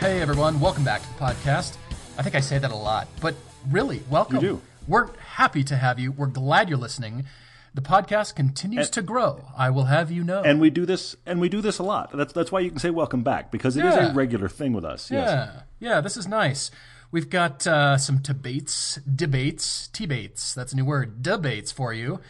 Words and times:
Hey 0.00 0.20
everyone, 0.20 0.60
welcome 0.60 0.84
back 0.84 1.02
to 1.02 1.08
the 1.08 1.14
podcast. 1.24 1.76
I 2.16 2.22
think 2.22 2.34
I 2.34 2.40
say 2.40 2.58
that 2.58 2.70
a 2.70 2.76
lot, 2.76 3.08
but 3.20 3.34
really, 3.68 4.02
welcome. 4.08 4.62
We're 4.86 5.08
happy 5.18 5.64
to 5.64 5.76
have 5.76 5.98
you. 5.98 6.12
We're 6.12 6.26
glad 6.28 6.68
you're 6.68 6.78
listening. 6.78 7.26
The 7.74 7.82
podcast 7.82 8.34
continues 8.34 8.86
And- 8.86 8.94
to 8.94 9.02
grow. 9.02 9.44
I 9.56 9.70
will 9.70 9.84
have 9.84 10.10
you 10.10 10.24
know. 10.24 10.42
And 10.42 10.60
we 10.60 10.70
do 10.70 10.86
this 10.86 11.16
and 11.26 11.40
we 11.40 11.48
do 11.48 11.60
this 11.60 11.78
a 11.78 11.82
lot. 11.82 12.10
That's 12.16 12.32
that's 12.32 12.50
why 12.52 12.60
you 12.60 12.70
can 12.70 12.78
say 12.78 12.90
welcome 12.90 13.22
back 13.22 13.50
because 13.50 13.76
it 13.76 13.84
is 13.84 13.94
Yeah. 13.94 14.10
a 14.12 14.14
regular 14.14 14.48
thing 14.48 14.72
with 14.72 14.84
us. 14.84 15.10
Yes. 15.10 15.28
Yeah, 15.28 15.60
yeah, 15.94 16.00
this 16.00 16.16
is 16.16 16.26
nice. 16.26 16.70
We've 17.10 17.28
got 17.30 17.66
uh, 17.66 17.96
some 17.98 18.18
debates, 18.18 18.96
debates, 18.96 19.88
debates. 19.88 20.54
That's 20.54 20.72
a 20.72 20.76
new 20.76 20.84
word, 20.84 21.22
debates 21.22 21.72
for 21.72 21.92
you. 21.92 22.20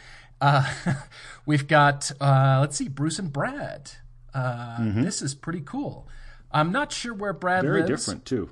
Uh, 0.41 0.71
we've 1.45 1.67
got, 1.67 2.11
uh, 2.21 2.57
let's 2.61 2.77
see, 2.77 2.87
Bruce 2.87 3.19
and 3.19 3.31
Brad. 3.31 3.91
Uh, 4.33 4.77
This 5.01 5.21
is 5.21 5.35
pretty 5.35 5.61
cool. 5.61 6.07
I'm 6.51 6.71
not 6.71 6.91
sure 6.91 7.13
where 7.13 7.33
Brad. 7.33 7.63
Very 7.63 7.81
lives. 7.81 7.89
different 8.05 8.25
too. 8.25 8.49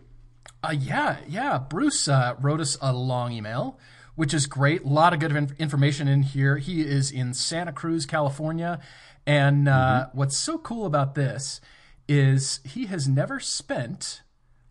Uh, 0.63 0.75
yeah, 0.77 1.17
yeah. 1.27 1.57
Bruce 1.57 2.07
uh, 2.07 2.35
wrote 2.39 2.59
us 2.59 2.77
a 2.81 2.91
long 2.93 3.31
email, 3.31 3.79
which 4.15 4.33
is 4.33 4.45
great. 4.47 4.83
A 4.83 4.87
lot 4.87 5.13
of 5.13 5.19
good 5.19 5.31
inf- 5.35 5.59
information 5.59 6.07
in 6.07 6.23
here. 6.23 6.57
He 6.57 6.81
is 6.81 7.11
in 7.11 7.33
Santa 7.33 7.71
Cruz, 7.71 8.05
California. 8.05 8.79
And 9.25 9.67
uh, 9.67 9.71
Mm-hmm. 10.07 10.17
what's 10.17 10.37
so 10.37 10.57
cool 10.57 10.85
about 10.85 11.15
this 11.15 11.59
is 12.07 12.59
he 12.63 12.85
has 12.85 13.07
never 13.07 13.39
spent 13.39 14.21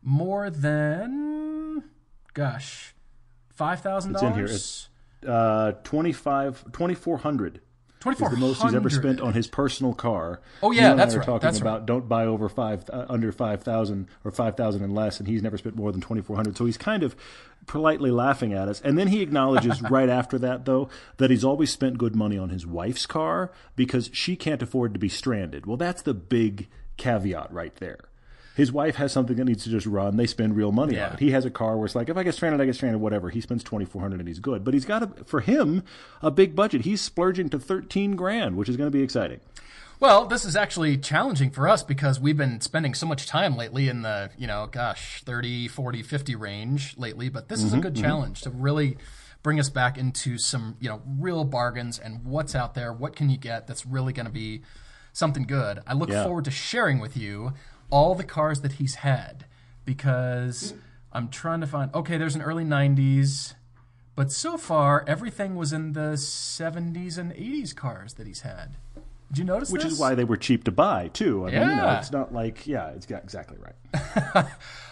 more 0.03 0.49
than, 0.51 1.85
gosh, 2.35 2.95
$5,000? 3.59 4.13
It's 4.13 4.23
in 4.23 4.35
here. 4.35 4.45
It's 4.47 4.89
uh 5.27 5.73
25 5.83 6.65
2400 6.73 7.61
is 8.15 8.31
the 8.31 8.37
most 8.37 8.63
he's 8.63 8.75
ever 8.75 8.91
spent 8.91 9.21
on 9.21 9.35
his 9.35 9.47
personal 9.47 9.95
car. 9.95 10.41
Oh, 10.63 10.71
yeah, 10.71 10.95
that's 10.95 11.15
right, 11.15 11.25
talking 11.25 11.47
that's 11.47 11.61
about 11.61 11.87
don't 11.87 12.09
buy 12.09 12.27
over 12.27 12.49
five 12.49 12.89
uh, 12.91 13.07
under 13.09 13.33
five 13.33 13.63
thousand 13.63 14.09
or 14.25 14.31
five 14.31 14.57
thousand 14.57 14.83
and 14.83 14.95
less, 14.95 15.19
and 15.19 15.29
he's 15.29 15.43
never 15.43 15.59
spent 15.59 15.77
more 15.77 15.93
than 15.93 16.01
twenty 16.01 16.23
four 16.23 16.37
hundred. 16.37 16.57
So 16.57 16.65
he's 16.67 16.77
kind 16.77 17.03
of 17.03 17.17
politely 17.67 18.11
laughing 18.11 18.53
at 18.53 18.69
us, 18.69 18.81
and 18.83 18.99
then 18.99 19.09
he 19.09 19.23
acknowledges 19.23 19.83
right 19.91 20.09
after 20.09 20.39
that 20.39 20.65
though 20.65 20.89
that 21.17 21.31
he's 21.31 21.45
always 21.45 21.71
spent 21.71 21.99
good 21.99 22.15
money 22.15 22.39
on 22.39 22.51
his 22.51 22.67
wife's 22.67 23.07
car 23.07 23.51
because 23.75 24.11
she 24.13 24.37
can't 24.37 24.63
afford 24.63 24.93
to 24.93 24.99
be 24.99 25.09
stranded. 25.09 25.67
Well, 25.67 25.77
that's 25.77 26.03
the 26.03 26.15
big 26.15 26.69
caveat 26.97 27.53
right 27.53 27.75
there. 27.77 28.01
His 28.57 28.73
wife 28.73 28.97
has 28.97 29.13
something 29.13 29.37
that 29.37 29.45
needs 29.45 29.65
to 29.65 29.71
just 29.71 29.87
run. 29.87 30.17
They 30.17 30.27
spend 30.27 30.57
real 30.57 30.73
money 30.73 30.95
Yeah. 30.95 31.09
on 31.09 31.13
it. 31.13 31.19
He 31.21 31.31
has 31.33 31.45
a 31.45 31.51
car 31.51 31.77
where 31.77 31.85
it's 31.85 31.95
like, 31.95 32.09
if 32.09 32.17
I 32.17 32.23
get 32.23 32.35
stranded, 32.35 32.59
I 32.61 32.65
get 32.65 32.75
stranded. 32.75 33.03
Whatever. 33.03 33.29
He 33.29 33.43
spends 33.43 33.63
twenty 33.63 33.85
four 33.85 34.01
hundred 34.01 34.21
and 34.21 34.29
he's 34.29 34.39
good. 34.39 34.65
But 34.65 34.73
he's 34.73 34.87
got 34.87 35.03
a, 35.03 35.25
for 35.25 35.41
him 35.41 35.85
a 36.23 36.31
big 36.31 36.57
budget. 36.57 36.81
He's 36.83 37.03
splurging 37.03 37.51
to 37.51 37.59
thirteen 37.59 38.17
grand, 38.17 38.57
which 38.57 38.69
is 38.71 38.77
going 38.79 38.91
to 38.91 38.97
be 38.97 39.03
exciting. 39.03 39.41
Well, 39.99 40.27
this 40.27 40.45
is 40.45 40.57
actually 40.57 40.99
challenging 40.99 41.51
for 41.51 41.69
us 41.69 41.83
because 41.83 42.21
we've 42.21 42.37
been 42.37 42.61
spending 42.61 42.93
so 42.95 43.07
much 43.07 43.27
time 43.27 43.57
lately 43.57 43.89
in 43.89 44.03
the, 44.03 44.31
you 44.37 44.47
know, 44.47 44.69
gosh, 44.71 45.23
30, 45.25 45.69
40, 45.69 46.03
50 46.03 46.35
range 46.35 46.95
lately. 46.99 47.31
But 47.31 47.49
this 47.49 47.63
is 47.63 47.73
a 47.73 47.77
mm-hmm, 47.77 47.83
good 47.83 47.95
mm-hmm. 47.95 48.05
challenge 48.05 48.43
to 48.43 48.51
really 48.51 48.99
bring 49.43 49.59
us 49.59 49.71
back 49.71 49.97
into 49.97 50.37
some, 50.37 50.77
you 50.81 50.89
know, 50.91 51.01
real 51.19 51.45
bargains 51.45 51.99
and 51.99 52.25
what's 52.25 52.55
out 52.55 52.75
there. 52.75 52.93
What 52.93 53.17
can 53.17 53.31
you 53.31 53.39
get 53.39 53.67
that's 53.67 53.87
really 53.87 54.13
going 54.13 54.27
to 54.27 54.33
be 54.33 54.63
something 55.15 55.45
good? 55.45 55.81
I 55.87 55.95
look 55.95 56.11
Yeah. 56.11 56.25
forward 56.25 56.45
to 56.45 56.51
sharing 56.51 56.99
with 56.99 57.17
you 57.17 57.55
all 57.91 58.15
the 58.15 58.25
cars 58.25 58.61
that 58.63 58.73
he's 58.75 58.97
had 58.97 59.45
because 59.85 60.75
I'm 61.13 61.29
trying 61.29 61.61
to 61.61 61.67
find, 61.67 61.95
okay, 61.95 62.17
there's 62.19 62.35
an 62.35 62.43
early 62.43 62.65
90s. 62.65 63.55
But 64.15 64.33
so 64.33 64.57
far, 64.57 65.05
everything 65.07 65.57
was 65.57 65.73
in 65.73 65.93
the 65.93 66.15
70s 66.17 67.19
and 67.19 67.33
80s 67.33 67.75
cars 67.77 68.15
that 68.15 68.27
he's 68.27 68.41
had. 68.41 68.77
Did 69.29 69.39
you 69.39 69.45
notice 69.45 69.71
Which 69.71 69.83
this? 69.83 69.93
is 69.95 69.99
why 69.99 70.15
they 70.15 70.25
were 70.25 70.37
cheap 70.37 70.65
to 70.65 70.71
buy 70.71 71.09
too. 71.09 71.47
I 71.47 71.51
mean, 71.51 71.61
you 71.61 71.67
know, 71.67 71.85
Yeah. 71.85 71.99
it's 71.99 72.13
not 72.13 72.33
like 72.33 72.67
yeah, 72.67 72.89
it's 72.91 73.07
got 73.07 73.23
exactly 73.25 73.59
right. 73.61 73.75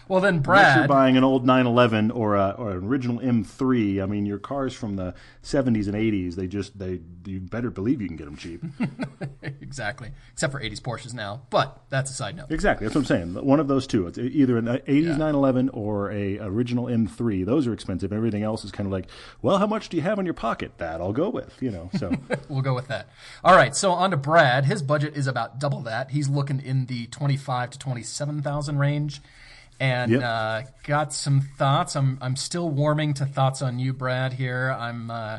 Well, 0.07 0.21
then 0.21 0.41
Brad, 0.41 0.61
Unless 0.65 0.77
you're 0.77 0.89
buying 0.89 1.17
an 1.17 1.25
old 1.25 1.47
911 1.47 2.11
or 2.11 2.37
a, 2.37 2.51
or 2.59 2.73
an 2.73 2.85
original 2.85 3.21
M3, 3.21 4.03
I 4.03 4.07
mean, 4.07 4.27
your 4.27 4.39
cars 4.39 4.75
from 4.75 4.97
the 4.97 5.15
70s 5.43 5.87
and 5.87 5.95
80s, 5.95 6.35
they 6.35 6.47
just 6.47 6.79
they 6.79 7.01
you 7.25 7.41
better 7.41 7.71
believe 7.71 8.03
you 8.03 8.09
can 8.09 8.19
get 8.19 8.27
them 8.27 8.37
cheap. 8.37 8.63
exactly. 9.43 10.11
Except 10.33 10.53
for 10.53 10.61
80s 10.61 10.81
Porsches 10.81 11.15
now. 11.15 11.43
But 11.49 11.81
that's 11.89 12.11
a 12.11 12.15
side 12.15 12.37
note. 12.37 12.51
exactly, 12.51 12.87
that's 12.87 12.95
what 12.95 13.01
I'm 13.03 13.07
saying. 13.07 13.47
One 13.47 13.61
of 13.61 13.69
those 13.69 13.87
two. 13.87 14.07
It's 14.07 14.19
either 14.19 14.59
an 14.59 14.69
uh, 14.69 14.73
80s 14.87 15.03
Yeah. 15.05 15.09
911 15.17 15.71
or 15.71 16.11
a 16.13 16.39
original 16.39 16.85
M3. 16.85 17.47
Those 17.47 17.67
are 17.67 17.73
expensive. 17.73 18.13
Everything 18.13 18.43
else 18.43 18.63
is 18.63 18.71
kind 18.73 18.87
of 18.87 18.93
like, 18.93 19.07
well, 19.41 19.57
how 19.57 19.67
much 19.67 19.89
do 19.89 19.97
you 19.97 20.03
have 20.03 20.19
in 20.19 20.27
your 20.27 20.35
pocket? 20.35 20.77
That 20.77 21.01
I'll 21.01 21.15
go 21.15 21.31
with, 21.31 21.57
you 21.63 21.71
know. 21.71 21.89
So 21.99 22.13
We'll 22.51 22.61
go 22.61 22.75
with 22.75 22.89
that. 22.89 23.09
All 23.43 23.57
right. 23.57 23.75
So 23.75 23.93
on 23.93 24.11
to 24.11 24.19
Brad. 24.19 24.67
His 24.67 24.83
budget 24.83 25.17
is 25.17 25.27
about 25.27 25.59
double 25.59 25.81
that. 25.81 26.11
He's 26.11 26.29
looking 26.29 26.61
in 26.61 26.87
the 26.87 27.07
25 27.07 27.71
to 27.71 27.79
27,000 27.79 28.79
range. 28.79 28.94
And 29.81 30.13
Yep. 30.13 30.23
uh, 30.23 30.63
got 30.85 31.13
some 31.13 31.41
thoughts. 31.41 31.97
I'm 31.97 32.19
I'm 32.21 32.37
still 32.37 32.71
warming 32.71 33.15
to 33.15 33.27
thoughts 33.27 33.61
on 33.61 33.79
you, 33.79 33.93
Brad. 33.93 34.35
Here, 34.35 34.71
I'm 34.79 35.11
uh, 35.11 35.39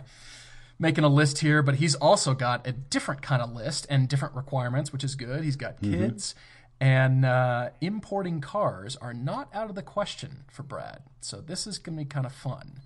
making 0.78 1.06
a 1.06 1.08
list 1.10 1.40
here, 1.40 1.64
but 1.64 1.76
he's 1.76 1.96
also 1.96 2.34
got 2.34 2.68
a 2.68 2.74
different 2.74 3.22
kind 3.22 3.42
of 3.42 3.54
list 3.54 3.88
and 3.90 4.10
different 4.10 4.36
requirements, 4.36 4.92
which 4.92 5.06
is 5.06 5.16
good. 5.16 5.46
He's 5.46 5.56
got 5.56 5.82
kids, 5.82 6.36
and 6.82 7.24
uh, 7.24 7.70
importing 7.80 8.42
cars 8.42 8.98
are 8.98 9.14
not 9.14 9.48
out 9.54 9.70
of 9.70 9.76
the 9.76 9.82
question 9.82 10.44
for 10.52 10.64
Brad. 10.64 11.04
So 11.22 11.40
this 11.40 11.66
is 11.66 11.78
going 11.78 11.98
to 11.98 12.04
be 12.04 12.08
kind 12.08 12.26
of 12.26 12.34
fun. 12.34 12.82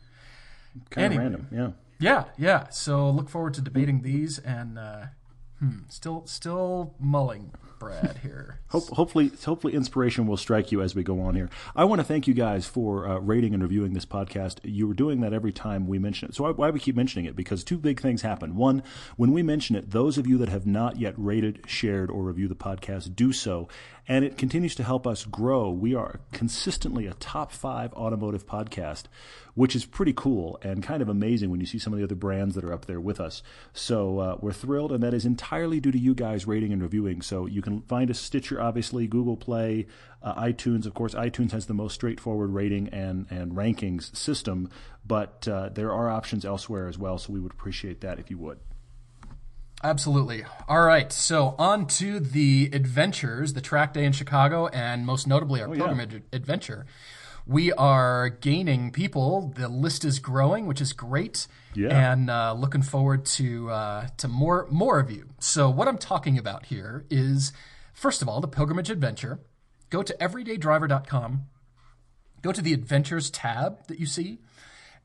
kind 0.91 1.05
Anyway. 1.05 1.25
of 1.25 1.31
random, 1.31 1.47
yeah. 1.51 1.71
Yeah, 2.01 2.23
yeah. 2.37 2.69
So 2.69 3.09
look 3.09 3.27
forward 3.27 3.55
to 3.55 3.61
debating 3.61 4.03
these, 4.03 4.37
and 4.37 4.77
uh, 4.77 5.05
hmm, 5.57 5.79
still 5.89 6.27
still 6.27 6.93
mulling 6.99 7.53
Brad 7.79 8.19
here. 8.21 8.59
Hope, 8.67 8.89
hopefully, 8.89 9.31
hopefully, 9.43 9.73
inspiration 9.73 10.27
will 10.27 10.37
strike 10.37 10.71
you 10.71 10.81
as 10.81 10.93
we 10.93 11.01
go 11.01 11.21
on 11.21 11.35
here. 11.35 11.49
I 11.75 11.85
want 11.85 11.99
to 11.99 12.03
thank 12.03 12.27
you 12.27 12.33
guys 12.33 12.67
for 12.67 13.07
uh, 13.07 13.17
rating 13.19 13.53
and 13.53 13.63
reviewing 13.63 13.93
this 13.93 14.05
podcast. 14.05 14.59
You 14.63 14.87
were 14.87 14.93
doing 14.93 15.21
that 15.21 15.33
every 15.33 15.51
time 15.51 15.87
we 15.87 15.97
mention 15.97 16.29
it. 16.29 16.35
So 16.35 16.43
why, 16.43 16.51
why 16.51 16.69
we 16.69 16.79
keep 16.79 16.95
mentioning 16.95 17.25
it? 17.25 17.35
Because 17.35 17.63
two 17.63 17.77
big 17.77 18.01
things 18.01 18.21
happen. 18.21 18.55
One, 18.55 18.83
when 19.15 19.31
we 19.31 19.41
mention 19.41 19.75
it, 19.75 19.91
those 19.91 20.17
of 20.17 20.27
you 20.27 20.37
that 20.39 20.49
have 20.49 20.67
not 20.67 20.99
yet 20.99 21.13
rated, 21.17 21.63
shared, 21.65 22.11
or 22.11 22.23
reviewed 22.23 22.51
the 22.51 22.55
podcast 22.55 23.15
do 23.15 23.31
so, 23.31 23.67
and 24.09 24.25
it 24.25 24.37
continues 24.37 24.73
to 24.73 24.83
help 24.83 25.05
us 25.05 25.23
grow. 25.23 25.69
We 25.69 25.93
are 25.93 26.19
consistently 26.31 27.05
a 27.05 27.13
top 27.13 27.51
five 27.51 27.93
automotive 27.93 28.47
podcast, 28.47 29.03
which 29.53 29.75
is 29.75 29.85
pretty 29.85 30.13
cool 30.13 30.59
and 30.63 30.81
kind 30.81 31.03
of 31.03 31.09
amazing 31.09 31.51
when 31.51 31.59
you 31.59 31.67
see 31.67 31.77
some 31.77 31.93
of 31.93 31.99
the 31.99 32.05
other 32.05 32.15
brands 32.15 32.55
that 32.55 32.63
are 32.63 32.73
up 32.73 32.87
there 32.87 32.99
with 32.99 33.19
us. 33.19 33.43
So 33.71 34.17
uh, 34.17 34.37
we're 34.41 34.51
thrilled, 34.51 34.91
and 34.91 35.03
that 35.03 35.13
is 35.13 35.27
entirely 35.27 35.79
due 35.79 35.91
to 35.91 35.99
you 35.99 36.15
guys 36.15 36.47
rating 36.47 36.73
and 36.73 36.81
reviewing. 36.81 37.21
So 37.21 37.45
you 37.45 37.61
can 37.61 37.81
find 37.83 38.09
us 38.09 38.19
Stitcher, 38.19 38.59
obviously, 38.59 39.05
Google 39.05 39.37
Play, 39.37 39.85
uh, 40.23 40.41
iTunes. 40.41 40.87
Of 40.87 40.95
course, 40.95 41.13
iTunes 41.13 41.51
has 41.51 41.67
the 41.67 41.75
most 41.75 41.93
straightforward 41.93 42.49
rating 42.49 42.89
and, 42.89 43.27
and 43.29 43.51
rankings 43.51 44.15
system, 44.17 44.71
but 45.05 45.47
uh, 45.47 45.69
there 45.69 45.93
are 45.93 46.09
options 46.09 46.45
elsewhere 46.45 46.87
as 46.87 46.97
well. 46.97 47.19
So 47.19 47.31
we 47.31 47.39
would 47.39 47.51
appreciate 47.51 48.01
that 48.01 48.17
if 48.17 48.31
you 48.31 48.39
would. 48.39 48.57
Absolutely. 49.83 50.43
All 50.67 50.81
right. 50.81 51.11
So 51.11 51.55
on 51.57 51.87
to 51.87 52.19
the 52.19 52.69
adventures, 52.73 53.53
the 53.53 53.61
track 53.61 53.93
day 53.93 54.05
in 54.05 54.11
Chicago, 54.11 54.67
and 54.67 55.05
most 55.05 55.27
notably 55.27 55.61
our 55.61 55.69
yeah. 55.69 55.75
pilgrimage 55.75 56.21
adventure. 56.33 56.85
We 57.45 57.71
are 57.73 58.29
gaining 58.29 58.91
people. 58.91 59.53
The 59.55 59.69
list 59.69 60.05
is 60.05 60.19
growing, 60.19 60.67
which 60.67 60.81
is 60.81 60.93
great. 60.93 61.47
Yeah. 61.73 62.11
And 62.11 62.29
uh, 62.29 62.53
looking 62.53 62.81
forward 62.83 63.25
to 63.25 63.69
uh, 63.71 64.07
to 64.17 64.27
more 64.27 64.67
more 64.69 64.99
of 64.99 65.09
you. 65.09 65.29
So 65.39 65.69
what 65.69 65.87
I'm 65.87 65.97
talking 65.97 66.37
about 66.37 66.67
here 66.67 67.05
is, 67.09 67.53
first 67.93 68.21
of 68.21 68.29
all, 68.29 68.41
the 68.41 68.47
pilgrimage 68.47 68.89
adventure. 68.89 69.39
Go 69.89 70.03
to 70.03 70.13
everydaydriver.com. 70.19 71.45
Go 72.43 72.51
to 72.51 72.61
the 72.61 72.73
adventures 72.73 73.31
tab 73.31 73.87
that 73.87 73.99
you 73.99 74.05
see. 74.05 74.39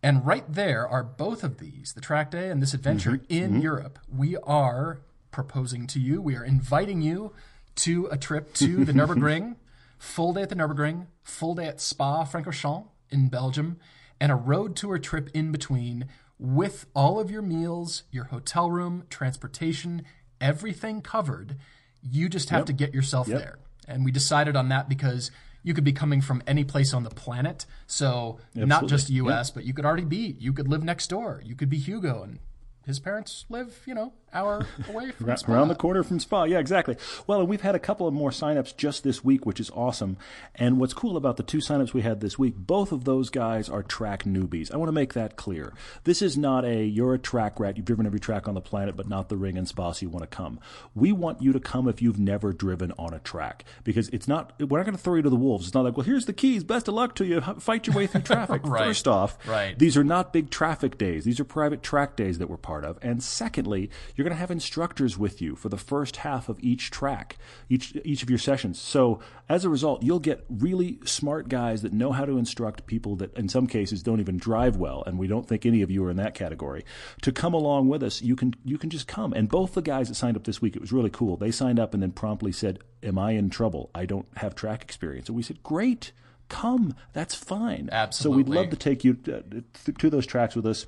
And 0.04 0.26
right 0.26 0.44
there 0.46 0.86
are 0.86 1.02
both 1.02 1.42
of 1.42 1.56
these, 1.56 1.94
the 1.94 2.00
track 2.02 2.30
day 2.30 2.50
and 2.50 2.60
this 2.60 2.74
adventure 2.74 3.12
mm-hmm. 3.12 3.32
in 3.32 3.50
mm-hmm. 3.52 3.60
Europe. 3.62 3.98
We 4.06 4.36
are 4.36 5.00
proposing 5.30 5.86
to 5.88 5.98
you, 5.98 6.20
we 6.20 6.36
are 6.36 6.44
inviting 6.44 7.00
you 7.00 7.32
to 7.76 8.06
a 8.10 8.18
trip 8.18 8.52
to 8.54 8.84
the 8.84 8.92
Nürburgring, 8.98 9.56
full 9.98 10.34
day 10.34 10.42
at 10.42 10.50
the 10.50 10.56
Nürburgring, 10.56 11.06
full 11.22 11.54
day 11.54 11.66
at 11.68 11.80
Spa 11.80 12.26
Francorchamps 12.26 12.86
in 13.08 13.30
Belgium, 13.30 13.78
and 14.20 14.30
a 14.30 14.34
road 14.34 14.76
tour 14.76 14.98
trip 14.98 15.30
in 15.32 15.50
between 15.50 16.06
with 16.38 16.84
all 16.94 17.18
of 17.18 17.30
your 17.30 17.42
meals, 17.42 18.02
your 18.10 18.24
hotel 18.24 18.70
room, 18.70 19.04
transportation, 19.08 20.04
everything 20.38 21.00
covered. 21.00 21.56
You 22.02 22.28
just 22.28 22.50
have 22.50 22.66
to 22.66 22.74
get 22.74 22.92
yourself 22.92 23.26
Yep. 23.26 23.38
there. 23.38 23.58
And 23.88 24.04
we 24.04 24.12
decided 24.12 24.54
on 24.54 24.68
that 24.68 24.86
because 24.86 25.30
you 25.64 25.74
could 25.74 25.82
be 25.82 25.92
coming 25.92 26.20
from 26.20 26.42
any 26.46 26.62
place 26.62 26.94
on 26.94 27.02
the 27.02 27.10
planet. 27.10 27.66
So 27.88 28.38
not 28.54 28.86
just 28.86 29.10
US, 29.10 29.50
but 29.50 29.64
you 29.64 29.74
could 29.74 29.84
already 29.84 30.04
be, 30.04 30.36
you 30.38 30.52
could 30.52 30.68
live 30.68 30.84
next 30.84 31.08
door. 31.08 31.42
You 31.44 31.56
could 31.56 31.68
be 31.70 31.78
Hugo 31.78 32.22
and 32.22 32.38
his 32.86 33.00
parents 33.00 33.46
live, 33.48 33.80
you 33.86 33.94
know, 33.94 34.12
hour 34.34 34.66
away 34.88 35.10
from 35.12 35.36
Spa. 35.36 35.52
around 35.52 35.68
the 35.68 35.74
corner 35.74 36.02
from 36.02 36.18
Spa. 36.20 36.44
Yeah, 36.44 36.58
exactly. 36.58 36.96
Well, 37.26 37.40
and 37.40 37.48
we've 37.48 37.60
had 37.60 37.74
a 37.74 37.78
couple 37.78 38.06
of 38.06 38.14
more 38.14 38.30
signups 38.30 38.76
just 38.76 39.04
this 39.04 39.24
week, 39.24 39.46
which 39.46 39.60
is 39.60 39.70
awesome. 39.70 40.16
And 40.54 40.78
what's 40.78 40.92
cool 40.94 41.16
about 41.16 41.36
the 41.36 41.42
two 41.42 41.58
signups 41.58 41.92
we 41.92 42.02
had 42.02 42.20
this 42.20 42.38
week, 42.38 42.54
both 42.56 42.92
of 42.92 43.04
those 43.04 43.30
guys 43.30 43.68
are 43.68 43.82
track 43.82 44.24
newbies. 44.24 44.72
I 44.72 44.76
want 44.76 44.88
to 44.88 44.92
make 44.92 45.14
that 45.14 45.36
clear. 45.36 45.72
This 46.04 46.20
is 46.22 46.36
not 46.36 46.64
a 46.64 46.84
you're 46.84 47.14
a 47.14 47.18
track 47.18 47.58
rat, 47.60 47.76
you've 47.76 47.86
driven 47.86 48.06
every 48.06 48.20
track 48.20 48.48
on 48.48 48.54
the 48.54 48.60
planet, 48.60 48.96
but 48.96 49.08
not 49.08 49.28
the 49.28 49.36
ring 49.36 49.56
and 49.56 49.68
Spa, 49.68 49.92
so 49.92 50.02
you 50.04 50.10
want 50.10 50.28
to 50.28 50.36
come. 50.36 50.60
We 50.94 51.12
want 51.12 51.40
you 51.42 51.52
to 51.52 51.60
come 51.60 51.88
if 51.88 52.02
you've 52.02 52.18
never 52.18 52.52
driven 52.52 52.92
on 52.98 53.14
a 53.14 53.18
track 53.20 53.64
because 53.84 54.08
it's 54.10 54.28
not. 54.28 54.52
We're 54.60 54.78
not 54.78 54.84
going 54.86 54.96
to 54.96 55.02
throw 55.02 55.14
you 55.16 55.22
to 55.22 55.30
the 55.30 55.36
wolves. 55.36 55.66
It's 55.66 55.74
not 55.74 55.84
like, 55.84 55.96
well, 55.96 56.04
here's 56.06 56.26
the 56.26 56.32
keys. 56.32 56.64
Best 56.64 56.88
of 56.88 56.94
luck 56.94 57.14
to 57.16 57.24
you. 57.24 57.40
Fight 57.40 57.86
your 57.86 57.96
way 57.96 58.06
through 58.06 58.20
traffic. 58.22 58.62
Right. 58.64 58.86
First 58.86 59.06
off, 59.08 59.36
Right. 59.46 59.78
these 59.78 59.96
are 59.96 60.04
not 60.04 60.32
big 60.32 60.50
traffic 60.50 60.98
days. 60.98 61.24
These 61.24 61.40
are 61.40 61.44
private 61.44 61.82
track 61.82 62.16
days 62.16 62.38
that 62.38 62.48
we're 62.48 62.56
part 62.56 62.84
of. 62.84 62.98
And 63.02 63.22
secondly, 63.22 63.90
you're 64.16 64.23
going 64.24 64.34
to 64.34 64.40
have 64.40 64.50
instructors 64.50 65.16
with 65.16 65.40
you 65.40 65.54
for 65.54 65.68
the 65.68 65.76
first 65.76 66.16
half 66.16 66.48
of 66.48 66.58
each 66.60 66.90
track, 66.90 67.36
each 67.68 67.96
each 68.04 68.22
of 68.22 68.30
your 68.30 68.38
sessions. 68.38 68.80
So 68.80 69.20
as 69.48 69.64
a 69.64 69.70
result, 69.70 70.02
you'll 70.02 70.18
get 70.18 70.44
really 70.48 70.98
smart 71.04 71.48
guys 71.48 71.82
that 71.82 71.92
know 71.92 72.12
how 72.12 72.24
to 72.24 72.38
instruct 72.38 72.86
people 72.86 73.16
that 73.16 73.36
in 73.36 73.48
some 73.48 73.66
cases 73.66 74.02
don't 74.02 74.20
even 74.20 74.36
drive 74.36 74.76
well, 74.76 75.04
and 75.06 75.18
we 75.18 75.26
don't 75.26 75.46
think 75.46 75.64
any 75.64 75.82
of 75.82 75.90
you 75.90 76.04
are 76.04 76.10
in 76.10 76.16
that 76.16 76.34
category. 76.34 76.84
To 77.22 77.32
come 77.32 77.54
along 77.54 77.88
with 77.88 78.02
us, 78.02 78.22
you 78.22 78.34
can 78.34 78.54
you 78.64 78.78
can 78.78 78.90
just 78.90 79.06
come. 79.06 79.32
And 79.32 79.48
both 79.48 79.74
the 79.74 79.82
guys 79.82 80.08
that 80.08 80.14
signed 80.14 80.36
up 80.36 80.44
this 80.44 80.60
week, 80.60 80.74
it 80.74 80.80
was 80.80 80.92
really 80.92 81.10
cool. 81.10 81.36
They 81.36 81.50
signed 81.50 81.78
up 81.78 81.94
and 81.94 82.02
then 82.02 82.12
promptly 82.12 82.52
said, 82.52 82.80
"Am 83.02 83.18
I 83.18 83.32
in 83.32 83.50
trouble? 83.50 83.90
I 83.94 84.06
don't 84.06 84.26
have 84.38 84.54
track 84.54 84.82
experience." 84.82 85.28
And 85.28 85.36
we 85.36 85.42
said, 85.42 85.62
"Great." 85.62 86.12
Come, 86.50 86.94
that's 87.14 87.34
fine. 87.34 87.88
So 88.14 88.28
we'd 88.36 88.48
love 88.50 88.68
to 88.70 88.76
take 88.76 89.02
you 89.02 89.14
to, 89.14 89.64
to 89.98 90.10
those 90.10 90.26
tracks 90.26 90.54
with 90.54 90.66
us. 90.66 90.84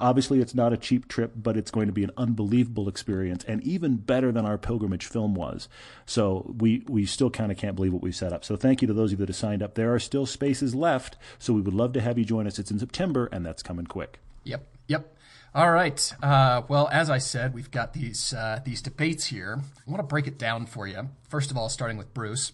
Obviously, 0.00 0.40
it's 0.40 0.54
not 0.54 0.72
a 0.72 0.76
cheap 0.76 1.08
trip, 1.08 1.32
but 1.36 1.56
it's 1.56 1.70
going 1.70 1.86
to 1.86 1.92
be 1.92 2.04
an 2.04 2.10
unbelievable 2.16 2.88
experience 2.88 3.44
and 3.44 3.62
even 3.62 3.96
better 3.96 4.32
than 4.32 4.46
our 4.46 4.58
pilgrimage 4.58 5.06
film 5.06 5.34
was. 5.34 5.68
So 6.06 6.54
we, 6.58 6.84
we 6.88 7.06
still 7.06 7.30
kind 7.30 7.52
of 7.52 7.58
can't 7.58 7.76
believe 7.76 7.92
what 7.92 8.02
we've 8.02 8.16
set 8.16 8.32
up. 8.32 8.44
So 8.44 8.56
thank 8.56 8.82
you 8.82 8.88
to 8.88 8.94
those 8.94 9.12
of 9.12 9.20
you 9.20 9.26
that 9.26 9.28
have 9.28 9.36
signed 9.36 9.62
up. 9.62 9.74
There 9.74 9.94
are 9.94 9.98
still 9.98 10.26
spaces 10.26 10.74
left, 10.74 11.16
so 11.38 11.52
we 11.52 11.60
would 11.60 11.74
love 11.74 11.92
to 11.92 12.00
have 12.00 12.18
you 12.18 12.24
join 12.24 12.46
us. 12.46 12.58
It's 12.58 12.70
in 12.70 12.78
September, 12.78 13.28
and 13.32 13.44
that's 13.44 13.62
coming 13.62 13.86
quick. 13.86 14.18
Yep, 14.44 14.66
yep. 14.88 15.14
All 15.54 15.70
right. 15.70 16.14
Uh, 16.22 16.62
well, 16.68 16.88
as 16.92 17.10
I 17.10 17.18
said, 17.18 17.54
we've 17.54 17.70
got 17.70 17.92
these 17.92 18.32
uh, 18.32 18.60
these 18.64 18.80
debates 18.80 19.26
here. 19.26 19.60
I 19.86 19.90
want 19.90 19.98
to 19.98 20.06
break 20.06 20.28
it 20.28 20.38
down 20.38 20.66
for 20.66 20.86
you. 20.86 21.08
First 21.28 21.50
of 21.50 21.56
all, 21.56 21.68
starting 21.68 21.96
with 21.98 22.14
Bruce. 22.14 22.52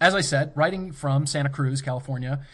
As 0.00 0.14
I 0.14 0.20
said, 0.20 0.52
writing 0.54 0.92
from 0.92 1.26
Santa 1.26 1.48
Cruz, 1.48 1.80
California, 1.80 2.44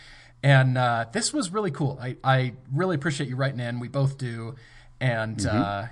and 0.44 0.76
uh, 0.76 1.06
this 1.10 1.32
was 1.32 1.50
really 1.50 1.70
cool. 1.70 1.98
I, 2.00 2.16
I 2.22 2.52
really 2.70 2.96
appreciate 2.96 3.30
you 3.30 3.34
writing 3.34 3.60
in. 3.60 3.80
We 3.80 3.88
both 3.88 4.18
do. 4.18 4.56
And 5.00 5.44
uh, 5.46 5.86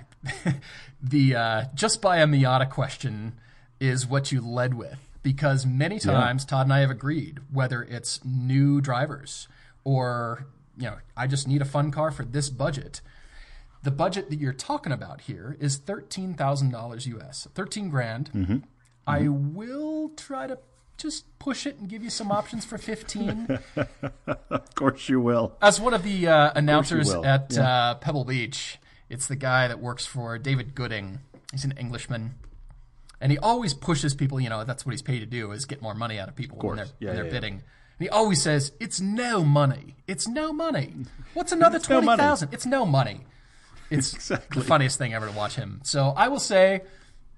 the 1.01 1.35
uh, 1.35 1.63
just 1.73 2.03
by 2.03 2.17
a 2.19 2.27
Miata 2.27 2.69
question 2.69 3.33
is 3.79 4.05
what 4.05 4.31
you 4.31 4.41
led 4.41 4.75
with 4.75 4.99
because 5.23 5.65
many 5.65 5.97
times 5.99 6.45
Todd 6.45 6.67
and 6.67 6.73
I 6.73 6.79
have 6.81 6.91
agreed 6.91 7.39
whether 7.51 7.81
it's 7.81 8.23
new 8.23 8.79
drivers 8.79 9.47
or 9.83 10.45
you 10.77 10.83
know 10.85 10.97
I 11.17 11.25
just 11.25 11.47
need 11.47 11.61
a 11.63 11.65
fun 11.65 11.89
car 11.89 12.11
for 12.11 12.23
this 12.23 12.49
budget. 12.49 13.01
The 13.81 13.91
budget 13.91 14.29
that 14.29 14.39
you're 14.39 14.53
talking 14.53 14.91
about 14.91 15.21
here 15.21 15.57
is 15.59 15.77
thirteen 15.77 16.35
thousand 16.35 16.69
dollars 16.71 17.07
US, 17.07 17.47
thirteen 17.55 17.89
grand. 17.89 18.29
I 19.07 19.27
will 19.29 20.09
try 20.09 20.45
to 20.45 20.59
just 20.97 21.25
push 21.39 21.65
it 21.65 21.77
and 21.79 21.89
give 21.89 22.03
you 22.03 22.09
some 22.09 22.31
options 22.31 22.65
for 22.65 22.77
fifteen. 22.77 23.59
Of 24.27 24.75
course 24.75 25.09
you 25.09 25.19
will. 25.19 25.55
As 25.61 25.79
one 25.79 25.93
of 25.93 26.03
the 26.03 26.27
uh, 26.27 26.51
announcers 26.55 27.13
will. 27.13 27.25
at 27.25 27.51
Yeah. 27.53 27.91
uh, 27.91 27.95
Pebble 27.95 28.23
Beach, 28.25 28.77
it's 29.09 29.27
the 29.27 29.35
guy 29.35 29.67
that 29.67 29.79
works 29.79 30.05
for 30.05 30.37
David 30.37 30.73
Gooding. 30.75 31.19
He's 31.51 31.63
an 31.65 31.73
Englishman. 31.73 32.35
And 33.21 33.31
he 33.31 33.37
always 33.37 33.73
pushes 33.73 34.13
people, 34.13 34.39
you 34.39 34.49
know, 34.49 34.63
that's 34.63 34.85
what 34.85 34.91
he's 34.91 35.01
paid 35.01 35.19
to 35.19 35.25
do, 35.25 35.51
is 35.51 35.65
get 35.65 35.81
more 35.81 35.93
money 35.93 36.19
out 36.19 36.27
of 36.29 36.35
people 36.35 36.57
when 36.59 36.75
they're. 36.77 36.85
Yeah, 36.99 37.07
when 37.09 37.15
they're 37.15 37.25
yeah, 37.25 37.31
bidding. 37.31 37.53
And 37.53 37.61
he 37.99 38.09
always 38.09 38.41
says, 38.41 38.71
it's 38.79 38.99
no 38.99 39.43
money. 39.43 39.95
It's 40.07 40.27
no 40.27 40.51
money. 40.51 40.93
What's 41.33 41.51
another 41.51 41.77
It's 41.77 41.89
no 41.89 42.01
20000 42.01 42.53
It's 42.53 42.65
no 42.65 42.85
money. 42.85 43.21
It's 43.89 44.27
the 44.27 44.37
funniest 44.37 44.97
thing 44.97 45.13
ever 45.13 45.27
to 45.27 45.31
watch 45.33 45.55
him. 45.55 45.79
So 45.83 46.13
I 46.17 46.27
will 46.27 46.39
say, 46.39 46.81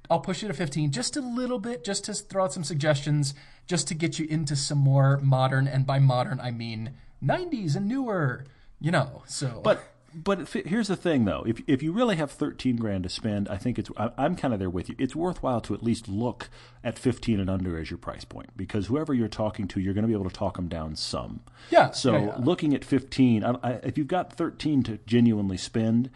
I'll 0.10 0.20
push 0.20 0.42
you 0.42 0.48
to 0.48 0.54
15 0.54 0.92
just 0.92 1.16
a 1.18 1.22
little 1.22 1.60
bit, 1.60 1.84
just 1.84 2.06
to 2.06 2.14
throw 2.14 2.46
out 2.46 2.54
some 2.54 2.64
suggestions, 2.64 3.34
just 3.68 3.88
to 3.88 3.94
get 3.94 4.20
you 4.20 4.28
into 4.30 4.56
some 4.56 4.78
more 4.78 5.18
modern, 5.24 5.68
and 5.68 5.86
by 5.86 6.00
modern 6.00 6.40
I 6.40 6.52
mean 6.52 6.92
90s 7.24 7.76
and 7.76 7.88
newer, 7.88 8.46
you 8.80 8.92
know. 8.92 9.24
So, 9.28 9.62
But 9.64 9.84
but 10.18 10.48
here's 10.50 10.88
the 10.88 10.96
thing 10.96 11.26
though, 11.26 11.44
if 11.46 11.62
if 11.68 11.84
you 11.84 11.92
really 11.92 12.16
have 12.16 12.32
13 12.32 12.78
grand 12.78 13.04
to 13.04 13.10
spend, 13.10 13.50
I 13.50 13.58
think 13.58 13.78
it's 13.78 13.90
I'm 13.98 14.38
kind 14.38 14.54
of 14.54 14.60
there 14.62 14.70
with 14.70 14.88
you. 14.88 14.96
It's 14.98 15.14
worthwhile 15.16 15.60
to 15.62 15.74
at 15.74 15.84
least 15.84 16.08
look 16.08 16.50
at 16.86 16.98
15 16.98 17.40
and 17.40 17.50
under 17.50 17.78
as 17.78 17.92
your 17.92 17.98
price 17.98 18.24
point 18.24 18.52
because 18.56 18.88
whoever 18.88 19.14
you're 19.14 19.28
talking 19.28 19.68
to, 19.70 19.82
you're 19.82 19.94
going 19.94 20.04
to 20.04 20.08
be 20.08 20.14
able 20.14 20.30
to 20.30 20.36
talk 20.36 20.56
them 20.56 20.70
down 20.70 20.96
some. 20.96 21.42
Yeah, 21.70 21.92
So 21.92 22.14
yeah, 22.14 22.26
yeah. 22.28 22.36
looking 22.40 22.74
at 22.74 22.86
15, 22.86 23.44
I, 23.44 23.56
I, 23.62 23.72
if 23.84 23.98
you've 23.98 24.08
got 24.08 24.32
13 24.32 24.84
to 24.84 25.00
genuinely 25.06 25.58
spend. 25.58 26.10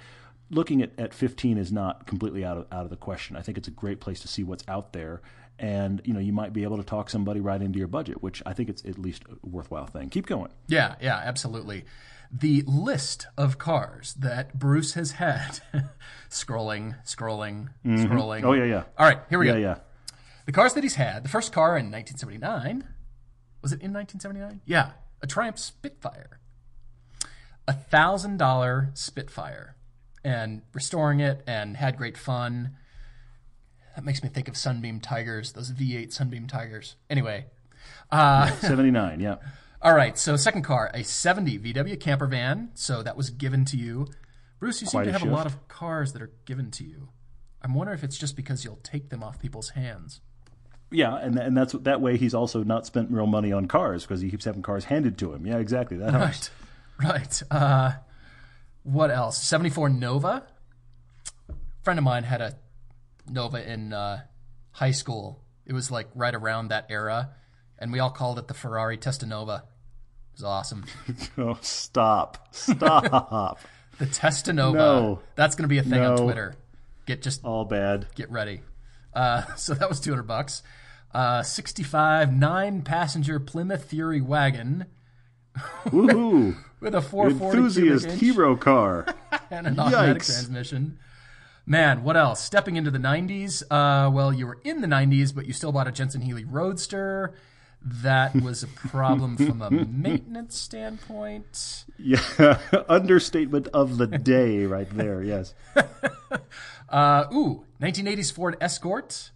Looking 0.51 0.81
at, 0.81 0.92
at 0.98 1.13
15 1.13 1.57
is 1.57 1.72
not 1.72 2.07
completely 2.07 2.44
out 2.44 2.57
of 2.57 2.68
out 2.72 2.84
of 2.84 2.90
the 2.90 2.98
question. 2.98 3.36
I 3.36 3.42
think 3.42 3.57
it's 3.57 3.68
a 3.68 3.72
great 3.72 4.00
place 4.00 4.19
to 4.22 4.28
see 4.28 4.44
what's 4.44 4.63
out 4.68 4.94
there, 4.94 5.22
and 5.60 6.01
you 6.04 6.13
know 6.13 6.19
you 6.19 6.34
might 6.34 6.54
be 6.54 6.63
able 6.63 6.78
to 6.78 6.84
talk 6.84 7.10
somebody 7.10 7.40
right 7.40 7.62
into 7.62 7.78
your 7.78 7.88
budget, 7.88 8.24
which 8.24 8.42
I 8.46 8.54
think 8.54 8.69
it's 8.69 8.84
at 8.86 8.98
least 8.98 9.24
a 9.30 9.48
worthwhile 9.48 9.86
thing. 9.86 10.10
Keep 10.10 10.25
going. 10.25 10.51
yeah, 10.68 10.96
yeah, 11.01 11.18
absolutely. 11.18 11.86
The 12.31 12.63
list 12.68 13.25
of 13.38 13.57
cars 13.57 14.13
that 14.16 14.57
Bruce 14.57 14.94
has 14.94 15.12
had, 15.13 15.62
scrolling, 16.30 16.96
scrolling, 17.04 17.69
mm-hmm. 17.86 18.06
scrolling. 18.06 18.44
Oh 18.44 18.54
yeah, 18.54 18.66
yeah, 18.66 18.84
All 18.98 19.07
right, 19.07 19.19
here 19.30 19.40
we 19.40 19.48
yeah, 19.48 19.54
go. 19.54 19.57
Yeah, 19.60 19.68
yeah. 19.68 19.78
The 20.46 20.51
cars 20.51 20.74
that 20.74 20.84
he's 20.84 20.96
had. 20.96 21.24
The 21.24 21.30
first 21.30 21.54
car 21.54 21.78
in 21.78 21.92
1979. 21.92 22.88
Was 23.62 23.72
it 23.72 23.81
in 23.81 23.94
1979? 23.94 24.62
Yeah, 24.66 24.92
a 25.22 25.28
Triumph 25.28 25.60
Spitfire. 25.60 26.40
A 27.68 27.74
thousand 27.74 28.38
dollar 28.38 28.90
Spitfire, 28.96 29.75
and 30.24 30.62
restoring 30.74 31.19
it 31.19 31.42
and 31.48 31.77
had 31.77 31.98
great 31.98 32.18
fun. 32.18 32.75
That 33.95 34.06
makes 34.06 34.24
me 34.24 34.30
think 34.30 34.48
of 34.48 34.56
Sunbeam 34.56 35.00
Tigers, 35.00 35.54
those 35.54 35.71
V8 35.71 36.13
Sunbeam 36.13 36.48
Tigers. 36.48 36.96
Anyway, 37.10 37.46
79, 38.12 39.20
yeah. 39.20 39.36
all 39.82 39.93
right. 39.93 40.17
So 40.17 40.36
second 40.36 40.63
car, 40.63 40.91
a 40.93 41.03
70 41.03 41.60
VW 41.60 42.00
camper 42.00 42.27
van. 42.27 42.70
So 42.74 43.03
that 43.03 43.17
was 43.17 43.29
given 43.29 43.65
to 43.65 43.77
you. 43.77 44.08
Bruce, 44.60 44.82
you 44.82 44.88
seem 44.88 45.03
to 45.03 45.10
a 45.10 45.12
have 45.13 45.24
a 45.24 45.25
lot 45.25 45.46
of 45.46 45.67
cars 45.67 46.13
that 46.13 46.22
are 46.22 46.32
given 46.46 46.72
to 46.72 46.84
you. 46.84 47.10
I'm 47.62 47.74
wondering 47.74 47.98
if 47.98 48.03
it's 48.03 48.17
just 48.17 48.36
because 48.36 48.63
you'll 48.63 48.79
take 48.84 49.10
them 49.10 49.24
off 49.24 49.39
people's 49.39 49.70
hands. 49.70 50.22
Yeah, 50.91 51.15
and 51.17 51.38
and 51.38 51.55
that's 51.55 51.74
that 51.74 52.01
way 52.01 52.17
he's 52.17 52.34
also 52.34 52.63
not 52.63 52.86
spent 52.86 53.12
real 53.12 53.27
money 53.27 53.51
on 53.51 53.67
cars 53.67 54.03
because 54.03 54.22
he 54.22 54.32
keeps 54.32 54.46
having 54.46 54.63
cars 54.63 54.86
handed 54.86 55.17
to 55.20 55.34
him. 55.34 55.46
Yeah, 55.46 55.58
exactly. 55.58 55.98
That 55.98 56.13
helps. 56.13 56.50
Right. 57.00 57.12
Right. 57.12 57.43
Uh, 57.51 57.91
what 58.83 59.12
else? 59.12 59.41
74 59.41 59.89
Nova. 59.89 60.45
A 61.50 61.53
friend 61.83 61.98
of 62.00 62.03
mine 62.05 62.24
had 62.24 62.41
a 62.41 62.55
Nova 63.29 63.67
in 63.71 63.93
uh, 63.93 64.21
high 64.71 64.91
school. 64.91 65.41
It 65.65 65.74
was 65.74 65.91
like 65.91 66.07
right 66.15 66.33
around 66.33 66.69
that 66.69 66.88
era, 66.89 67.31
and 67.77 67.91
we 67.91 68.00
all 68.00 68.09
called 68.09 68.39
it 68.39 68.48
the 68.48 68.53
Ferrari 68.53 68.98
Testanova. 68.98 69.59
It 69.59 70.33
was 70.33 70.43
awesome. 70.43 70.86
Oh, 71.38 71.57
stop, 71.62 72.48
stop. 72.51 73.59
The 74.00 74.05
Testanova. 74.05 74.74
No. 74.75 75.19
That's 75.36 75.55
going 75.57 75.63
to 75.63 75.67
be 75.67 75.77
a 75.77 75.83
thing 75.83 76.00
on 76.01 76.15
No. 76.15 76.24
Twitter. 76.24 76.55
Get 77.05 77.21
just 77.21 77.43
All 77.43 77.65
bad. 77.65 78.07
get 78.15 78.31
ready. 78.31 78.62
Uh, 79.13 79.43
so 79.55 79.74
that 79.74 79.89
was 79.89 80.00
200 80.00 80.24
bucks. 80.24 80.63
Uh, 81.13 81.43
65 81.43 82.31
nine 82.31 82.81
passenger 82.83 83.39
Plymouth 83.41 83.83
Fury 83.86 84.21
wagon 84.21 84.86
Woohoo! 85.86 86.56
with 86.80 86.96
a 86.96 87.01
440 87.01 87.58
Enthusiast 87.58 88.20
hero 88.20 88.56
car. 88.56 89.06
and 89.51 89.68
an 89.68 89.80
automatic 89.80 90.24
transmission. 90.24 90.98
Man, 91.66 92.04
what 92.04 92.18
else? 92.18 92.44
Stepping 92.44 92.78
into 92.78 92.89
the 92.89 92.98
90s. 93.00 93.63
Uh, 93.70 94.10
well, 94.10 94.34
you 94.34 94.48
were 94.48 94.60
in 94.63 94.82
the 94.82 94.88
90s, 94.88 95.36
but 95.36 95.46
you 95.46 95.54
still 95.54 95.72
bought 95.72 95.88
a 95.88 95.92
Jensen 95.92 96.22
Healy 96.22 96.44
Roadster. 96.44 97.36
That 97.82 98.36
was 98.42 98.63
a 98.63 98.68
problem 98.68 99.38
from 99.38 99.62
a 99.62 99.70
maintenance 99.70 100.58
standpoint. 100.58 101.86
Yeah, 101.98 102.60
understatement 102.89 103.68
of 103.68 103.98
the 103.98 104.08
day, 104.08 104.66
right 104.66 104.89
there. 104.96 105.22
Yes. 105.22 105.54
Uh, 106.89 107.25
ooh, 107.32 107.66
1980s 107.82 108.34
Ford 108.34 108.58
Escort. 108.60 109.32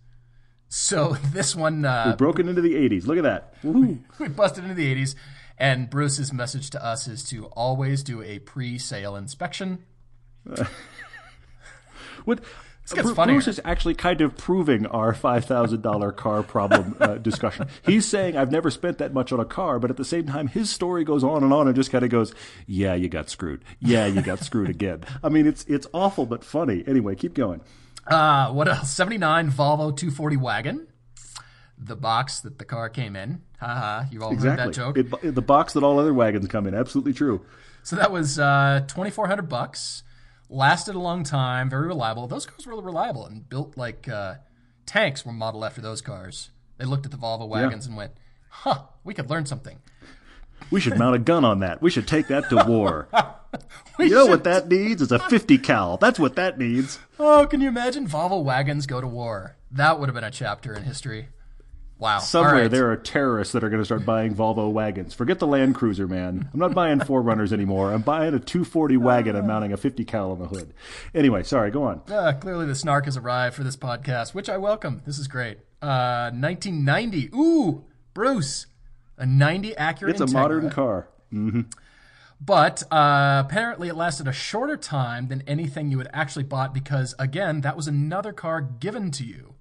So 0.67 1.15
this 1.31 1.55
one, 1.55 1.85
uh, 1.85 2.15
Broken 2.17 2.49
into 2.49 2.61
the 2.61 2.73
'80s. 2.73 3.05
Look 3.05 3.17
at 3.17 3.23
that. 3.23 3.61
Woohoo! 3.61 3.99
we 4.19 4.27
busted 4.27 4.63
into 4.63 4.73
the 4.73 4.93
80s. 4.95 5.13
And 5.57 5.89
Bruce's 5.89 6.33
message 6.33 6.69
to 6.71 6.83
us 6.83 7.07
is 7.07 7.23
to 7.29 7.45
always 7.47 8.03
do 8.03 8.21
a 8.21 8.39
pre 8.39 8.77
sale 8.77 9.15
inspection. 9.15 9.85
What? 12.25 12.41
funnier. 12.85 13.35
Bruce 13.35 13.47
is 13.47 13.61
actually 13.63 13.93
kind 13.93 14.21
of 14.21 14.35
proving 14.37 14.85
our 14.87 15.13
five 15.13 15.45
thousand 15.45 15.81
dollar 15.81 16.11
car 16.11 16.43
problem 16.43 16.95
uh, 16.99 17.15
discussion. 17.29 17.67
He's 17.85 18.05
saying 18.05 18.35
I've 18.35 18.51
never 18.51 18.69
spent 18.69 18.97
that 18.97 19.13
much 19.13 19.31
on 19.31 19.39
a 19.39 19.45
car, 19.45 19.79
but 19.79 19.89
at 19.89 19.97
the 19.97 20.05
same 20.05 20.27
time, 20.27 20.47
his 20.47 20.69
story 20.69 21.03
goes 21.03 21.23
on 21.23 21.43
and 21.43 21.53
on 21.53 21.67
and 21.67 21.75
just 21.75 21.91
kind 21.91 22.03
of 22.03 22.11
goes, 22.11 22.33
"Yeah, 22.67 22.93
you 22.93 23.09
got 23.09 23.29
screwed. 23.29 23.63
Yeah, 23.79 24.05
you 24.05 24.21
got 24.21 24.39
screwed 24.39 24.69
again." 24.69 25.01
I 25.23 25.29
mean, 25.29 25.47
it's 25.47 25.63
it's 25.65 25.87
awful 25.93 26.25
but 26.25 26.43
funny. 26.43 26.83
Anyway, 26.85 27.15
keep 27.15 27.33
going. 27.33 27.61
Uh, 28.05 28.51
what 28.51 28.67
else? 28.67 28.91
79 28.91 29.49
Volvo 29.49 29.95
240 29.95 30.37
wagon. 30.37 30.87
The 31.85 31.95
box 31.95 32.39
that 32.41 32.59
the 32.59 32.65
car 32.65 32.89
came 32.89 33.15
in. 33.15 33.41
Ha 33.59 33.67
ha! 33.67 34.05
you've 34.09 34.23
all 34.23 34.35
heard 34.35 34.57
that 34.57 34.71
joke. 34.71 34.97
It, 34.97 35.35
the 35.35 35.41
box 35.41 35.73
that 35.73 35.83
all 35.83 35.99
other 35.99 36.13
wagons 36.13 36.47
come 36.47 36.65
in. 36.67 36.73
Absolutely 36.73 37.13
true. 37.13 37.45
So 37.83 37.95
that 37.97 38.11
was 38.11 38.39
uh, 38.39 38.85
2400 38.87 39.49
bucks. 39.49 40.03
Lasted 40.49 40.95
a 40.95 40.99
long 40.99 41.23
time, 41.23 41.69
very 41.69 41.87
reliable. 41.87 42.27
Those 42.27 42.45
cars 42.45 42.65
were 42.65 42.79
reliable 42.81 43.25
and 43.25 43.47
built 43.49 43.75
like 43.75 44.07
uh, 44.07 44.35
tanks 44.85 45.25
were 45.25 45.33
modeled 45.33 45.65
after 45.65 45.81
those 45.81 46.01
cars. 46.01 46.49
They 46.77 46.85
looked 46.85 47.05
at 47.05 47.11
the 47.11 47.17
Volvo 47.17 47.47
wagons 47.47 47.85
and 47.85 47.97
went, 47.97 48.13
"Huh, 48.49 48.83
we 49.03 49.13
could 49.13 49.29
learn 49.29 49.45
something." 49.45 49.79
We 50.71 50.79
should 50.79 50.97
mount 50.97 51.15
a 51.15 51.19
gun 51.19 51.43
on 51.43 51.59
that. 51.59 51.81
We 51.81 51.89
should 51.89 52.07
take 52.07 52.27
that 52.27 52.49
to 52.49 52.63
war. 52.67 53.07
you 53.99 54.09
know 54.09 54.25
what 54.25 54.43
that 54.45 54.67
needs? 54.67 55.01
It's 55.01 55.11
a 55.11 55.19
50 55.19 55.57
cal. 55.59 55.97
That's 55.97 56.19
what 56.19 56.35
that 56.35 56.57
needs. 56.57 56.99
Oh, 57.19 57.45
can 57.45 57.61
you 57.61 57.67
imagine 57.67 58.07
Volvo 58.07 58.43
wagons 58.43 58.85
go 58.85 59.01
to 59.01 59.07
war? 59.07 59.57
That 59.71 59.99
would 59.99 60.07
have 60.07 60.15
been 60.15 60.23
a 60.23 60.31
chapter 60.31 60.73
in 60.73 60.83
history. 60.83 61.27
Wow. 61.99 62.19
Somewhere 62.19 62.63
right. 62.63 62.71
there 62.71 62.91
are 62.91 62.97
terrorists 62.97 63.53
that 63.53 63.63
are 63.63 63.69
going 63.69 63.81
to 63.81 63.85
start 63.85 64.05
buying 64.05 64.35
Volvo 64.35 64.71
wagons. 64.71 65.13
Forget 65.13 65.39
the 65.39 65.47
Land 65.47 65.75
Cruiser, 65.75 66.07
man. 66.07 66.49
I'm 66.53 66.59
not 66.59 66.73
buying 66.73 66.99
4Runners 66.99 67.53
anymore. 67.53 67.93
I'm 67.93 68.01
buying 68.01 68.33
a 68.33 68.39
240 68.39 68.97
wagon 68.97 69.35
and 69.35 69.47
mounting 69.47 69.71
a 69.71 69.77
50 69.77 70.03
cal 70.03 70.31
on 70.31 70.39
the 70.39 70.47
hood. 70.47 70.73
Anyway, 71.15 71.43
sorry, 71.43 71.71
go 71.71 71.83
on. 71.83 72.01
Uh, 72.09 72.33
clearly, 72.33 72.65
the 72.65 72.75
snark 72.75 73.05
has 73.05 73.15
arrived 73.15 73.55
for 73.55 73.63
this 73.63 73.77
podcast, 73.77 74.33
which 74.33 74.49
I 74.49 74.57
welcome. 74.57 75.01
This 75.05 75.17
is 75.17 75.27
great. 75.27 75.59
Uh, 75.81 76.31
1990. 76.31 77.29
Ooh, 77.33 77.85
Bruce, 78.13 78.65
a 79.17 79.25
90 79.25 79.73
Acura. 79.75 80.09
It's 80.09 80.21
a 80.21 80.25
Integra. 80.25 80.33
modern 80.33 80.69
car. 80.71 81.07
But 82.41 82.83
uh, 82.91 83.43
apparently, 83.45 83.87
it 83.87 83.95
lasted 83.95 84.27
a 84.27 84.33
shorter 84.33 84.75
time 84.75 85.27
than 85.29 85.43
anything 85.47 85.89
you 85.91 85.99
had 85.99 86.09
actually 86.11 86.43
bought 86.43 86.73
because, 86.73 87.15
again, 87.17 87.61
that 87.61 87.77
was 87.77 87.87
another 87.87 88.33
car 88.33 88.59
given 88.59 89.11
to 89.11 89.23
you. 89.23 89.52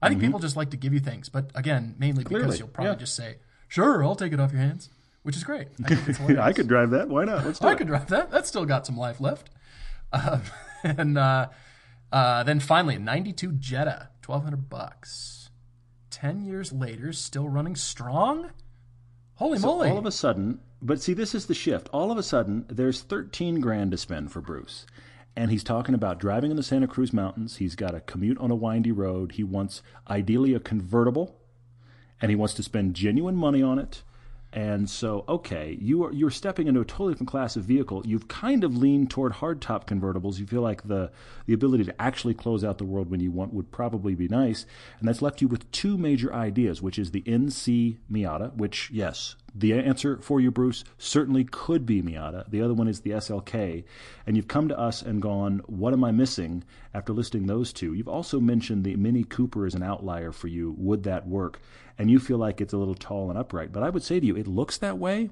I 0.00 0.08
think 0.08 0.20
people 0.20 0.38
just 0.38 0.56
like 0.56 0.70
to 0.70 0.76
give 0.76 0.92
you 0.94 1.00
things, 1.00 1.28
but 1.28 1.50
again, 1.54 1.94
mainly 1.98 2.22
because 2.24 2.36
Mm-hmm. 2.38 2.44
Clearly, 2.44 2.58
you'll 2.58 2.68
probably 2.68 2.92
yeah. 2.92 2.98
just 2.98 3.16
say, 3.16 3.36
"Sure, 3.66 4.04
I'll 4.04 4.14
take 4.14 4.32
it 4.32 4.38
off 4.40 4.52
your 4.52 4.60
hands," 4.60 4.90
which 5.22 5.36
is 5.36 5.42
great. 5.44 5.68
I 5.84 5.88
think 5.88 6.08
it's 6.08 6.18
hilarious. 6.18 6.40
I 6.44 6.52
could 6.52 6.68
drive 6.68 6.90
that. 6.90 7.08
Why 7.08 7.24
not? 7.24 7.44
Let's 7.44 7.60
I 7.60 7.72
it. 7.72 7.78
could 7.78 7.88
drive 7.88 8.06
that. 8.08 8.30
That's 8.30 8.48
still 8.48 8.64
got 8.64 8.86
some 8.86 8.96
life 8.96 9.20
left. 9.20 9.50
Um, 10.12 10.42
and 10.84 11.18
uh, 11.18 11.48
uh, 12.12 12.42
then 12.44 12.60
finally, 12.60 12.94
a 12.94 12.98
92 12.98 13.52
Jetta, 13.52 14.10
1200 14.24 14.68
bucks. 14.68 15.50
10 16.10 16.44
years 16.44 16.72
later, 16.72 17.12
still 17.12 17.48
running 17.48 17.76
strong? 17.76 18.50
Holy 19.34 19.58
moly. 19.58 19.90
All 19.90 19.98
of 19.98 20.06
a 20.06 20.10
sudden, 20.10 20.60
but 20.82 21.00
see, 21.00 21.12
this 21.14 21.34
is 21.34 21.46
the 21.46 21.54
shift. 21.54 21.88
All 21.92 22.10
of 22.10 22.18
a 22.18 22.22
sudden, 22.22 22.64
there's 22.68 23.02
13 23.02 23.60
grand 23.60 23.90
to 23.92 23.96
spend 23.96 24.32
for 24.32 24.40
Bruce. 24.40 24.86
And 25.38 25.52
he's 25.52 25.62
talking 25.62 25.94
about 25.94 26.18
driving 26.18 26.50
in 26.50 26.56
the 26.56 26.64
Santa 26.64 26.88
Cruz 26.88 27.12
Mountains. 27.12 27.58
He's 27.58 27.76
got 27.76 27.94
a 27.94 28.00
commute 28.00 28.38
on 28.38 28.50
a 28.50 28.56
windy 28.56 28.90
road. 28.90 29.30
He 29.36 29.44
wants, 29.44 29.82
ideally, 30.10 30.52
a 30.52 30.58
convertible, 30.58 31.38
and 32.20 32.28
he 32.28 32.34
wants 32.34 32.54
to 32.54 32.62
spend 32.64 32.94
genuine 32.94 33.36
money 33.36 33.62
on 33.62 33.78
it. 33.78 34.02
And 34.52 34.88
so, 34.88 35.24
okay, 35.28 35.76
you 35.78 36.04
are 36.04 36.12
you're 36.12 36.30
stepping 36.30 36.68
into 36.68 36.80
a 36.80 36.84
totally 36.84 37.12
different 37.12 37.30
class 37.30 37.56
of 37.56 37.64
vehicle. 37.64 38.02
You've 38.06 38.28
kind 38.28 38.64
of 38.64 38.76
leaned 38.76 39.10
toward 39.10 39.34
hardtop 39.34 39.86
convertibles. 39.86 40.38
You 40.38 40.46
feel 40.46 40.62
like 40.62 40.88
the 40.88 41.10
the 41.46 41.52
ability 41.52 41.84
to 41.84 42.00
actually 42.00 42.32
close 42.32 42.64
out 42.64 42.78
the 42.78 42.84
world 42.84 43.10
when 43.10 43.20
you 43.20 43.30
want 43.30 43.52
would 43.52 43.70
probably 43.70 44.14
be 44.14 44.26
nice, 44.26 44.64
and 44.98 45.08
that's 45.08 45.20
left 45.20 45.42
you 45.42 45.48
with 45.48 45.70
two 45.70 45.98
major 45.98 46.32
ideas, 46.32 46.80
which 46.80 46.98
is 46.98 47.10
the 47.10 47.22
NC 47.22 47.98
Miata, 48.10 48.56
which 48.56 48.90
yes, 48.90 49.36
the 49.54 49.74
answer 49.74 50.18
for 50.18 50.40
you, 50.40 50.50
Bruce, 50.50 50.84
certainly 50.98 51.44
could 51.44 51.84
be 51.84 52.02
Miata. 52.02 52.48
The 52.50 52.62
other 52.62 52.74
one 52.74 52.88
is 52.88 53.00
the 53.00 53.10
SLK, 53.10 53.84
and 54.26 54.36
you've 54.36 54.48
come 54.48 54.68
to 54.68 54.78
us 54.78 55.02
and 55.02 55.20
gone, 55.20 55.62
what 55.66 55.92
am 55.92 56.04
I 56.04 56.10
missing? 56.10 56.64
After 56.94 57.12
listing 57.12 57.46
those 57.46 57.72
two, 57.72 57.92
you've 57.92 58.08
also 58.08 58.40
mentioned 58.40 58.84
the 58.84 58.96
Mini 58.96 59.24
Cooper 59.24 59.66
as 59.66 59.74
an 59.74 59.82
outlier 59.82 60.32
for 60.32 60.48
you. 60.48 60.74
Would 60.78 61.02
that 61.04 61.26
work? 61.26 61.60
And 61.98 62.10
you 62.10 62.18
feel 62.20 62.38
like 62.38 62.60
it's 62.60 62.72
a 62.72 62.78
little 62.78 62.94
tall 62.94 63.28
and 63.28 63.38
upright, 63.38 63.72
but 63.72 63.82
I 63.82 63.90
would 63.90 64.04
say 64.04 64.20
to 64.20 64.26
you, 64.26 64.36
it 64.36 64.46
looks 64.46 64.78
that 64.78 64.98
way. 64.98 65.30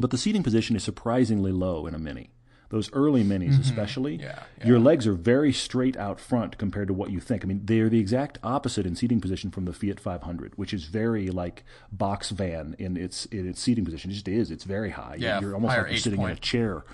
But 0.00 0.10
the 0.10 0.18
seating 0.18 0.42
position 0.42 0.76
is 0.76 0.82
surprisingly 0.82 1.52
low 1.52 1.86
in 1.86 1.94
a 1.94 1.98
Mini. 1.98 2.30
Those 2.70 2.92
early 2.92 3.24
Minis, 3.24 3.60
especially, 3.60 4.14
Yeah, 4.14 4.44
your 4.64 4.78
legs 4.78 5.04
are 5.04 5.12
very 5.12 5.52
straight 5.52 5.96
out 5.96 6.20
front 6.20 6.56
compared 6.56 6.86
to 6.86 6.94
what 6.94 7.10
you 7.10 7.18
think. 7.18 7.44
I 7.44 7.48
mean, 7.48 7.62
they're 7.64 7.88
the 7.88 7.98
exact 7.98 8.38
opposite 8.44 8.86
in 8.86 8.94
seating 8.94 9.20
position 9.20 9.50
from 9.50 9.64
the 9.64 9.72
Fiat 9.72 9.98
500, 9.98 10.52
which 10.56 10.72
is 10.72 10.84
very 10.84 11.30
like 11.30 11.64
box 11.90 12.30
van 12.30 12.76
in 12.78 12.96
its 12.96 13.26
in 13.26 13.48
its 13.48 13.60
seating 13.60 13.84
position. 13.84 14.12
It 14.12 14.14
just 14.14 14.28
is. 14.28 14.52
It's 14.52 14.62
very 14.62 14.90
high. 14.90 15.16
Yeah, 15.18 15.40
you're 15.40 15.54
almost 15.54 15.76
like 15.76 15.88
you're 15.88 15.98
sitting 15.98 16.22
in 16.22 16.30
a 16.30 16.36
chair. 16.36 16.84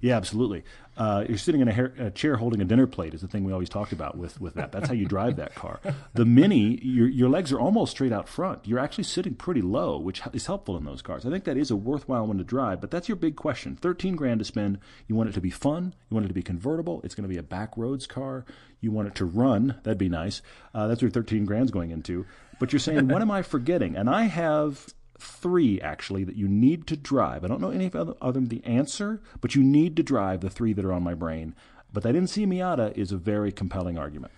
Yeah, 0.00 0.16
absolutely. 0.16 0.64
Uh, 0.96 1.24
you're 1.28 1.36
sitting 1.38 1.60
in 1.60 1.68
a, 1.68 1.72
hair, 1.72 1.92
a 1.98 2.10
chair 2.10 2.36
holding 2.36 2.60
a 2.60 2.64
dinner 2.64 2.86
plate 2.86 3.12
is 3.12 3.20
the 3.20 3.28
thing 3.28 3.44
we 3.44 3.52
always 3.52 3.68
talked 3.68 3.92
about 3.92 4.16
with, 4.16 4.40
with 4.40 4.54
that. 4.54 4.72
That's 4.72 4.88
how 4.88 4.94
you 4.94 5.06
drive 5.06 5.36
that 5.36 5.54
car. 5.54 5.80
The 6.14 6.24
Mini, 6.24 6.78
your, 6.82 7.06
your 7.08 7.28
legs 7.28 7.52
are 7.52 7.60
almost 7.60 7.92
straight 7.92 8.12
out 8.12 8.28
front. 8.28 8.66
You're 8.66 8.78
actually 8.78 9.04
sitting 9.04 9.34
pretty 9.34 9.60
low, 9.60 9.98
which 9.98 10.22
is 10.32 10.46
helpful 10.46 10.76
in 10.76 10.84
those 10.84 11.02
cars. 11.02 11.26
I 11.26 11.30
think 11.30 11.44
that 11.44 11.56
is 11.56 11.70
a 11.70 11.76
worthwhile 11.76 12.26
one 12.26 12.38
to 12.38 12.44
drive, 12.44 12.80
but 12.80 12.90
that's 12.90 13.08
your 13.08 13.16
big 13.16 13.36
question. 13.36 13.76
13 13.76 14.16
grand 14.16 14.38
to 14.38 14.44
spend. 14.44 14.78
You 15.06 15.14
want 15.14 15.28
it 15.28 15.32
to 15.32 15.40
be 15.40 15.50
fun. 15.50 15.94
You 16.08 16.14
want 16.14 16.24
it 16.24 16.28
to 16.28 16.34
be 16.34 16.42
convertible. 16.42 17.00
It's 17.04 17.14
going 17.14 17.28
to 17.28 17.32
be 17.32 17.38
a 17.38 17.42
back 17.42 17.76
roads 17.76 18.06
car. 18.06 18.46
You 18.80 18.90
want 18.90 19.08
it 19.08 19.14
to 19.16 19.24
run. 19.26 19.78
That'd 19.82 19.98
be 19.98 20.08
nice. 20.08 20.40
Uh, 20.74 20.86
that's 20.86 21.02
where 21.02 21.10
13 21.10 21.44
grand's 21.44 21.70
going 21.70 21.90
into. 21.90 22.24
But 22.58 22.72
you're 22.72 22.80
saying, 22.80 23.08
what 23.08 23.20
am 23.20 23.30
I 23.30 23.42
forgetting? 23.42 23.96
And 23.96 24.08
I 24.08 24.22
have 24.24 24.86
three 25.18 25.80
actually 25.80 26.24
that 26.24 26.36
you 26.36 26.48
need 26.48 26.86
to 26.88 26.96
drive. 26.96 27.44
I 27.44 27.48
don't 27.48 27.60
know 27.60 27.70
any 27.70 27.86
of 27.86 27.96
other 27.96 28.14
other 28.20 28.40
than 28.40 28.48
the 28.48 28.64
answer, 28.64 29.20
but 29.40 29.54
you 29.54 29.62
need 29.62 29.96
to 29.96 30.02
drive 30.02 30.40
the 30.40 30.50
three 30.50 30.72
that 30.72 30.84
are 30.84 30.92
on 30.92 31.02
my 31.02 31.14
brain. 31.14 31.54
But 31.92 32.02
that 32.02 32.14
NC 32.14 32.46
Miata 32.46 32.96
is 32.96 33.12
a 33.12 33.16
very 33.16 33.52
compelling 33.52 33.96
argument. 33.96 34.32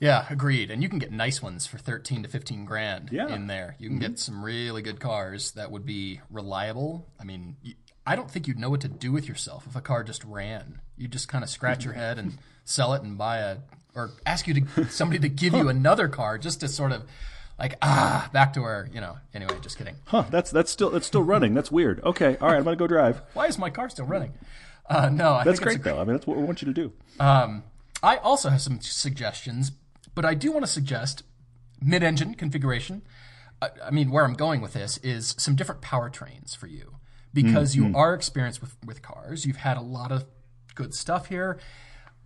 Yeah, 0.00 0.26
agreed. 0.28 0.70
And 0.70 0.82
you 0.82 0.88
can 0.88 0.98
get 0.98 1.12
nice 1.12 1.40
ones 1.40 1.66
for 1.66 1.78
13 1.78 2.24
to 2.24 2.28
15 2.28 2.64
grand 2.64 3.10
Yeah. 3.12 3.28
in 3.28 3.46
there. 3.46 3.76
You 3.78 3.88
can 3.88 3.98
get 3.98 4.12
mm-hmm. 4.12 4.16
some 4.16 4.44
really 4.44 4.82
good 4.82 5.00
cars 5.00 5.52
that 5.52 5.70
would 5.70 5.86
be 5.86 6.20
reliable. 6.30 7.06
I 7.20 7.24
mean, 7.24 7.56
I 8.06 8.16
don't 8.16 8.30
think 8.30 8.46
you'd 8.46 8.58
know 8.58 8.70
what 8.70 8.80
to 8.82 8.88
do 8.88 9.12
with 9.12 9.28
yourself 9.28 9.66
if 9.66 9.76
a 9.76 9.80
car 9.80 10.02
just 10.02 10.24
ran. 10.24 10.80
You 10.96 11.08
just 11.08 11.28
kind 11.28 11.44
of 11.44 11.50
scratch 11.50 11.84
your 11.84 11.94
head 11.94 12.18
and 12.18 12.36
sell 12.64 12.92
it 12.94 13.02
and 13.02 13.16
buy 13.16 13.38
a, 13.38 13.58
or 13.94 14.10
ask 14.26 14.46
you 14.46 14.54
to 14.54 14.84
somebody 14.90 15.20
to 15.20 15.28
give 15.28 15.54
you 15.54 15.68
another 15.68 16.08
car 16.08 16.36
just 16.36 16.60
to 16.60 16.68
sort 16.68 16.92
of 16.92 17.04
like 17.58 17.76
ah 17.82 18.28
back 18.32 18.52
to 18.54 18.60
where 18.60 18.88
you 18.92 19.00
know. 19.00 19.16
Anyway, 19.32 19.54
just 19.62 19.78
kidding. 19.78 19.96
Huh? 20.06 20.24
That's 20.30 20.50
that's 20.50 20.70
still 20.70 20.90
that's 20.90 21.06
still 21.06 21.22
running. 21.22 21.54
That's 21.54 21.70
weird. 21.70 22.02
Okay, 22.02 22.36
all 22.40 22.48
right. 22.48 22.58
I'm 22.58 22.64
gonna 22.64 22.76
go 22.76 22.86
drive. 22.86 23.22
Why 23.34 23.46
is 23.46 23.58
my 23.58 23.70
car 23.70 23.88
still 23.88 24.06
running? 24.06 24.34
Uh, 24.86 25.08
no, 25.08 25.32
I 25.32 25.44
That's 25.44 25.58
think 25.58 25.72
it's 25.72 25.76
a 25.76 25.78
great 25.78 25.82
though. 25.82 26.00
I 26.00 26.04
mean, 26.04 26.14
that's 26.14 26.26
what 26.26 26.36
we 26.36 26.44
want 26.44 26.60
you 26.60 26.66
to 26.66 26.74
do. 26.74 26.92
Um, 27.18 27.64
i 28.02 28.16
also 28.18 28.50
have 28.50 28.60
some 28.60 28.80
suggestions, 28.80 29.72
but 30.14 30.26
I 30.26 30.34
do 30.34 30.52
want 30.52 30.64
to 30.66 30.70
suggest 30.70 31.22
mid-engine 31.80 32.34
configuration. 32.34 33.00
I, 33.62 33.70
I 33.86 33.90
mean, 33.90 34.10
where 34.10 34.24
I'm 34.24 34.34
going 34.34 34.60
with 34.60 34.74
this 34.74 34.98
is 34.98 35.34
some 35.38 35.56
different 35.56 35.80
powertrains 35.80 36.54
for 36.54 36.66
you 36.66 36.96
because 37.32 37.74
you 37.74 37.92
are 37.96 38.14
experienced 38.14 38.60
with, 38.60 38.76
with 38.84 39.02
cars. 39.02 39.44
You've 39.44 39.56
had 39.56 39.76
a 39.76 39.80
lot 39.80 40.12
of 40.12 40.24
good 40.74 40.94
stuff 40.94 41.26
here. 41.26 41.58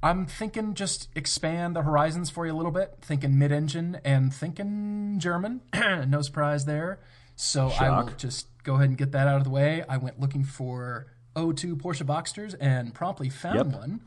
I'm 0.02 0.26
thinking 0.26 0.75
just 0.75 1.09
expand 1.17 1.75
the 1.75 1.83
horizons 1.83 2.31
for 2.31 2.47
you 2.47 2.52
a 2.52 2.57
little 2.57 2.71
bit. 2.73 2.99
Thinking 3.02 3.38
mid-engine 3.38 4.00
and 4.05 4.33
thinking 4.33 5.17
German. 5.19 5.61
no 6.07 6.23
surprise 6.23 6.64
there. 6.67 7.00
So 7.35 7.69
I 7.69 7.90
will 8.00 8.11
just 8.17 8.47
go 8.62 8.75
ahead 8.75 8.88
and 8.88 8.99
get 8.99 9.12
that 9.12 9.26
out 9.28 9.37
of 9.38 9.45
the 9.45 9.50
way. 9.50 9.85
I 9.88 9.97
went 9.97 10.21
looking 10.21 10.45
for 10.45 11.07
O2 11.37 11.75
Porsche 11.76 12.05
Boxsters 12.07 12.55
and 12.61 12.95
promptly 12.95 13.28
found 13.28 13.57
Yep. 13.57 13.67
one. 13.81 14.00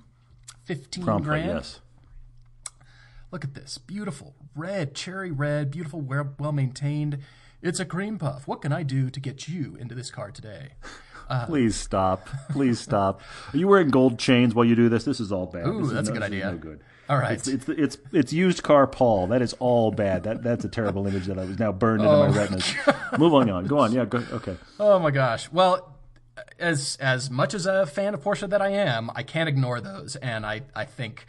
15 0.65 1.03
Promptly, 1.03 1.27
grand. 1.27 1.47
yes. 1.47 1.79
Look 3.31 3.43
at 3.43 3.53
this. 3.53 3.77
Beautiful. 3.77 4.35
Red, 4.55 4.93
cherry 4.93 5.31
red, 5.31 5.71
beautiful, 5.71 6.01
well 6.01 6.51
maintained. 6.51 7.19
It's 7.61 7.79
a 7.79 7.85
cream 7.85 8.17
puff. 8.17 8.47
What 8.47 8.61
can 8.61 8.73
I 8.73 8.83
do 8.83 9.09
to 9.09 9.19
get 9.19 9.47
you 9.47 9.75
into 9.79 9.95
this 9.95 10.09
car 10.11 10.31
today? 10.31 10.69
Uh-huh. 11.29 11.45
Please 11.45 11.75
stop. 11.75 12.27
Please 12.51 12.79
stop. 12.79 13.21
Are 13.53 13.57
you 13.57 13.67
wearing 13.67 13.89
gold 13.89 14.19
chains 14.19 14.53
while 14.53 14.65
you 14.65 14.75
do 14.75 14.89
this? 14.89 15.03
This 15.03 15.19
is 15.19 15.31
all 15.31 15.45
bad. 15.45 15.67
Ooh, 15.67 15.87
that's 15.87 16.09
a 16.09 16.11
good 16.11 16.23
idea. 16.23 16.51
No 16.51 16.57
good. 16.57 16.81
All 17.09 17.17
right. 17.17 17.33
It's, 17.33 17.47
it's 17.47 17.67
it's 17.67 17.97
it's 18.13 18.31
used 18.33 18.63
car 18.63 18.87
Paul. 18.87 19.27
That 19.27 19.41
is 19.41 19.53
all 19.59 19.91
bad. 19.91 20.23
That 20.23 20.43
that's 20.43 20.63
a 20.63 20.69
terrible 20.69 21.05
image 21.07 21.25
that 21.25 21.37
I 21.37 21.45
was 21.45 21.59
now 21.59 21.71
burned 21.71 22.01
into 22.01 22.13
Oh, 22.13 22.27
my 22.29 22.35
retinas. 22.37 22.73
Moving 23.17 23.49
on. 23.49 23.65
Go 23.67 23.79
on. 23.79 23.91
Yeah. 23.91 24.05
Go, 24.05 24.23
okay. 24.31 24.55
Oh 24.79 24.97
my 24.99 25.11
gosh. 25.11 25.51
Well, 25.51 25.97
as 26.59 26.97
as 27.01 27.29
much 27.29 27.53
as 27.53 27.65
a 27.65 27.85
fan 27.85 28.13
of 28.13 28.21
Porsche 28.23 28.49
that 28.49 28.61
I 28.61 28.69
am, 28.69 29.09
I 29.15 29.23
can't 29.23 29.49
ignore 29.49 29.81
those. 29.81 30.15
And 30.17 30.45
I, 30.45 30.61
I 30.75 30.85
think, 30.85 31.25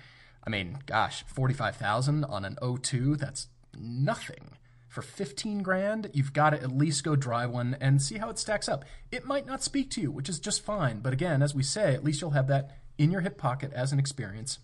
I 0.47 0.51
mean, 0.51 0.79
gosh, 0.87 1.25
45,000 1.27 2.25
on 2.25 2.45
an 2.45 2.57
O2, 2.63 3.19
that's 3.19 3.49
nothing. 3.77 4.53
For 4.93 5.01
15 5.01 5.63
grand, 5.63 6.11
you've 6.13 6.35
got 6.35 6.51
to 6.51 6.63
at 6.63 6.71
least 6.71 7.03
go 7.03 7.17
dry 7.17 7.47
one 7.47 7.79
and 7.81 8.03
see 8.03 8.19
how 8.19 8.29
it 8.29 8.39
stacks 8.39 8.69
up. 8.69 8.85
It 9.11 9.25
might 9.25 9.47
not 9.47 9.63
speak 9.63 9.91
to 9.93 10.03
you, 10.03 10.11
which 10.11 10.29
is 10.29 10.39
just 10.39 10.63
fine. 10.63 10.99
But 10.99 11.15
again, 11.15 11.41
as 11.41 11.55
we 11.55 11.63
say, 11.63 11.95
at 11.95 12.05
least 12.05 12.21
you'll 12.21 12.33
have 12.33 12.47
that 12.49 12.77
in 12.99 13.11
your 13.11 13.23
hip 13.23 13.39
pocket 13.39 13.73
as 13.73 13.93
an 13.93 13.99
experience. 13.99 14.59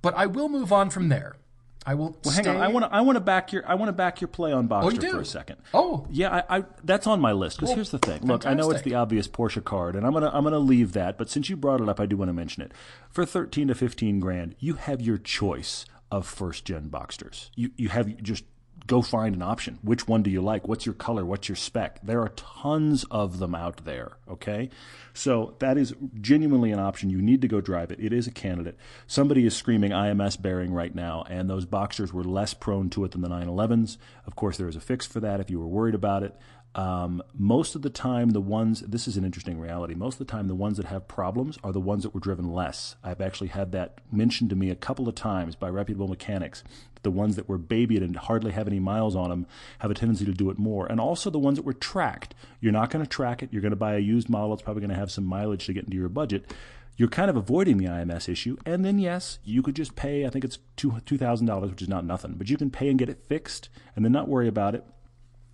But 0.00 0.14
I 0.16 0.24
will 0.24 0.48
move 0.48 0.72
on 0.72 0.88
from 0.88 1.10
there. 1.10 1.36
I 1.84 1.96
will 1.96 2.16
Well, 2.24 2.34
hang 2.34 2.48
on. 2.48 2.56
I 2.56 2.68
want 2.68 2.86
to. 2.86 2.94
I 2.94 3.02
want 3.02 3.16
to 3.16 3.20
back 3.20 3.52
your. 3.52 3.62
I 3.68 3.74
want 3.74 3.90
to 3.90 3.92
back 3.92 4.22
your 4.22 4.28
play 4.28 4.52
on 4.52 4.68
Boxster 4.68 4.84
oh, 4.84 4.90
do? 4.90 5.10
for 5.10 5.20
a 5.20 5.24
second. 5.26 5.58
Oh. 5.74 6.06
yeah. 6.08 6.42
I, 6.48 6.58
I 6.60 6.64
that's 6.82 7.06
on 7.06 7.20
my 7.20 7.32
list. 7.32 7.58
Because 7.58 7.74
here's 7.74 7.90
the 7.90 7.98
thing. 7.98 8.22
Look, 8.22 8.46
I 8.46 8.54
know 8.54 8.70
it's 8.70 8.80
the 8.80 8.94
obvious 8.94 9.28
Porsche 9.28 9.62
card, 9.62 9.96
and 9.96 10.06
I'm 10.06 10.14
gonna 10.14 10.30
I'm 10.32 10.44
gonna 10.44 10.58
leave 10.58 10.92
that. 10.92 11.18
But 11.18 11.28
since 11.28 11.50
you 11.50 11.58
brought 11.58 11.82
it 11.82 11.90
up, 11.90 12.00
I 12.00 12.06
do 12.06 12.16
want 12.16 12.30
to 12.30 12.32
mention 12.32 12.62
it. 12.62 12.72
For 13.10 13.26
13 13.26 13.68
to 13.68 13.74
15 13.74 14.18
grand, 14.18 14.54
you 14.58 14.74
have 14.74 15.02
your 15.02 15.18
choice 15.18 15.84
of 16.10 16.26
first 16.26 16.64
gen 16.64 16.88
Boxsters. 16.88 17.50
You 17.54 17.70
you 17.76 17.90
have 17.90 18.22
just 18.22 18.44
go 18.88 19.02
find 19.02 19.36
an 19.36 19.42
option. 19.42 19.78
Which 19.82 20.08
one 20.08 20.22
do 20.22 20.30
you 20.30 20.40
like? 20.40 20.66
What's 20.66 20.86
your 20.86 20.94
color? 20.94 21.24
What's 21.24 21.48
your 21.48 21.56
spec? 21.56 22.00
There 22.02 22.22
are 22.22 22.30
tons 22.30 23.04
of 23.10 23.38
them 23.38 23.54
out 23.54 23.84
there. 23.84 24.16
Okay, 24.28 24.70
so 25.14 25.54
that 25.60 25.78
is 25.78 25.94
genuinely 26.20 26.72
an 26.72 26.80
option. 26.80 27.10
You 27.10 27.22
need 27.22 27.42
to 27.42 27.48
go 27.48 27.60
drive 27.60 27.92
it. 27.92 28.00
It 28.00 28.12
is 28.12 28.26
a 28.26 28.32
candidate. 28.32 28.76
Somebody 29.06 29.46
is 29.46 29.54
screaming 29.54 29.92
IMS 29.92 30.40
bearing 30.40 30.72
right 30.72 30.94
now, 30.94 31.24
and 31.28 31.48
those 31.48 31.66
Boxsters 31.66 32.12
were 32.12 32.24
less 32.24 32.54
prone 32.54 32.90
to 32.90 33.04
it 33.04 33.12
than 33.12 33.20
the 33.20 33.28
911s. 33.28 33.98
Of 34.26 34.34
course, 34.34 34.56
there 34.56 34.68
is 34.68 34.76
a 34.76 34.80
fix 34.80 35.06
for 35.06 35.20
that 35.20 35.38
if 35.38 35.50
you 35.50 35.60
were 35.60 35.68
worried 35.68 35.94
about 35.94 36.22
it. 36.22 36.34
Um, 36.74 37.22
most 37.34 37.74
of 37.74 37.82
the 37.82 37.90
time, 37.90 38.30
the 38.30 38.40
ones, 38.40 38.80
this 38.82 39.08
is 39.08 39.16
an 39.16 39.24
interesting 39.24 39.58
reality, 39.58 39.94
most 39.94 40.20
of 40.20 40.26
the 40.26 40.30
time, 40.30 40.48
the 40.48 40.54
ones 40.54 40.76
that 40.76 40.86
have 40.86 41.08
problems 41.08 41.58
are 41.64 41.72
the 41.72 41.80
ones 41.80 42.02
that 42.02 42.14
were 42.14 42.20
driven 42.20 42.52
less. 42.52 42.94
I've 43.02 43.20
actually 43.20 43.48
had 43.48 43.72
that 43.72 44.00
mentioned 44.12 44.50
to 44.50 44.56
me 44.56 44.70
a 44.70 44.76
couple 44.76 45.08
of 45.08 45.14
times 45.14 45.56
by 45.56 45.70
reputable 45.70 46.08
mechanics. 46.08 46.62
The 47.02 47.10
ones 47.10 47.36
that 47.36 47.48
were 47.48 47.58
babied 47.58 48.02
and 48.02 48.16
hardly 48.16 48.52
have 48.52 48.68
any 48.68 48.80
miles 48.80 49.16
on 49.16 49.30
them 49.30 49.46
have 49.78 49.90
a 49.90 49.94
tendency 49.94 50.24
to 50.24 50.32
do 50.32 50.50
it 50.50 50.58
more. 50.58 50.86
And 50.86 51.00
also 51.00 51.30
the 51.30 51.38
ones 51.38 51.56
that 51.56 51.64
were 51.64 51.72
tracked. 51.72 52.34
You're 52.60 52.72
not 52.72 52.90
going 52.90 53.04
to 53.04 53.08
track 53.08 53.42
it. 53.42 53.52
You're 53.52 53.62
going 53.62 53.70
to 53.70 53.76
buy 53.76 53.94
a 53.94 54.00
used 54.00 54.28
model. 54.28 54.52
It's 54.52 54.62
probably 54.62 54.80
going 54.80 54.90
to 54.90 54.96
have 54.96 55.10
some 55.10 55.24
mileage 55.24 55.66
to 55.66 55.72
get 55.72 55.84
into 55.84 55.96
your 55.96 56.08
budget. 56.08 56.52
You're 56.96 57.08
kind 57.08 57.30
of 57.30 57.36
avoiding 57.36 57.78
the 57.78 57.86
IMS 57.86 58.28
issue. 58.28 58.56
And 58.66 58.84
then, 58.84 58.98
yes, 58.98 59.38
you 59.44 59.62
could 59.62 59.76
just 59.76 59.94
pay, 59.94 60.26
I 60.26 60.30
think 60.30 60.44
it's 60.44 60.58
$2,000, 60.76 61.70
which 61.70 61.82
is 61.82 61.88
not 61.88 62.04
nothing, 62.04 62.34
but 62.36 62.50
you 62.50 62.56
can 62.56 62.70
pay 62.70 62.88
and 62.88 62.98
get 62.98 63.08
it 63.08 63.24
fixed 63.28 63.68
and 63.94 64.04
then 64.04 64.12
not 64.12 64.28
worry 64.28 64.48
about 64.48 64.74
it. 64.74 64.84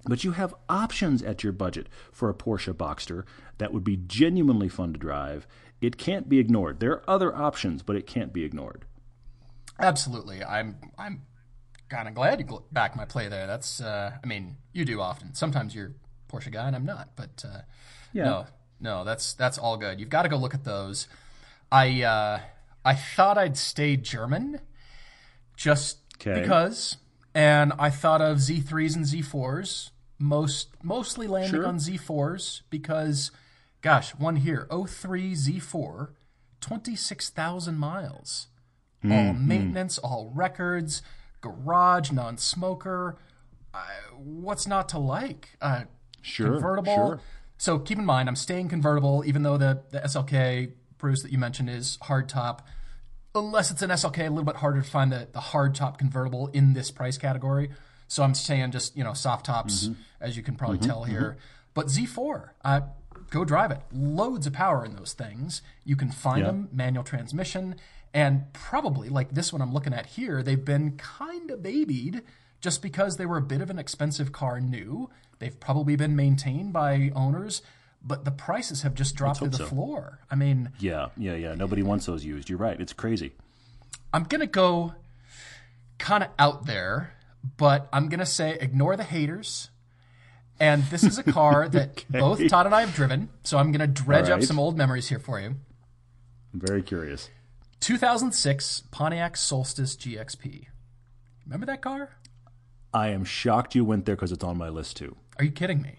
But 0.07 0.23
you 0.25 0.33
have 0.33 0.55
options 0.69 1.23
at 1.23 1.43
your 1.43 1.53
budget 1.53 1.89
for 2.13 2.29
a 2.29 2.35
Porsche 2.35 2.75
Boxster 2.75 3.25
that 3.59 3.73
would 3.73 3.85
be 3.85 3.97
genuinely 3.97 4.69
fun 4.69 4.93
to 4.93 4.99
drive. 4.99 5.47
It 5.81 5.97
can't 5.97 6.29
be 6.29 6.39
ignored. 6.39 6.81
There 6.81 6.93
are 6.93 7.05
other 7.09 7.35
options, 7.35 7.83
but 7.83 7.97
it 7.97 8.07
can't 8.07 8.33
be 8.33 8.45
ignored. 8.45 8.85
Absolutely. 9.81 10.43
I'm 10.45 10.77
I'm 10.99 11.23
kind 11.89 12.09
of 12.09 12.15
glad 12.15 12.41
you 12.41 12.65
back 12.73 12.97
my 12.97 13.05
play 13.05 13.29
there. 13.29 13.47
That's 13.47 13.81
uh, 13.81 14.13
I 14.23 14.27
mean, 14.27 14.57
you 14.73 14.85
do 14.85 15.01
often. 15.01 15.35
Sometimes 15.35 15.75
you're 15.75 15.93
Porsche 16.31 16.53
guy 16.53 16.67
and 16.67 16.77
I'm 16.77 16.87
not, 16.87 17.11
but 17.17 17.45
uh, 17.47 17.59
Yeah. 18.13 18.25
no, 18.25 18.47
no, 18.81 19.05
that's 19.05 19.35
that's 19.35 19.59
all 19.59 19.77
good. 19.77 20.01
You've 20.01 20.11
got 20.11 20.23
to 20.23 20.29
go 20.29 20.37
look 20.37 20.55
at 20.55 20.65
those. 20.65 21.09
I 21.73 22.03
uh, 22.03 22.41
I 22.85 22.95
thought 22.95 23.39
I'd 23.39 23.57
stay 23.57 23.97
German, 23.97 24.61
just 25.57 25.99
because, 26.43 26.99
and 27.35 27.73
I 27.79 27.91
thought 27.91 28.21
of 28.21 28.39
Z3s 28.39 28.95
and 28.97 29.05
Z4s. 29.05 29.91
Most 30.25 30.69
mostly 30.83 31.27
landing 31.27 31.51
Sure. 31.61 31.67
on 31.67 31.77
Z4s 31.79 32.63
because, 32.71 33.31
gosh, 33.83 34.15
one 34.15 34.37
here, 34.37 34.67
03 34.71 35.35
Z4, 35.35 36.09
26,000 36.61 37.77
miles 37.79 38.49
all 39.05 39.11
Mm-hmm. 39.11 39.47
maintenance, 39.49 39.99
all 39.99 40.31
records, 40.35 41.03
garage, 41.43 42.11
non-smoker. 42.11 43.19
Uh, 43.75 43.79
what's 44.17 44.67
not 44.67 44.89
to 44.91 44.99
like? 44.99 45.51
Uh, 45.61 45.83
Sure, 46.23 46.53
convertible. 46.53 46.95
sure. 46.95 47.21
So 47.59 47.79
keep 47.79 47.99
in 47.99 48.07
mind, 48.07 48.31
I'm 48.31 48.37
staying 48.37 48.69
convertible, 48.71 49.23
even 49.27 49.43
though 49.43 49.59
the, 49.59 49.83
the 49.91 50.01
SLK 50.01 50.73
Bruce 50.97 51.23
that 51.23 51.33
you 51.33 51.37
mentioned 51.37 51.69
is 51.69 51.99
hard 52.01 52.31
top. 52.31 52.67
Unless 53.35 53.71
it's 53.71 53.83
an 53.83 53.91
SLK, 53.91 54.21
a 54.27 54.31
little 54.31 54.45
bit 54.45 54.57
harder 54.57 54.81
to 54.81 54.89
find 54.89 55.13
the, 55.13 55.29
the 55.33 55.41
hard 55.41 55.75
top 55.75 55.99
convertible 55.99 56.47
in 56.55 56.73
this 56.73 56.91
price 56.91 57.19
category. 57.19 57.69
So 58.09 58.23
I'm 58.23 58.33
saying 58.35 58.71
just 58.71 58.97
you 58.97 59.05
know 59.05 59.13
soft 59.13 59.45
tops, 59.47 59.85
Mm-hmm. 59.89 60.01
As 60.25 60.37
you 60.37 60.43
can 60.43 60.57
probably 60.57 60.79
tell 60.79 61.05
here. 61.05 61.37
But 61.75 61.87
Z4, 61.87 62.51
uh, 62.65 62.81
go 63.31 63.45
drive 63.45 63.71
it. 63.71 63.81
Loads 63.93 64.47
of 64.47 64.53
power 64.53 64.85
in 64.85 64.97
those 64.97 65.13
things. 65.13 65.63
You 65.85 65.97
can 65.97 66.11
find 66.11 66.41
Yeah. 66.41 66.47
them 66.47 66.69
manual 66.73 67.05
transmission, 67.05 67.77
and 68.13 68.53
probably 68.53 69.09
like 69.09 69.31
this 69.35 69.53
one 69.53 69.61
I'm 69.61 69.73
looking 69.73 69.93
at 69.93 70.07
here, 70.07 70.43
they've 70.43 70.65
been 70.65 70.97
kind 70.97 71.51
of 71.51 71.63
babied 71.63 72.23
just 72.61 72.81
because 72.81 73.17
they 73.17 73.27
were 73.27 73.37
a 73.37 73.43
bit 73.43 73.61
of 73.61 73.71
an 73.71 73.79
expensive 73.79 74.33
car 74.33 74.61
new. 74.61 75.11
They've 75.39 75.59
probably 75.59 75.97
been 75.97 76.15
maintained 76.17 76.73
by 76.73 77.11
owners, 77.15 77.61
but 78.03 78.25
the 78.25 78.31
prices 78.31 78.83
have 78.83 78.95
just 78.95 79.17
dropped 79.17 79.41
to 79.41 79.49
the 79.49 79.57
so. 79.59 79.67
floor. 79.67 80.21
I 80.31 80.37
mean, 80.37 80.71
Yeah, 80.79 81.09
yeah, 81.17 81.35
yeah. 81.35 81.55
Nobody 81.55 81.83
wants 81.83 82.07
those 82.07 82.25
used. 82.25 82.49
You're 82.49 82.59
right. 82.59 82.81
It's 82.81 82.93
crazy. 82.93 83.33
I'm 84.13 84.25
gonna 84.25 84.47
go 84.47 84.95
kind 85.99 86.23
of 86.23 86.31
out 86.39 86.67
there, 86.67 87.15
but 87.57 87.89
I'm 87.93 88.09
gonna 88.09 88.25
say 88.27 88.57
ignore 88.61 88.97
the 88.97 89.03
haters. 89.05 89.71
And 90.61 90.85
this 90.85 91.03
is 91.03 91.19
a 91.19 91.23
car 91.23 91.69
that 91.71 92.05
both 92.09 92.47
Todd 92.49 92.67
and 92.67 92.75
I 92.75 92.83
have 92.83 92.95
driven, 92.95 93.29
so 93.43 93.59
I'm 93.59 93.73
gonna 93.73 93.87
dredge 93.87 94.29
All 94.29 94.37
up 94.37 94.43
some 94.43 94.59
old 94.59 94.77
memories 94.77 95.09
here 95.09 95.19
for 95.19 95.41
you. 95.41 95.57
I'm 96.53 96.61
very 96.61 96.83
curious. 96.83 97.31
2006 97.81 98.85
Pontiac 98.91 99.37
Solstice 99.37 99.97
GXP. 99.97 100.67
Remember 101.45 101.67
that 101.67 101.83
car? 101.83 102.17
I 102.93 103.09
am 103.09 103.25
shocked 103.25 103.75
you 103.75 103.85
went 103.85 104.07
there 104.07 104.15
because 104.15 104.33
it's 104.33 104.45
on 104.45 104.57
my 104.57 104.69
list 104.69 104.97
too. 104.97 105.17
Are 105.39 105.45
you 105.45 105.51
kidding 105.51 105.83
me? 105.83 105.99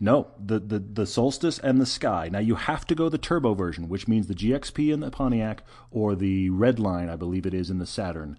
No, 0.00 0.28
the, 0.38 0.60
the 0.60 0.78
the 0.78 1.06
Solstice 1.06 1.58
and 1.58 1.80
the 1.80 1.86
Sky. 1.86 2.28
Now 2.30 2.38
you 2.38 2.54
have 2.56 2.84
to 2.86 2.94
go 2.94 3.08
the 3.08 3.18
turbo 3.18 3.54
version, 3.54 3.88
which 3.88 4.06
means 4.06 4.26
the 4.26 4.34
GXP 4.34 4.92
in 4.92 5.00
the 5.00 5.10
Pontiac 5.10 5.62
or 5.90 6.14
the 6.14 6.50
Red 6.50 6.78
Line, 6.78 7.08
I 7.08 7.16
believe 7.16 7.46
it 7.46 7.54
is 7.54 7.70
in 7.70 7.78
the 7.78 7.86
Saturn. 7.86 8.38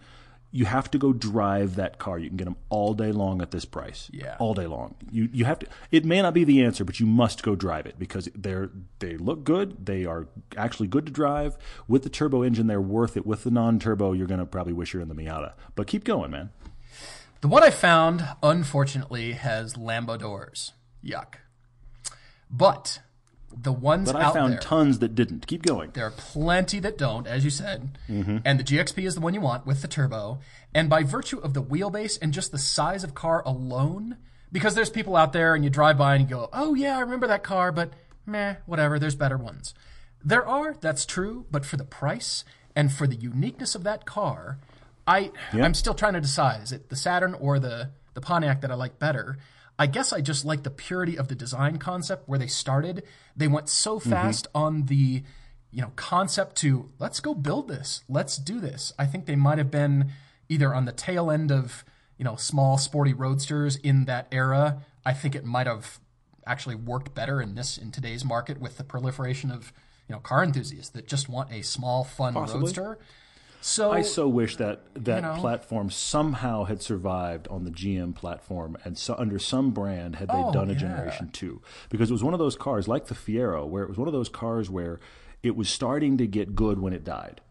You 0.51 0.65
have 0.65 0.89
to 0.91 0.97
go 0.97 1.13
drive 1.13 1.75
that 1.75 1.99
car. 1.99 2.17
You 2.17 2.27
can 2.27 2.37
get 2.37 2.45
them 2.45 2.57
all 2.69 2.93
day 2.93 3.11
long 3.11 3.41
at 3.41 3.51
this 3.51 3.65
price. 3.65 4.09
Yeah. 4.11 4.35
all 4.39 4.53
day 4.53 4.65
long. 4.65 4.95
You 5.11 5.29
you 5.31 5.45
have 5.45 5.59
to. 5.59 5.67
It 5.91 6.05
may 6.05 6.21
not 6.21 6.33
be 6.33 6.43
the 6.43 6.63
answer, 6.63 6.83
but 6.83 6.99
you 6.99 7.05
must 7.05 7.43
go 7.43 7.55
drive 7.55 7.85
it 7.85 7.99
because 7.99 8.29
they're 8.33 8.71
they 8.97 9.17
look 9.17 9.43
good. 9.43 9.85
They 9.85 10.05
are 10.05 10.27
actually 10.57 10.87
good 10.87 11.05
to 11.05 11.11
drive 11.11 11.57
with 11.87 12.03
the 12.03 12.09
turbo 12.09 12.41
engine. 12.41 12.67
They're 12.67 12.81
worth 12.81 13.15
it. 13.15 13.25
With 13.25 13.43
the 13.43 13.51
non-turbo, 13.51 14.13
you're 14.13 14.27
gonna 14.27 14.45
probably 14.45 14.73
wish 14.73 14.93
you're 14.93 15.03
in 15.03 15.09
the 15.09 15.15
Miata. 15.15 15.53
But 15.75 15.87
keep 15.87 16.03
going, 16.03 16.31
man. 16.31 16.49
The 17.41 17.47
one 17.47 17.63
I 17.63 17.69
found, 17.69 18.27
unfortunately, 18.43 19.33
has 19.33 19.75
Lambo 19.75 20.17
doors. 20.19 20.73
Yuck. 21.05 21.35
But 22.49 22.99
the 23.55 23.73
ones 23.73 24.11
But 24.11 24.21
I 24.21 24.31
found 24.31 24.53
there, 24.53 24.59
tons 24.59 24.99
that 24.99 25.15
didn't. 25.15 25.47
Keep 25.47 25.63
going. 25.63 25.91
there 25.93 26.05
are 26.05 26.11
plenty 26.11 26.79
that 26.79 26.97
don't, 26.97 27.27
as 27.27 27.43
you 27.43 27.49
said. 27.49 27.97
Mm-hmm. 28.09 28.37
And 28.45 28.59
the 28.59 28.63
GXP 28.63 29.05
is 29.05 29.15
the 29.15 29.21
one 29.21 29.33
you 29.33 29.41
want 29.41 29.65
with 29.65 29.81
the 29.81 29.87
turbo. 29.87 30.39
And 30.73 30.89
by 30.89 31.03
virtue 31.03 31.39
of 31.39 31.53
the 31.53 31.63
wheelbase 31.63 32.19
and 32.21 32.33
just 32.33 32.51
the 32.51 32.57
size 32.57 33.03
of 33.03 33.15
car 33.15 33.43
alone, 33.45 34.17
because 34.51 34.75
there's 34.75 34.89
people 34.89 35.15
out 35.15 35.33
there 35.33 35.55
and 35.55 35.63
you 35.63 35.69
drive 35.69 35.97
by 35.97 36.15
and 36.15 36.23
you 36.23 36.35
go, 36.35 36.49
oh 36.53 36.73
yeah, 36.73 36.97
I 36.97 37.01
remember 37.01 37.27
that 37.27 37.43
car, 37.43 37.71
but 37.71 37.93
meh, 38.25 38.55
whatever, 38.65 38.99
there's 38.99 39.15
better 39.15 39.37
ones. 39.37 39.73
There 40.23 40.45
are, 40.45 40.75
that's 40.79 41.05
true, 41.05 41.45
but 41.49 41.65
for 41.65 41.77
the 41.77 41.85
price 41.85 42.43
and 42.75 42.91
for 42.91 43.07
the 43.07 43.15
uniqueness 43.15 43.75
of 43.75 43.83
that 43.83 44.05
car, 44.05 44.59
I 45.07 45.31
I'm 45.53 45.73
still 45.73 45.95
trying 45.95 46.13
to 46.13 46.21
decide 46.21 46.61
is 46.61 46.71
it 46.71 46.89
the 46.89 46.95
Saturn 46.95 47.33
or 47.33 47.57
the 47.57 47.89
the 48.13 48.21
Pontiac 48.21 48.61
that 48.61 48.71
I 48.71 48.75
like 48.75 48.99
better. 48.99 49.37
I 49.79 49.87
guess 49.87 50.11
I 50.11 50.19
just 50.19 50.43
like 50.43 50.63
the 50.63 50.69
purity 50.69 51.17
of 51.17 51.29
the 51.29 51.35
design 51.35 51.77
concept 51.77 52.27
where 52.27 52.37
they 52.37 52.47
started. 52.47 53.03
They 53.35 53.47
went 53.47 53.69
so 53.69 53.97
mm-hmm. 53.97 54.09
fast 54.09 54.47
on 54.53 54.85
the 54.87 55.23
you 55.71 55.81
know 55.81 55.93
concept 55.95 56.57
to 56.57 56.89
let's 56.99 57.21
go 57.21 57.33
build 57.33 57.69
this. 57.69 58.03
Let's 58.09 58.37
do 58.37 58.59
this. 58.59 58.91
I 58.99 59.05
think 59.05 59.25
they 59.25 59.37
might 59.37 59.57
have 59.57 59.71
been 59.71 60.11
either 60.49 60.73
on 60.73 60.85
the 60.85 60.91
tail 60.91 61.31
end 61.31 61.51
of, 61.51 61.85
you 62.17 62.25
know, 62.25 62.35
small 62.35 62.77
sporty 62.77 63.13
roadsters 63.13 63.77
in 63.77 64.05
that 64.05 64.27
era. 64.31 64.81
I 65.05 65.13
think 65.13 65.35
it 65.35 65.45
might 65.45 65.67
have 65.67 65.99
actually 66.45 66.75
worked 66.75 67.13
better 67.13 67.41
in 67.41 67.55
this 67.55 67.77
in 67.77 67.91
today's 67.91 68.25
market 68.25 68.59
with 68.59 68.77
the 68.77 68.83
proliferation 68.83 69.51
of, 69.51 69.71
you 70.07 70.15
know, 70.15 70.19
car 70.19 70.43
enthusiasts 70.43 70.89
that 70.91 71.07
just 71.07 71.29
want 71.29 71.51
a 71.53 71.61
small 71.61 72.03
fun 72.03 72.33
Possibly. 72.33 72.61
roadster. 72.61 72.99
So 73.61 73.91
I 73.91 74.01
so 74.03 74.27
wish 74.27 74.55
that 74.55 74.81
that 74.95 75.21
know? 75.21 75.35
platform 75.37 75.89
somehow 75.89 76.63
had 76.63 76.81
survived 76.81 77.47
on 77.49 77.65
the 77.65 77.71
GM 77.71 78.15
platform 78.15 78.77
and 78.85 78.97
so 78.97 79.15
under 79.17 79.37
some 79.37 79.71
brand 79.71 80.15
had 80.15 80.29
they 80.29 80.33
Oh, 80.35 80.51
done 80.53 80.69
a 80.69 80.73
yeah. 80.73 80.79
generation 80.79 81.29
two 81.33 81.61
because 81.89 82.09
it 82.09 82.13
was 82.13 82.23
one 82.23 82.33
of 82.33 82.39
those 82.39 82.55
cars 82.55 82.87
like 82.87 83.07
the 83.07 83.15
Fiero 83.15 83.67
where 83.67 83.83
it 83.83 83.89
was 83.89 83.97
one 83.97 84.07
of 84.07 84.13
those 84.13 84.29
cars 84.29 84.69
where 84.69 84.99
it 85.43 85.55
was 85.57 85.69
starting 85.69 86.17
to 86.17 86.27
get 86.27 86.55
good 86.55 86.79
when 86.79 86.93
it 86.93 87.03
died. 87.03 87.41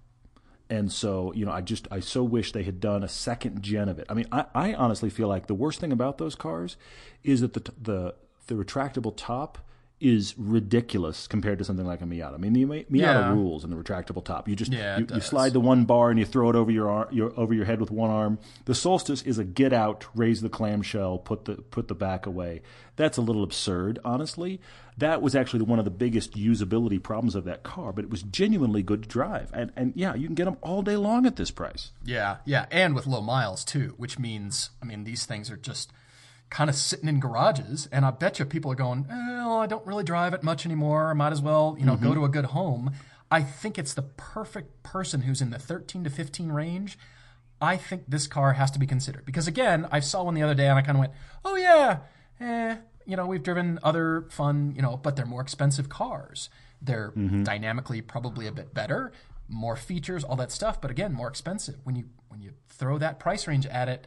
And 0.71 0.93
so, 0.93 1.33
you 1.35 1.47
know, 1.47 1.53
I 1.53 1.61
just 1.63 1.89
I 1.91 2.01
so 2.01 2.23
wish 2.23 2.53
they 2.53 2.63
had 2.63 2.81
done 2.81 3.03
a 3.03 3.09
second 3.09 3.63
gen 3.63 3.89
of 3.89 3.99
it. 3.99 4.07
I 4.11 4.15
mean, 4.15 4.27
I, 4.31 4.45
I 4.55 4.75
honestly 4.75 5.09
feel 5.11 5.29
like 5.29 5.47
the 5.47 5.55
worst 5.55 5.81
thing 5.81 5.93
about 5.93 6.19
those 6.19 6.35
cars 6.35 6.77
is 7.25 7.41
that 7.43 7.55
the 7.55 7.73
the 7.81 8.15
the 8.49 8.55
retractable 8.55 9.13
top 9.17 9.59
is 10.01 10.35
ridiculous 10.39 11.27
compared 11.27 11.59
to 11.59 11.65
something 11.65 11.85
like 11.87 12.01
a 12.01 12.05
Miata. 12.05 12.35
I 12.35 12.37
mean, 12.37 12.53
the 12.53 12.65
Miata 12.65 12.87
Yeah. 12.91 13.33
rules 13.33 13.65
in 13.65 13.71
the 13.71 13.77
retractable 13.77 14.25
top. 14.25 14.49
You 14.49 14.55
just 14.55 14.73
Yeah, 14.73 14.99
you, 14.99 15.07
you 15.13 15.21
slide 15.21 15.53
the 15.53 15.61
one 15.61 15.85
bar 15.87 16.11
and 16.11 16.19
you 16.21 16.25
throw 16.25 16.51
it 16.51 16.55
over 16.57 16.71
your, 16.71 17.09
your 17.11 17.33
over 17.39 17.53
your 17.53 17.65
head 17.65 17.81
with 17.81 17.91
one 17.91 18.09
arm. 18.11 18.39
The 18.67 18.75
Solstice 18.77 19.23
is 19.23 19.39
a 19.39 19.45
get 19.45 19.73
out, 19.73 20.07
raise 20.15 20.41
the 20.41 20.49
clamshell, 20.49 21.19
put 21.19 21.47
the 21.47 21.55
put 21.57 21.89
the 21.89 21.95
back 21.97 22.27
away. 22.27 22.63
That's 22.95 23.17
a 23.17 23.23
little 23.23 23.43
absurd, 23.43 23.99
honestly. 24.05 24.61
That 24.97 25.23
was 25.23 25.35
actually 25.37 25.63
one 25.63 25.79
of 25.79 25.85
the 25.85 25.91
biggest 25.93 26.33
usability 26.37 27.01
problems 27.01 27.35
of 27.37 27.45
that 27.45 27.63
car, 27.63 27.93
but 27.93 28.05
it 28.05 28.11
was 28.11 28.23
genuinely 28.23 28.83
good 28.83 29.03
to 29.03 29.09
drive. 29.09 29.51
And 29.53 29.73
and 29.77 29.93
yeah, 29.97 30.15
you 30.15 30.27
can 30.27 30.35
get 30.35 30.45
them 30.45 30.59
all 30.63 30.83
day 30.83 30.97
long 30.97 31.27
at 31.27 31.37
this 31.37 31.51
price. 31.51 31.91
Yeah, 32.05 32.37
yeah, 32.45 32.67
and 32.71 32.95
with 32.95 33.07
low 33.07 33.21
miles 33.21 33.65
too, 33.65 33.95
which 33.97 34.19
means 34.19 34.71
I 34.81 34.85
mean 34.87 35.03
these 35.05 35.27
things 35.27 35.51
are 35.51 35.57
just 35.57 35.93
kind 36.51 36.71
of 36.71 36.77
sitting 36.77 37.09
in 37.09 37.21
garages, 37.21 37.89
and 37.93 38.05
I 38.05 38.11
bet 38.11 38.39
you 38.39 38.45
people 38.45 38.73
are 38.73 38.77
going, 38.77 39.07
"Well, 39.09 39.59
I 39.59 39.67
don't 39.67 39.87
really 39.87 40.05
drive 40.05 40.35
it 40.35 40.43
much 40.43 40.65
anymore. 40.65 41.11
I 41.11 41.13
might 41.15 41.33
as 41.33 41.43
well, 41.43 41.77
you 41.79 41.85
know, 41.87 41.97
go 41.97 42.15
to 42.15 42.25
a 42.25 42.29
good 42.29 42.47
home." 42.47 42.93
I 43.31 43.43
think 43.43 43.79
it's 43.79 43.93
the 43.95 44.03
perfect 44.03 44.83
person 44.83 45.23
who's 45.23 45.43
in 45.43 45.51
the 45.51 45.59
13 45.59 46.05
to 46.05 46.11
15 46.11 46.51
range. 46.51 46.99
I 47.61 47.77
think 47.77 48.05
this 48.09 48.27
car 48.27 48.55
has 48.55 48.71
to 48.71 48.79
be 48.79 48.87
considered 48.87 49.25
because 49.27 49.47
again, 49.47 49.87
I 49.91 50.01
saw 50.01 50.23
one 50.23 50.35
the 50.35 50.43
other 50.43 50.55
day 50.55 50.69
and 50.69 50.79
I 50.79 50.83
kind 50.83 50.97
of 50.97 51.01
went, 51.01 51.13
"Oh 51.45 51.57
yeah, 51.57 51.99
eh." 52.41 52.77
You 53.05 53.17
know, 53.17 53.27
we've 53.27 53.43
driven 53.43 53.79
other 53.83 54.27
fun, 54.31 54.75
you 54.77 54.83
know, 54.83 54.97
but 54.97 55.17
they're 55.17 55.27
more 55.27 55.41
expensive 55.41 55.89
cars. 55.89 56.51
They're 56.81 57.11
dynamically 57.45 58.01
probably 58.03 58.47
a 58.47 58.53
bit 58.53 58.73
better, 58.75 59.13
more 59.49 59.77
features, 59.77 60.25
all 60.25 60.37
that 60.37 60.53
stuff, 60.53 60.81
but 60.81 60.91
again, 60.91 61.13
more 61.13 61.29
expensive. 61.29 61.77
When 61.85 61.97
you 61.97 62.05
when 62.29 62.41
you 62.41 62.53
throw 62.69 62.99
that 62.99 63.19
price 63.19 63.47
range 63.47 63.67
at 63.67 63.89
it, 63.89 64.07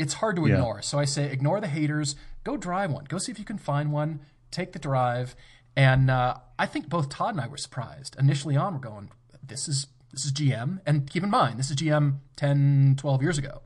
it's 0.00 0.14
hard 0.14 0.36
to 0.36 0.46
ignore. 0.46 0.82
So 0.82 0.98
I 0.98 1.04
say 1.04 1.30
ignore 1.30 1.60
the 1.60 1.68
haters, 1.68 2.16
go 2.42 2.56
drive 2.56 2.90
one. 2.90 3.04
Go 3.04 3.18
see 3.18 3.30
if 3.30 3.38
you 3.38 3.44
can 3.44 3.58
find 3.58 3.92
one, 3.92 4.20
take 4.50 4.72
the 4.72 4.78
drive. 4.78 5.36
And 5.76 6.10
uh, 6.10 6.36
I 6.58 6.66
think 6.66 6.88
both 6.88 7.08
Todd 7.08 7.34
and 7.34 7.40
I 7.40 7.46
were 7.48 7.56
surprised. 7.56 8.16
Initially 8.18 8.56
on, 8.56 8.74
we're 8.74 8.80
going, 8.80 9.10
this 9.46 9.68
is 9.68 9.86
this 10.12 10.24
is 10.24 10.32
GM. 10.32 10.80
And 10.86 11.08
keep 11.08 11.22
in 11.22 11.30
mind, 11.30 11.58
this 11.58 11.70
is 11.70 11.76
GM 11.76 12.16
10, 12.36 12.96
12 12.98 13.22
years 13.22 13.38
ago. 13.38 13.62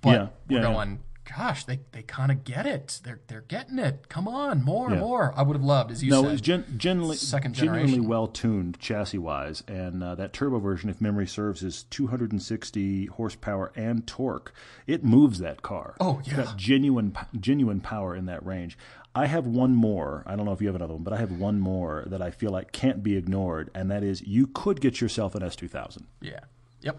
But 0.00 0.10
Yeah, 0.10 0.28
we're 0.48 0.56
yeah, 0.60 0.68
yeah. 0.68 0.72
going, 0.72 1.00
gosh, 1.36 1.64
they, 1.64 1.80
they 1.92 2.02
kind 2.02 2.30
of 2.30 2.44
get 2.44 2.66
it. 2.66 3.00
They're 3.02 3.20
they're 3.28 3.40
getting 3.48 3.78
it. 3.78 4.08
Come 4.08 4.28
on, 4.28 4.62
more, 4.62 4.90
Yeah. 4.90 5.00
more. 5.00 5.32
I 5.36 5.42
would 5.42 5.56
have 5.56 5.64
loved, 5.64 5.90
as 5.90 6.02
you 6.04 6.10
No, 6.10 6.22
said. 6.22 6.28
it 6.28 6.32
was 6.32 6.40
gen- 6.40 6.74
generally, 6.76 7.16
second 7.16 7.54
genuinely 7.54 8.00
well 8.00 8.26
tuned 8.26 8.78
chassis 8.78 9.18
wise, 9.18 9.62
and 9.66 10.02
uh, 10.02 10.14
that 10.16 10.32
turbo 10.32 10.58
version, 10.58 10.90
if 10.90 11.00
memory 11.00 11.26
serves, 11.26 11.62
is 11.62 11.84
260 11.84 13.06
horsepower 13.06 13.72
and 13.74 14.06
torque. 14.06 14.52
It 14.86 15.04
moves 15.04 15.38
that 15.38 15.62
car. 15.62 15.94
Oh, 16.00 16.18
It's 16.20 16.28
yeah. 16.28 16.44
got 16.44 16.56
genuine 16.56 17.16
genuine 17.38 17.80
power 17.80 18.14
in 18.14 18.26
that 18.26 18.44
range. 18.44 18.76
I 19.16 19.26
have 19.26 19.46
one 19.46 19.74
more. 19.76 20.24
I 20.26 20.34
don't 20.34 20.44
know 20.44 20.52
if 20.52 20.60
you 20.60 20.66
have 20.66 20.74
another 20.74 20.94
one, 20.94 21.04
but 21.04 21.12
I 21.12 21.18
have 21.18 21.30
one 21.30 21.60
more 21.60 22.02
that 22.08 22.20
I 22.20 22.30
feel 22.32 22.50
like 22.50 22.72
can't 22.72 23.02
be 23.02 23.16
ignored, 23.16 23.70
and 23.74 23.90
that 23.90 24.02
is 24.02 24.22
you 24.22 24.48
could 24.48 24.80
get 24.80 25.00
yourself 25.00 25.34
an 25.36 25.42
S2000. 25.42 26.02
Yeah. 26.20 26.40
Yep. 26.80 26.98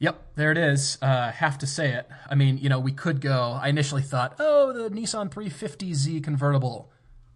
Yep. 0.00 0.22
There 0.36 0.52
it 0.52 0.58
is. 0.58 0.98
Uh, 1.02 1.32
have 1.32 1.58
to 1.58 1.66
say 1.66 1.92
it. 1.92 2.08
I 2.30 2.34
mean, 2.34 2.58
you 2.58 2.68
know, 2.68 2.78
we 2.78 2.92
could 2.92 3.20
go. 3.20 3.58
I 3.60 3.68
initially 3.68 4.02
thought, 4.02 4.36
oh, 4.38 4.72
the 4.72 4.90
Nissan 4.90 5.30
350Z 5.30 6.22
convertible, 6.22 6.90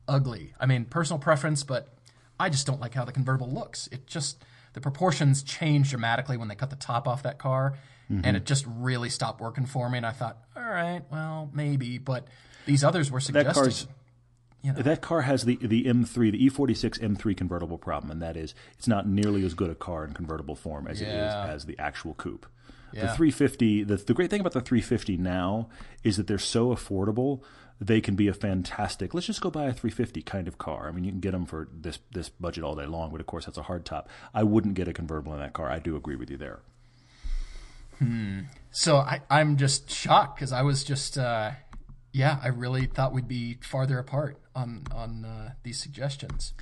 ugly. 0.06 0.54
I 0.60 0.66
mean, 0.66 0.84
personal 0.84 1.18
preference, 1.18 1.64
but 1.64 1.88
I 2.38 2.48
just 2.48 2.66
don't 2.66 2.80
like 2.80 2.94
how 2.94 3.04
the 3.04 3.12
convertible 3.12 3.50
looks. 3.50 3.88
It 3.90 4.06
just 4.06 4.44
the 4.74 4.80
proportions 4.80 5.42
changed 5.42 5.90
dramatically 5.90 6.36
when 6.36 6.48
they 6.48 6.54
cut 6.54 6.70
the 6.70 6.76
top 6.76 7.06
off 7.08 7.22
that 7.24 7.38
car, 7.38 7.74
and 8.24 8.36
it 8.36 8.44
just 8.44 8.64
really 8.68 9.08
stopped 9.08 9.40
working 9.40 9.64
for 9.66 9.88
me. 9.88 9.96
And 9.96 10.06
I 10.06 10.10
thought, 10.12 10.38
all 10.56 10.62
right, 10.62 11.02
well, 11.10 11.50
maybe, 11.54 11.98
but 11.98 12.26
these 12.66 12.84
others 12.84 13.10
were 13.10 13.20
That 13.20 13.94
suggesting. 14.62 14.74
car's 14.74 14.84
That 14.84 15.00
car 15.02 15.20
has 15.22 15.44
the 15.44 15.56
the 15.56 15.84
M3, 15.84 16.32
the 16.32 16.44
E 16.44 16.50
E46 16.50 16.98
M3 17.00 17.36
convertible 17.36 17.78
problem, 17.78 18.10
and 18.10 18.22
that 18.22 18.36
is 18.36 18.54
it's 18.78 18.88
not 18.88 19.06
nearly 19.08 19.44
as 19.44 19.54
good 19.54 19.70
a 19.70 19.74
car 19.74 20.04
in 20.04 20.12
convertible 20.14 20.54
form 20.54 20.86
as 20.86 21.00
it 21.00 21.06
Yeah. 21.08 21.44
is 21.46 21.50
as 21.54 21.66
the 21.66 21.78
actual 21.78 22.14
coupe. 22.14 22.46
The 22.92 23.08
350, 23.08 23.84
the, 23.84 23.96
the 23.96 24.12
great 24.12 24.28
thing 24.28 24.40
about 24.40 24.52
the 24.52 24.60
350 24.60 25.16
now 25.16 25.68
is 26.04 26.18
that 26.18 26.26
they're 26.26 26.36
so 26.38 26.74
affordable. 26.74 27.40
They 27.80 28.02
can 28.02 28.16
be 28.16 28.28
a 28.28 28.34
fantastic. 28.34 29.14
Let's 29.14 29.26
just 29.26 29.40
go 29.40 29.50
buy 29.50 29.64
a 29.64 29.72
350 29.72 30.20
kind 30.20 30.46
of 30.46 30.58
car. 30.58 30.88
I 30.88 30.92
mean, 30.92 31.02
you 31.04 31.10
can 31.10 31.20
get 31.20 31.32
them 31.32 31.46
for 31.46 31.68
this 31.72 31.98
this 32.12 32.28
budget 32.28 32.62
all 32.64 32.74
day 32.76 32.84
long, 32.86 33.10
but 33.10 33.18
of 33.20 33.26
course 33.26 33.46
that's 33.46 33.56
a 33.56 33.62
hard 33.62 33.86
top. 33.86 34.08
I 34.34 34.42
wouldn't 34.42 34.74
get 34.74 34.88
a 34.88 34.92
convertible 34.92 35.32
in 35.32 35.40
that 35.40 35.54
car. 35.54 35.70
I 35.70 35.78
do 35.78 35.96
agree 35.96 36.16
with 36.16 36.30
you 36.30 36.36
there. 36.36 36.60
So 38.72 38.96
I, 38.96 39.20
I'm 39.30 39.56
just 39.56 39.88
shocked 39.90 40.36
because 40.36 40.52
I 40.52 40.62
was 40.62 40.82
just, 40.82 41.16
uh, 41.16 41.52
yeah, 42.12 42.38
I 42.42 42.48
really 42.48 42.86
thought 42.86 43.12
we'd 43.12 43.28
be 43.28 43.58
farther 43.62 43.98
apart 43.98 44.36
on 44.54 44.84
on 44.92 45.24
uh, 45.24 45.52
these 45.62 45.78
suggestions. 45.78 46.54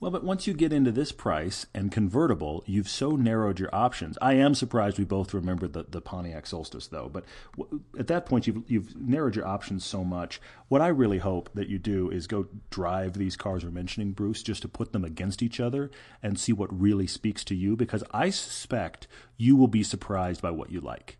Well, 0.00 0.12
but 0.12 0.22
once 0.22 0.46
you 0.46 0.54
get 0.54 0.72
into 0.72 0.92
this 0.92 1.10
price 1.10 1.66
and 1.74 1.90
convertible, 1.90 2.62
you've 2.66 2.88
so 2.88 3.16
narrowed 3.16 3.58
your 3.58 3.74
options. 3.74 4.16
I 4.22 4.34
am 4.34 4.54
surprised 4.54 4.96
we 4.96 5.04
both 5.04 5.34
remembered 5.34 5.72
the, 5.72 5.86
the 5.88 6.00
Pontiac 6.00 6.46
Solstice, 6.46 6.86
though. 6.86 7.08
But 7.08 7.24
w- 7.56 7.80
at 7.98 8.06
that 8.06 8.24
point, 8.24 8.46
you've, 8.46 8.62
you've 8.68 8.94
narrowed 8.96 9.34
your 9.34 9.46
options 9.46 9.84
so 9.84 10.04
much. 10.04 10.40
What 10.68 10.80
I 10.80 10.86
really 10.86 11.18
hope 11.18 11.50
that 11.54 11.68
you 11.68 11.80
do 11.80 12.10
is 12.10 12.28
go 12.28 12.46
drive 12.70 13.14
these 13.14 13.36
cars 13.36 13.64
we're 13.64 13.72
mentioning, 13.72 14.12
Bruce, 14.12 14.44
just 14.44 14.62
to 14.62 14.68
put 14.68 14.92
them 14.92 15.04
against 15.04 15.42
each 15.42 15.58
other 15.58 15.90
and 16.22 16.38
see 16.38 16.52
what 16.52 16.80
really 16.80 17.08
speaks 17.08 17.42
to 17.44 17.56
you, 17.56 17.74
because 17.74 18.04
I 18.12 18.30
suspect 18.30 19.08
you 19.36 19.56
will 19.56 19.66
be 19.66 19.82
surprised 19.82 20.42
by 20.42 20.52
what 20.52 20.70
you 20.70 20.80
like. 20.80 21.18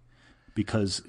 Because 0.55 1.03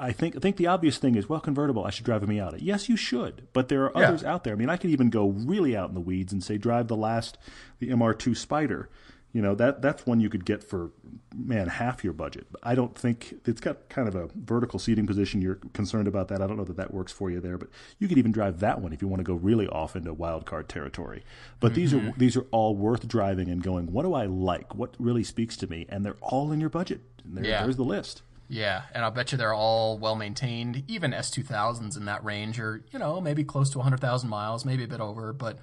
I 0.00 0.12
think 0.12 0.34
I 0.36 0.38
think 0.40 0.56
the 0.56 0.66
obvious 0.66 0.98
thing 0.98 1.14
is, 1.14 1.28
well, 1.28 1.40
convertible. 1.40 1.84
I 1.84 1.90
should 1.90 2.06
drive 2.06 2.22
a 2.22 2.26
Miata. 2.26 2.58
Yes, 2.60 2.88
you 2.88 2.96
should, 2.96 3.46
but 3.52 3.68
there 3.68 3.84
are 3.94 4.00
Yeah. 4.02 4.08
others 4.08 4.24
out 4.24 4.44
there. 4.44 4.54
I 4.54 4.56
mean, 4.56 4.70
I 4.70 4.76
could 4.76 4.90
even 4.90 5.10
go 5.10 5.28
really 5.28 5.76
out 5.76 5.88
in 5.90 5.94
the 5.94 6.00
weeds 6.00 6.32
and 6.32 6.42
say, 6.42 6.56
drive 6.58 6.88
the 6.88 6.96
last, 6.96 7.36
the 7.78 7.90
MR2 7.90 8.32
Spyder. 8.34 8.86
You 9.32 9.40
know 9.42 9.54
that 9.54 9.80
that's 9.80 10.04
one 10.06 10.18
you 10.18 10.28
could 10.28 10.44
get 10.44 10.64
for 10.64 10.90
man 11.32 11.68
half 11.68 12.02
your 12.02 12.12
budget. 12.12 12.48
I 12.64 12.74
don't 12.74 12.98
think 12.98 13.36
it's 13.46 13.60
got 13.60 13.88
kind 13.88 14.08
of 14.08 14.16
a 14.16 14.28
vertical 14.34 14.80
seating 14.80 15.06
position. 15.06 15.40
You're 15.40 15.60
concerned 15.72 16.08
about 16.08 16.26
that. 16.28 16.42
I 16.42 16.48
don't 16.48 16.56
know 16.56 16.64
that 16.64 16.76
that 16.78 16.92
works 16.92 17.12
for 17.12 17.30
you 17.30 17.38
there, 17.38 17.56
but 17.56 17.68
you 18.00 18.08
could 18.08 18.18
even 18.18 18.32
drive 18.32 18.58
that 18.58 18.80
one 18.80 18.92
if 18.92 19.00
you 19.00 19.06
want 19.06 19.20
to 19.20 19.24
go 19.24 19.34
really 19.34 19.68
off 19.68 19.94
into 19.94 20.12
wild 20.12 20.46
card 20.46 20.68
territory. 20.68 21.22
But 21.60 21.74
these 21.74 21.92
Mm-hmm. 21.92 22.08
are 22.08 22.12
these 22.16 22.36
are 22.36 22.46
all 22.50 22.74
worth 22.74 23.06
driving 23.06 23.48
and 23.48 23.62
going. 23.62 23.92
What 23.92 24.02
do 24.02 24.14
I 24.14 24.24
like? 24.26 24.74
What 24.74 24.96
really 24.98 25.22
speaks 25.22 25.56
to 25.58 25.68
me? 25.68 25.86
And 25.88 26.04
they're 26.04 26.16
all 26.20 26.50
in 26.50 26.58
your 26.60 26.70
budget. 26.70 27.00
And 27.24 27.36
there, 27.36 27.44
Yeah. 27.44 27.62
There's 27.62 27.76
the 27.76 27.84
list. 27.84 28.22
Yeah, 28.50 28.82
and 28.92 29.04
I'll 29.04 29.12
bet 29.12 29.30
you 29.30 29.38
they're 29.38 29.54
all 29.54 29.96
well 29.96 30.16
maintained. 30.16 30.82
Even 30.88 31.12
S2000s 31.12 31.96
in 31.96 32.06
that 32.06 32.24
range 32.24 32.58
are, 32.58 32.82
you 32.92 32.98
know, 32.98 33.20
maybe 33.20 33.44
close 33.44 33.70
to 33.70 33.78
100,000 33.78 34.28
miles, 34.28 34.64
maybe 34.64 34.82
a 34.82 34.88
bit 34.88 35.00
over, 35.00 35.32
but 35.32 35.58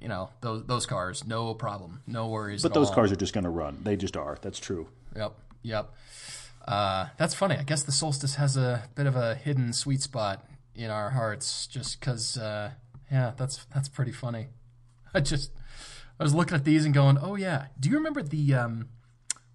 you 0.00 0.08
know, 0.08 0.30
those 0.40 0.64
those 0.66 0.86
cars, 0.86 1.26
no 1.26 1.54
problem, 1.54 2.02
no 2.06 2.28
worries. 2.28 2.62
But 2.62 2.74
those 2.74 2.88
all. 2.88 2.94
cars 2.94 3.12
are 3.12 3.16
just 3.16 3.34
going 3.34 3.44
to 3.44 3.50
run. 3.50 3.80
They 3.82 3.96
just 3.96 4.16
are. 4.16 4.38
That's 4.40 4.58
true. 4.58 4.88
Yep, 5.16 5.34
yep. 5.62 5.92
Uh, 6.66 7.06
that's 7.18 7.34
funny. 7.34 7.56
I 7.56 7.62
guess 7.64 7.82
the 7.82 7.92
Solstice 7.92 8.36
has 8.36 8.56
a 8.56 8.84
bit 8.94 9.06
of 9.06 9.16
a 9.16 9.34
hidden 9.34 9.72
sweet 9.72 10.00
spot 10.00 10.44
in 10.74 10.90
our 10.90 11.10
hearts, 11.10 11.66
just 11.66 12.00
because. 12.00 12.36
Uh, 12.36 12.70
yeah, 13.12 13.32
that's 13.36 13.66
that's 13.74 13.88
pretty 13.88 14.10
funny. 14.10 14.48
I 15.14 15.20
just 15.20 15.52
I 16.18 16.22
was 16.22 16.34
looking 16.34 16.56
at 16.56 16.64
these 16.64 16.84
and 16.84 16.94
going, 16.94 17.18
oh 17.20 17.36
yeah. 17.36 17.66
Do 17.78 17.90
you 17.90 17.96
remember 17.96 18.22
the 18.22 18.54
um, 18.54 18.88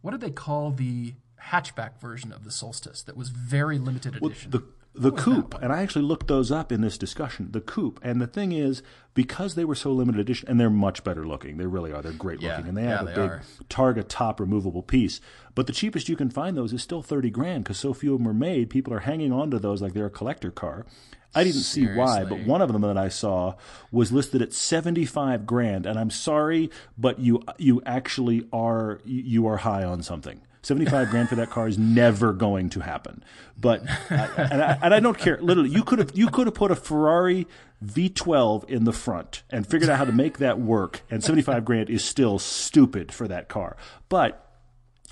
what 0.02 0.12
did 0.12 0.22
they 0.22 0.32
call 0.32 0.72
the 0.72 1.14
hatchback 1.46 2.00
version 2.00 2.32
of 2.32 2.44
the 2.44 2.52
Solstice 2.52 3.02
that 3.04 3.16
was 3.18 3.30
very 3.30 3.78
limited 3.78 4.16
edition? 4.16 4.52
The 4.52 4.64
the 5.00 5.12
coupe, 5.12 5.54
and 5.62 5.72
I 5.72 5.84
actually 5.84 6.06
looked 6.06 6.28
those 6.28 6.52
up 6.52 6.72
in 6.72 6.82
this 6.82 6.98
discussion. 6.98 7.50
The 7.52 7.62
coupe, 7.62 8.00
and 8.02 8.20
the 8.20 8.26
thing 8.26 8.52
is, 8.52 8.82
because 9.14 9.54
they 9.54 9.64
were 9.64 9.76
so 9.76 9.92
limited 9.92 10.20
edition, 10.20 10.50
and 10.50 10.60
they're 10.60 10.72
much 10.72 11.04
better 11.04 11.28
looking. 11.28 11.58
They 11.58 11.68
really 11.68 11.94
are. 11.94 12.02
They're 12.02 12.12
great 12.14 12.42
Yeah, 12.42 12.56
looking, 12.56 12.70
and 12.70 12.78
they 12.78 12.84
yeah, 12.84 12.98
have 12.98 13.02
a 13.04 13.06
they 13.06 13.14
big 13.14 13.30
are. 13.30 13.42
Targa 13.70 14.04
top 14.08 14.40
removable 14.40 14.82
piece. 14.82 15.22
But 15.54 15.68
the 15.68 15.74
cheapest 15.74 16.10
you 16.10 16.16
can 16.16 16.32
find 16.32 16.58
those 16.58 16.74
is 16.74 16.82
still 16.82 17.04
thirty 17.04 17.30
grand 17.30 17.64
because 17.64 17.78
so 17.78 17.94
few 17.94 18.14
of 18.14 18.20
them 18.20 18.28
are 18.28 18.34
made. 18.34 18.72
People 18.72 18.92
are 18.92 19.02
hanging 19.02 19.32
on 19.32 19.52
to 19.52 19.60
those 19.60 19.84
like 19.84 19.94
they're 19.94 20.08
a 20.08 20.10
collector 20.10 20.50
car. 20.50 20.88
I 21.36 21.44
didn't 21.44 21.62
see 21.62 21.86
why, 21.86 22.24
but 22.24 22.40
one 22.40 22.64
of 22.64 22.74
them 22.74 22.82
that 22.82 22.98
I 22.98 23.10
saw 23.10 23.54
was 23.92 24.12
listed 24.12 24.42
at 24.42 24.54
seventy 24.54 25.06
five 25.06 25.46
grand, 25.46 25.86
and 25.86 26.00
I'm 26.00 26.10
sorry, 26.10 26.72
but 26.98 27.20
you 27.20 27.44
you 27.60 27.84
actually 27.86 28.48
are 28.52 29.00
you 29.06 29.46
are 29.46 29.58
high 29.58 29.84
on 29.84 30.02
something. 30.02 30.42
75 30.62 31.10
grand 31.10 31.30
for 31.30 31.36
that 31.36 31.50
car 31.50 31.68
is 31.68 31.78
never 31.78 32.34
going 32.34 32.70
to 32.72 32.80
happen. 32.80 33.24
But 33.58 33.82
and, 34.10 34.62
I, 34.62 34.78
and 34.82 34.94
I 34.94 35.00
don't 35.00 35.18
care. 35.18 35.40
Literally, 35.42 35.70
you 35.70 35.84
could 35.84 36.00
have 36.00 36.12
you 36.14 36.28
could 36.28 36.48
have 36.48 36.56
put 36.56 36.72
a 36.72 36.76
Ferrari 36.76 37.48
V12 37.84 38.70
in 38.70 38.84
the 38.84 38.94
front 38.94 39.44
and 39.50 39.66
figured 39.66 39.90
out 39.90 39.98
how 39.98 40.06
to 40.06 40.12
make 40.12 40.40
that 40.40 40.60
work. 40.60 41.02
And 41.10 41.24
75 41.24 41.64
grand 41.64 41.90
is 41.90 42.04
still 42.04 42.40
stupid 42.40 43.12
for 43.12 43.28
that 43.28 43.50
car. 43.50 43.78
But 44.10 44.44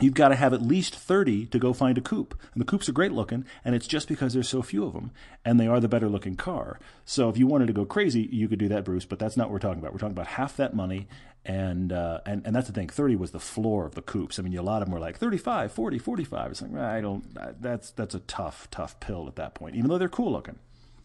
you've 0.01 0.13
got 0.13 0.29
to 0.29 0.35
have 0.35 0.53
at 0.53 0.61
least 0.61 0.95
30 0.95 1.45
to 1.47 1.59
go 1.59 1.73
find 1.73 1.97
a 1.97 2.01
coupe. 2.01 2.37
And 2.53 2.61
the 2.61 2.65
coupes 2.65 2.89
are 2.89 2.93
great 2.93 3.11
looking, 3.11 3.45
and 3.63 3.75
it's 3.75 3.87
just 3.87 4.07
because 4.07 4.33
there's 4.33 4.49
so 4.49 4.61
few 4.61 4.85
of 4.85 4.93
them, 4.93 5.11
and 5.43 5.59
they 5.59 5.67
are 5.67 5.79
the 5.79 5.87
better 5.87 6.09
looking 6.09 6.35
car. 6.35 6.79
So 7.05 7.29
if 7.29 7.37
you 7.37 7.47
wanted 7.47 7.67
to 7.67 7.73
go 7.73 7.85
crazy, 7.85 8.27
you 8.31 8.47
could 8.47 8.59
do 8.59 8.67
that, 8.69 8.83
Bruce, 8.83 9.05
but 9.05 9.19
that's 9.19 9.37
not 9.37 9.47
what 9.47 9.53
we're 9.53 9.59
talking 9.59 9.79
about. 9.79 9.93
We're 9.93 9.99
talking 9.99 10.13
about 10.13 10.27
half 10.27 10.57
that 10.57 10.75
money, 10.75 11.07
and 11.45 11.93
uh, 11.93 12.21
and, 12.25 12.45
and 12.45 12.55
that's 12.55 12.67
the 12.67 12.73
thing. 12.73 12.89
30 12.89 13.15
was 13.15 13.31
the 13.31 13.39
floor 13.39 13.85
of 13.85 13.95
the 13.95 14.01
coupes. 14.01 14.39
I 14.39 14.41
mean, 14.41 14.57
a 14.57 14.61
lot 14.61 14.81
of 14.81 14.87
them 14.87 14.93
were 14.93 14.99
like 14.99 15.17
35, 15.17 15.71
40, 15.71 15.99
45. 15.99 16.51
It's 16.51 16.61
like, 16.61 16.71
well, 16.71 16.83
I 16.83 17.01
don't, 17.01 17.61
that's, 17.61 17.91
that's 17.91 18.15
a 18.15 18.19
tough, 18.19 18.67
tough 18.71 18.99
pill 18.99 19.27
at 19.27 19.35
that 19.35 19.53
point, 19.53 19.75
even 19.75 19.89
though 19.89 19.97
they're 19.97 20.09
cool 20.09 20.31
looking. 20.31 20.57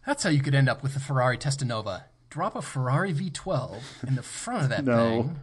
That's 0.07 0.23
how 0.23 0.31
you 0.31 0.41
could 0.43 0.55
end 0.55 0.69
up 0.69 0.83
with 0.83 0.95
the 0.95 1.01
Ferrari 1.01 1.37
Testanova 1.39 2.05
drop 2.31 2.55
a 2.55 2.63
Ferrari 2.63 3.13
V12 3.13 3.83
in 4.07 4.15
the 4.15 4.23
front 4.23 4.63
of 4.63 4.69
that 4.71 4.85
No. 4.85 5.23
thing 5.25 5.41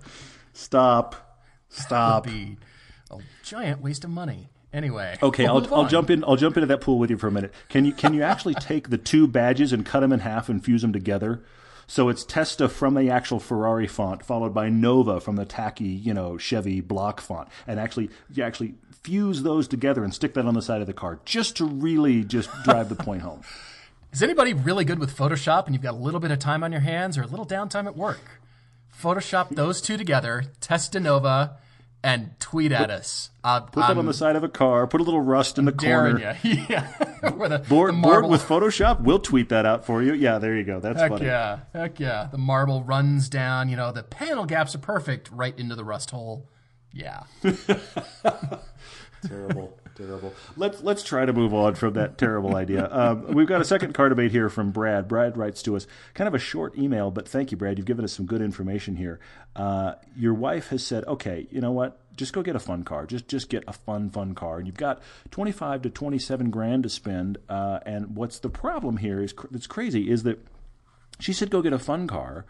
Stop. 0.54 1.40
Stop. 1.70 2.26
would 2.26 2.34
be 2.34 2.58
a 3.12 3.18
giant 3.44 3.82
waste 3.82 4.04
of 4.04 4.10
money. 4.10 4.50
Anyway, 4.74 5.18
Okay, 5.22 5.44
we'll 5.46 5.66
I'll, 5.74 5.76
I'll 5.84 5.88
jump 5.88 6.10
in. 6.10 6.24
I'll 6.26 6.36
jump 6.36 6.58
into 6.58 6.68
that 6.68 6.82
pool 6.82 7.00
with 7.00 7.10
you 7.10 7.18
for 7.18 7.28
a 7.28 7.32
minute. 7.32 7.54
Can 7.70 7.86
you 7.86 7.94
can 7.94 8.14
you 8.14 8.22
actually 8.22 8.54
take 8.60 8.90
the 8.90 8.98
two 8.98 9.28
badges 9.28 9.72
and 9.72 9.86
cut 9.86 10.02
them 10.02 10.12
in 10.12 10.20
half 10.20 10.50
and 10.50 10.64
fuse 10.64 10.82
them 10.82 10.92
together? 10.94 11.44
So 11.90 12.10
it's 12.10 12.26
Testa 12.26 12.68
from 12.68 12.96
the 12.96 13.10
actual 13.10 13.40
Ferrari 13.40 13.88
font, 13.88 14.24
followed 14.24 14.54
by 14.54 14.68
Nova 14.68 15.22
from 15.22 15.38
the 15.38 15.46
tacky, 15.46 15.86
you 15.86 16.14
know, 16.14 16.38
Chevy 16.38 16.82
block 16.82 17.22
font, 17.22 17.48
and 17.66 17.80
actually 17.80 18.10
you 18.34 18.44
actually 18.44 18.76
fuse 19.04 19.44
those 19.44 19.70
together 19.70 20.04
and 20.04 20.14
stick 20.14 20.34
that 20.34 20.46
on 20.46 20.54
the 20.54 20.62
side 20.62 20.82
of 20.82 20.88
the 20.88 20.94
car, 20.94 21.20
just 21.24 21.56
to 21.58 21.66
really 21.66 22.26
just 22.26 22.50
drive 22.64 22.90
the 22.90 22.96
point 23.04 23.22
home. 23.22 23.42
Is 24.12 24.22
anybody 24.22 24.54
really 24.54 24.84
good 24.84 25.00
with 25.00 25.16
Photoshop 25.16 25.66
and 25.66 25.74
you've 25.74 25.84
got 25.84 25.94
a 25.94 25.98
little 25.98 26.20
bit 26.20 26.32
of 26.32 26.40
time 26.40 26.62
on 26.62 26.74
your 26.74 26.82
hands 26.82 27.18
or 27.18 27.22
a 27.22 27.28
little 27.28 27.46
downtime 27.46 27.86
at 27.86 27.96
work? 27.96 28.42
Photoshop 29.02 29.50
those 29.50 29.80
two 29.80 29.96
together, 29.96 30.44
Testa 30.60 31.00
Nova, 31.00 31.58
and 32.04 32.32
tweet 32.40 32.72
at 32.72 32.90
us. 32.90 33.32
Uh, 33.44 33.62
Put 33.62 33.82
that 33.82 33.98
on 33.98 34.06
the 34.06 34.14
side 34.14 34.36
of 34.36 34.44
a 34.44 34.50
car. 34.50 34.88
Put 34.88 35.02
a 35.02 35.04
little 35.04 35.22
rust 35.22 35.58
in 35.58 35.66
the 35.66 35.72
corner. 35.72 36.38
you. 36.44 36.66
yeah. 36.70 36.88
The, 37.18 37.32
Board, 37.68 37.96
the 37.96 37.98
board 38.00 38.28
with 38.28 38.44
Photoshop. 38.44 39.02
We'll 39.02 39.18
tweet 39.20 39.50
that 39.50 39.66
out 39.66 39.86
for 39.86 40.04
you. 40.04 40.14
Yeah, 40.14 40.38
there 40.38 40.56
you 40.56 40.64
go. 40.64 40.80
That's 40.80 41.00
Heck 41.00 41.10
funny. 41.12 41.26
yeah. 41.26 41.60
Heck 41.74 42.00
yeah. 42.00 42.28
The 42.32 42.38
marble 42.38 42.84
runs 42.84 43.28
down, 43.28 43.70
you 43.70 43.76
know, 43.76 43.92
the 43.92 44.04
panel 44.04 44.46
gaps 44.46 44.76
are 44.76 44.80
perfect 44.80 45.30
right 45.32 45.58
into 45.58 45.74
the 45.76 45.84
rust 45.84 46.12
hole. 46.12 46.48
Yeah. 46.94 47.24
terrible, 49.28 49.78
terrible. 49.98 50.34
Let's 50.56 50.82
let's 50.84 51.04
try 51.04 51.26
to 51.26 51.34
move 51.34 51.54
on 51.54 51.76
from 51.76 51.94
that 51.94 52.18
terrible 52.18 52.56
idea. 52.56 52.88
Um, 52.92 53.34
we've 53.34 53.48
got 53.48 53.60
a 53.62 53.66
second 53.66 53.94
car 53.94 54.10
debate 54.10 54.32
here 54.32 54.50
from 54.50 54.72
Brad. 54.72 55.08
Brad 55.08 55.36
writes 55.36 55.64
to 55.64 55.76
us, 55.76 55.88
kind 56.14 56.28
of 56.28 56.36
a 56.36 56.40
short 56.40 56.78
email, 56.78 57.12
but 57.12 57.28
thank 57.28 57.52
you, 57.52 57.58
Brad. 57.58 57.78
You've 57.78 57.88
given 57.88 58.06
us 58.06 58.14
some 58.14 58.26
good 58.26 58.42
information 58.42 58.96
here. 58.96 59.20
Uh, 59.56 59.96
your 60.16 60.34
wife 60.34 60.70
has 60.70 60.86
said, 60.86 61.04
okay, 61.06 61.48
you 61.50 61.60
know 61.60 61.72
what? 61.72 62.00
Just 62.16 62.34
go 62.34 62.42
get 62.42 62.56
a 62.56 62.60
fun 62.60 62.84
car. 62.84 63.06
Just 63.06 63.28
just 63.28 63.50
get 63.50 63.64
a 63.68 63.74
fun 63.74 64.10
fun 64.10 64.34
car, 64.34 64.58
and 64.58 64.68
you've 64.68 64.78
got 64.78 65.02
twenty 65.32 65.52
five 65.52 65.82
to 65.84 65.90
twenty 65.90 66.20
seven 66.20 66.50
grand 66.50 66.84
to 66.84 66.90
spend. 66.90 67.38
Uh, 67.50 67.80
and 67.86 68.16
what's 68.16 68.40
the 68.40 68.50
problem 68.50 68.98
here 68.98 69.22
is 69.22 69.34
that's 69.52 69.68
crazy 69.68 70.10
is 70.10 70.24
that 70.24 70.40
she 71.20 71.34
said 71.34 71.50
go 71.50 71.62
get 71.62 71.74
a 71.74 71.80
fun 71.80 72.08
car, 72.08 72.46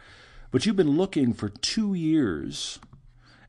but 0.52 0.66
you've 0.66 0.76
been 0.76 0.98
looking 0.98 1.34
for 1.34 1.50
two 1.50 1.94
years. 1.94 2.80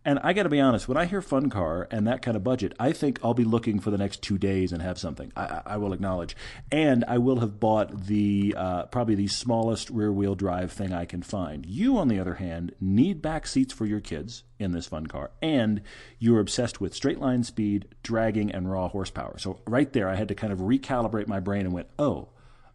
And 0.05 0.19
I 0.23 0.33
got 0.33 0.45
to 0.45 0.49
be 0.49 0.61
honest, 0.61 0.89
when 0.89 0.97
I 0.97 1.05
hear 1.05 1.21
fun 1.21 1.51
car 1.51 1.87
and 1.91 2.07
that 2.07 2.23
kind 2.23 2.37
of 2.37 2.43
budget, 2.43 2.73
I 2.79 2.93
think 2.93 3.19
I'll 3.23 3.35
be 3.35 3.45
looking 3.45 3.79
for 3.79 3.91
the 3.91 3.99
next 3.99 4.23
two 4.23 4.39
days 4.39 4.73
and 4.73 4.81
have 4.81 4.99
something. 4.99 5.33
I, 5.37 5.61
I- 5.67 5.77
will 5.77 5.93
acknowledge, 5.93 6.35
and 6.73 7.05
I 7.07 7.19
will 7.19 7.41
have 7.41 7.61
bought 7.61 8.07
the 8.07 8.55
uh, 8.57 8.87
probably 8.87 9.17
the 9.17 9.27
smallest 9.29 9.91
rear 9.91 10.13
wheel 10.13 10.35
drive 10.35 10.73
thing 10.73 10.93
I 10.93 11.05
can 11.05 11.23
find. 11.23 11.67
You, 11.67 11.99
on 11.99 12.09
the 12.09 12.19
other 12.21 12.35
hand, 12.35 12.73
need 12.81 13.21
back 13.21 13.47
seats 13.47 13.73
for 13.75 13.85
your 13.87 14.01
kids 14.01 14.45
in 14.59 14.73
this 14.73 14.87
fun 14.87 15.09
car, 15.09 15.31
and 15.43 15.83
you're 16.19 16.41
obsessed 16.41 16.81
with 16.81 16.95
straight 16.95 17.21
line 17.21 17.43
speed, 17.45 17.87
dragging, 18.03 18.51
and 18.51 18.71
raw 18.71 18.89
horsepower. 18.89 19.37
So 19.39 19.61
right 19.67 19.93
there, 19.93 20.09
I 20.09 20.15
had 20.15 20.29
to 20.29 20.35
kind 20.35 20.53
of 20.53 20.61
recalibrate 20.61 21.27
my 21.27 21.41
brain 21.41 21.67
and 21.67 21.75
went, 21.75 21.89
oh, 21.99 22.31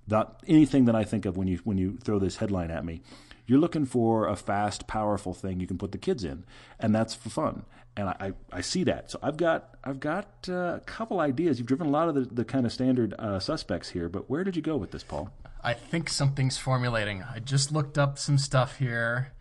not 0.07 0.43
anything 0.47 0.86
that 0.86 0.95
I 0.95 1.03
think 1.05 1.25
of 1.25 1.38
when 1.38 1.47
you 1.47 1.59
when 1.63 1.77
you 1.77 1.97
throw 2.03 2.19
this 2.19 2.38
headline 2.38 2.69
at 2.71 2.83
me. 2.86 3.01
You're 3.45 3.60
looking 3.60 3.86
for 3.86 4.27
a 4.27 4.36
fast, 4.36 4.88
powerful 4.88 5.34
thing 5.34 5.60
you 5.60 5.67
can 5.67 5.77
put 5.77 5.91
the 5.91 5.97
kids 5.97 6.23
in, 6.23 6.45
and 6.79 6.95
that's 6.95 7.13
for 7.13 7.29
fun. 7.29 7.65
And 7.95 8.10
I, 8.10 8.15
I, 8.19 8.34
I 8.51 8.62
see 8.62 8.84
that. 8.86 9.12
So 9.12 9.19
I've 9.21 9.38
got 9.38 9.75
I've 9.84 9.99
got 9.99 10.47
uh, 10.49 10.75
a 10.75 10.82
couple 10.86 11.19
ideas. 11.19 11.60
You've 11.60 11.67
driven 11.67 11.88
a 11.88 11.91
lot 11.91 12.10
of 12.10 12.15
the, 12.15 12.21
the 12.21 12.45
kind 12.45 12.65
of 12.65 12.71
standard 12.71 13.13
uh, 13.19 13.39
suspects 13.39 13.89
here, 13.89 14.10
but 14.10 14.29
where 14.29 14.43
did 14.43 14.56
you 14.56 14.62
go 14.62 14.77
with 14.77 14.91
this, 14.91 15.03
Paul? 15.03 15.32
I 15.63 15.73
think 15.73 16.10
something's 16.10 16.58
formulating. 16.58 17.23
I 17.23 17.39
just 17.39 17.71
looked 17.71 17.97
up 17.97 18.17
some 18.17 18.38
stuff 18.38 18.77
here. 18.77 19.34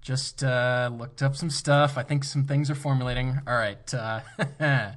Just 0.00 0.42
uh, 0.42 0.90
looked 0.92 1.22
up 1.22 1.36
some 1.36 1.50
stuff. 1.50 1.98
I 1.98 2.02
think 2.02 2.24
some 2.24 2.44
things 2.44 2.70
are 2.70 2.74
formulating. 2.74 3.40
All 3.46 3.54
right. 3.54 3.94
Uh, 3.94 4.20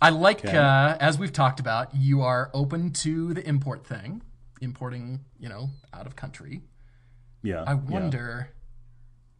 I 0.00 0.10
like, 0.10 0.44
uh, 0.44 0.96
as 1.00 1.18
we've 1.18 1.32
talked 1.32 1.58
about, 1.58 1.94
you 1.94 2.22
are 2.22 2.50
open 2.54 2.92
to 2.92 3.34
the 3.34 3.46
import 3.46 3.84
thing, 3.84 4.22
importing, 4.60 5.24
you 5.40 5.48
know, 5.48 5.70
out 5.92 6.06
of 6.06 6.14
country. 6.14 6.62
Yeah, 7.42 7.62
I 7.66 7.74
wonder, 7.74 8.50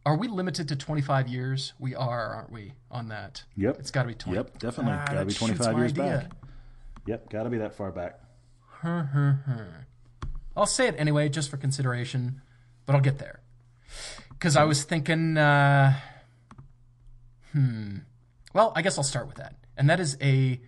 are 0.05 0.15
we 0.15 0.27
limited 0.27 0.67
to 0.69 0.75
25 0.75 1.27
years? 1.27 1.73
We 1.79 1.95
are, 1.95 2.33
aren't 2.35 2.51
we, 2.51 2.73
on 2.89 3.09
that? 3.09 3.43
Yep. 3.57 3.77
It's 3.79 3.91
got 3.91 4.03
to 4.03 4.07
be 4.07 4.15
20. 4.15 4.37
Yep, 4.37 4.59
definitely. 4.59 4.93
Ah, 4.93 5.05
Gotta 5.05 5.25
be 5.25 5.33
25 5.33 5.77
years 5.77 5.91
idea. 5.91 6.03
back. 6.03 6.31
Yep, 7.05 7.29
got 7.29 7.43
to 7.43 7.49
be 7.49 7.57
that 7.57 7.75
far 7.75 7.91
back. 7.91 8.19
I'll 10.55 10.65
say 10.65 10.87
it 10.87 10.95
anyway, 10.97 11.29
just 11.29 11.49
for 11.49 11.57
consideration, 11.57 12.41
but 12.85 12.95
I'll 12.95 13.01
get 13.01 13.17
there. 13.19 13.41
Because 14.29 14.55
I 14.55 14.63
was 14.63 14.83
thinking, 14.83 15.37
uh, 15.37 15.93
hmm. 17.51 17.97
Well, 18.53 18.71
I 18.75 18.81
guess 18.81 18.97
I'll 18.97 19.03
start 19.03 19.27
with 19.27 19.35
that. 19.37 19.55
And 19.77 19.89
that 19.89 19.99
is 19.99 20.17
a 20.21 20.59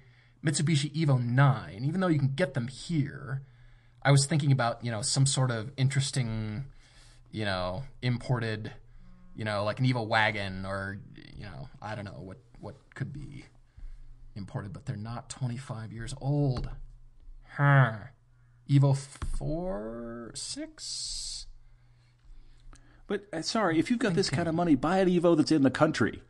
Mitsubishi 0.45 0.93
Evo 0.93 1.23
9. 1.23 1.83
Even 1.83 2.01
though 2.01 2.07
you 2.07 2.19
can 2.19 2.33
get 2.35 2.53
them 2.53 2.67
here, 2.67 3.41
I 4.03 4.11
was 4.11 4.25
thinking 4.25 4.51
about, 4.51 4.83
you 4.83 4.91
know, 4.91 5.01
some 5.01 5.25
sort 5.25 5.51
of 5.51 5.71
interesting, 5.77 6.65
you 7.31 7.45
know, 7.45 7.83
imported, 8.01 8.71
you 9.35 9.45
know, 9.45 9.63
like 9.63 9.79
an 9.79 9.85
Evo 9.85 10.05
wagon 10.05 10.65
or, 10.65 10.99
you 11.35 11.43
know, 11.43 11.69
I 11.81 11.95
don't 11.95 12.05
know 12.05 12.19
what, 12.19 12.37
what 12.59 12.75
could 12.95 13.13
be 13.13 13.45
imported, 14.35 14.73
but 14.73 14.85
they're 14.85 14.95
not 14.95 15.29
25 15.29 15.91
years 15.91 16.13
old. 16.21 16.69
Huh. 17.55 17.93
Evo 18.69 18.95
4, 18.95 20.31
6? 20.33 21.45
But 23.07 23.25
uh, 23.33 23.41
sorry, 23.41 23.77
if 23.77 23.89
you've 23.89 23.99
got 23.99 24.13
this 24.13 24.29
kind 24.29 24.47
of 24.47 24.55
money, 24.55 24.75
buy 24.75 24.99
an 24.99 25.09
Evo 25.09 25.35
that's 25.35 25.51
in 25.51 25.63
the 25.63 25.71
country. 25.71 26.21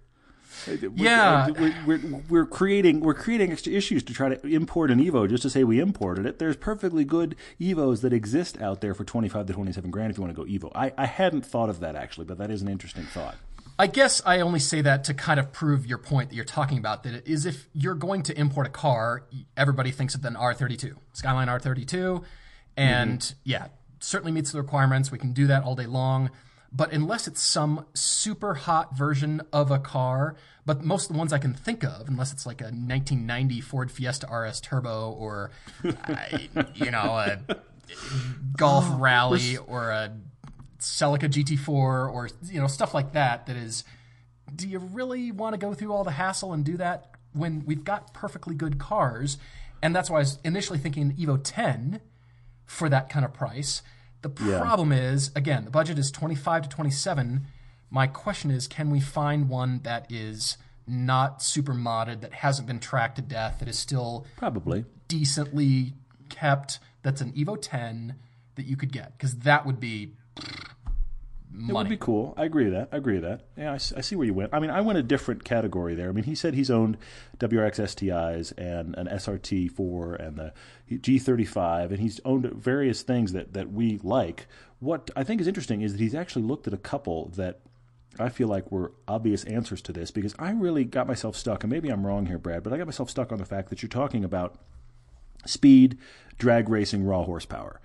Uh, 0.67 0.89
Yeah. 0.95 1.49
we're, 1.49 1.75
we're, 1.85 2.21
we're 2.29 2.45
creating 2.45 2.99
we're 3.01 3.13
creating 3.13 3.51
extra 3.51 3.71
issues 3.73 4.03
to 4.03 4.13
try 4.13 4.29
to 4.33 4.47
import 4.47 4.91
an 4.91 4.99
Evo 4.99 5.27
just 5.29 5.43
to 5.43 5.49
say 5.49 5.63
we 5.63 5.79
imported 5.79 6.25
it. 6.25 6.39
There's 6.39 6.55
perfectly 6.57 7.03
good 7.05 7.35
Evos 7.59 8.01
that 8.01 8.13
exist 8.13 8.59
out 8.61 8.81
there 8.81 8.93
for 8.93 9.03
25 9.03 9.47
to 9.47 9.53
27 9.53 9.91
grand 9.91 10.11
if 10.11 10.17
you 10.17 10.23
want 10.23 10.35
to 10.35 10.43
go 10.43 10.47
Evo. 10.49 10.71
I, 10.75 10.93
I 10.97 11.05
hadn't 11.05 11.45
thought 11.45 11.69
of 11.69 11.79
that 11.79 11.95
actually, 11.95 12.25
but 12.25 12.37
that 12.37 12.51
is 12.51 12.61
an 12.61 12.67
interesting 12.67 13.03
thought. 13.05 13.35
I 13.79 13.87
guess 13.87 14.21
I 14.25 14.41
only 14.41 14.59
say 14.59 14.81
that 14.81 15.05
to 15.05 15.13
kind 15.15 15.39
of 15.39 15.51
prove 15.51 15.87
your 15.87 15.97
point 15.97 16.29
that 16.29 16.35
you're 16.35 16.45
talking 16.45 16.77
about. 16.77 17.01
That 17.03 17.13
it 17.15 17.27
is 17.27 17.45
if 17.47 17.67
you're 17.73 17.95
going 17.95 18.21
to 18.23 18.39
import 18.39 18.67
a 18.67 18.69
car, 18.69 19.23
everybody 19.57 19.89
thinks 19.89 20.13
of 20.13 20.23
an 20.25 20.35
R32, 20.35 20.93
Skyline 21.13 21.47
R32, 21.47 22.23
and 22.77 23.33
yeah, 23.43 23.67
certainly 23.99 24.31
meets 24.31 24.51
the 24.51 24.59
requirements. 24.61 25.11
We 25.11 25.17
can 25.17 25.33
do 25.33 25.47
that 25.47 25.63
all 25.63 25.75
day 25.75 25.87
long. 25.87 26.29
But 26.73 26.93
unless 26.93 27.27
it's 27.27 27.41
some 27.41 27.85
super 27.93 28.53
hot 28.53 28.97
version 28.97 29.41
of 29.51 29.71
a 29.71 29.79
car, 29.79 30.37
but 30.65 30.83
most 30.83 31.09
of 31.09 31.13
the 31.15 31.19
ones 31.19 31.33
I 31.33 31.37
can 31.37 31.53
think 31.53 31.83
of, 31.83 32.07
unless 32.07 32.31
it's 32.31 32.45
like 32.45 32.61
a 32.61 32.65
1990 32.65 33.61
Ford 33.61 33.91
Fiesta 33.91 34.27
RS 34.33 34.61
Turbo 34.61 35.11
or, 35.11 35.51
I- 35.83 36.49
you 36.75 36.91
know, 36.91 37.17
a 37.17 37.39
Golf 38.57 38.85
oh, 38.87 38.97
Rally 38.97 39.57
or 39.57 39.89
a 39.89 40.13
Celica 40.79 41.29
GT4 41.29 41.67
or 41.69 42.29
you 42.43 42.59
know 42.59 42.67
stuff 42.67 42.93
like 42.93 43.13
that 43.13 43.45
that 43.45 43.55
is 43.55 43.83
do 44.53 44.67
you 44.67 44.79
really 44.79 45.31
want 45.31 45.53
to 45.53 45.57
go 45.57 45.73
through 45.73 45.93
all 45.93 46.03
the 46.03 46.11
hassle 46.11 46.53
and 46.53 46.65
do 46.65 46.77
that 46.77 47.11
when 47.33 47.63
we've 47.65 47.83
got 47.83 48.13
perfectly 48.13 48.55
good 48.55 48.79
cars? 48.79 49.37
And 49.81 49.95
that's 49.95 50.09
why 50.09 50.17
I 50.17 50.19
was 50.19 50.39
initially 50.43 50.79
thinking 50.79 51.13
Evo 51.15 51.39
10 51.41 52.01
for 52.65 52.89
that 52.89 53.09
kind 53.09 53.25
of 53.25 53.33
price 53.33 53.81
the 54.21 54.29
problem 54.29 54.91
is 54.91 55.31
again 55.35 55.65
the 55.65 55.71
budget 55.71 55.97
is 55.97 56.11
25 56.11 56.63
to 56.63 56.69
27 56.69 57.45
my 57.89 58.07
question 58.07 58.51
is 58.51 58.67
can 58.67 58.89
we 58.89 58.99
find 58.99 59.49
one 59.49 59.81
that 59.83 60.05
is 60.11 60.57
not 60.87 61.41
super 61.41 61.73
modded 61.73 62.21
that 62.21 62.33
hasn't 62.33 62.67
been 62.67 62.79
tracked 62.79 63.15
to 63.15 63.21
death 63.21 63.57
that 63.59 63.67
is 63.67 63.77
still 63.77 64.25
Probably. 64.37 64.85
decently 65.07 65.93
kept 66.29 66.79
that's 67.03 67.21
an 67.21 67.31
Evo 67.33 67.57
10 67.59 68.15
that 68.55 68.65
you 68.65 68.75
could 68.75 68.91
get? 68.91 69.17
Because 69.17 69.37
that 69.39 69.65
would 69.65 69.79
be 69.79 70.13
It 71.53 71.73
would 71.73 71.89
be 71.89 71.97
cool. 71.97 72.33
I 72.37 72.45
agree 72.45 72.65
with 72.65 72.73
that. 72.73 72.89
I 72.91 72.97
agree 72.97 73.15
with 73.15 73.23
that. 73.23 73.41
Yeah, 73.57 73.73
I 73.73 73.77
see 73.77 74.15
where 74.15 74.25
you 74.25 74.33
went. 74.33 74.53
I 74.53 74.59
mean, 74.59 74.69
I 74.69 74.81
went 74.81 74.97
a 74.97 75.03
different 75.03 75.43
category 75.43 75.95
there. 75.95 76.09
I 76.09 76.11
mean, 76.11 76.23
he 76.23 76.35
said 76.35 76.53
he's 76.53 76.71
owned 76.71 76.97
WRX 77.39 77.79
STIs 77.79 78.53
and 78.57 78.95
an 78.95 79.07
SRT4 79.07 80.25
and 80.25 80.37
the 80.37 80.53
G35, 80.89 81.89
and 81.89 81.99
he's 81.99 82.21
owned 82.23 82.45
various 82.53 83.01
things 83.03 83.33
that, 83.33 83.53
that 83.53 83.71
we 83.71 83.99
like. 84.01 84.47
What 84.79 85.11
I 85.15 85.23
think 85.23 85.41
is 85.41 85.47
interesting 85.47 85.81
is 85.81 85.91
that 85.91 85.99
he's 85.99 86.15
actually 86.15 86.43
looked 86.43 86.67
at 86.67 86.73
a 86.73 86.77
couple 86.77 87.29
that 87.35 87.59
I 88.19 88.29
feel 88.29 88.47
like 88.47 88.71
were 88.71 88.93
obvious 89.07 89.43
answers 89.43 89.81
to 89.83 89.93
this 89.93 90.11
because 90.11 90.35
I 90.39 90.51
really 90.51 90.85
got 90.85 91.07
myself 91.07 91.35
stuck, 91.35 91.63
and 91.63 91.71
maybe 91.71 91.89
I'm 91.89 92.05
wrong 92.05 92.25
here, 92.25 92.39
Brad, 92.39 92.63
but 92.63 92.73
I 92.73 92.77
got 92.77 92.87
myself 92.87 93.09
stuck 93.09 93.31
on 93.31 93.37
the 93.37 93.45
fact 93.45 93.69
that 93.69 93.81
you're 93.81 93.89
talking 93.89 94.23
about 94.23 94.57
speed, 95.45 95.97
drag 96.37 96.69
racing, 96.69 97.03
raw 97.03 97.23
horsepower. 97.23 97.81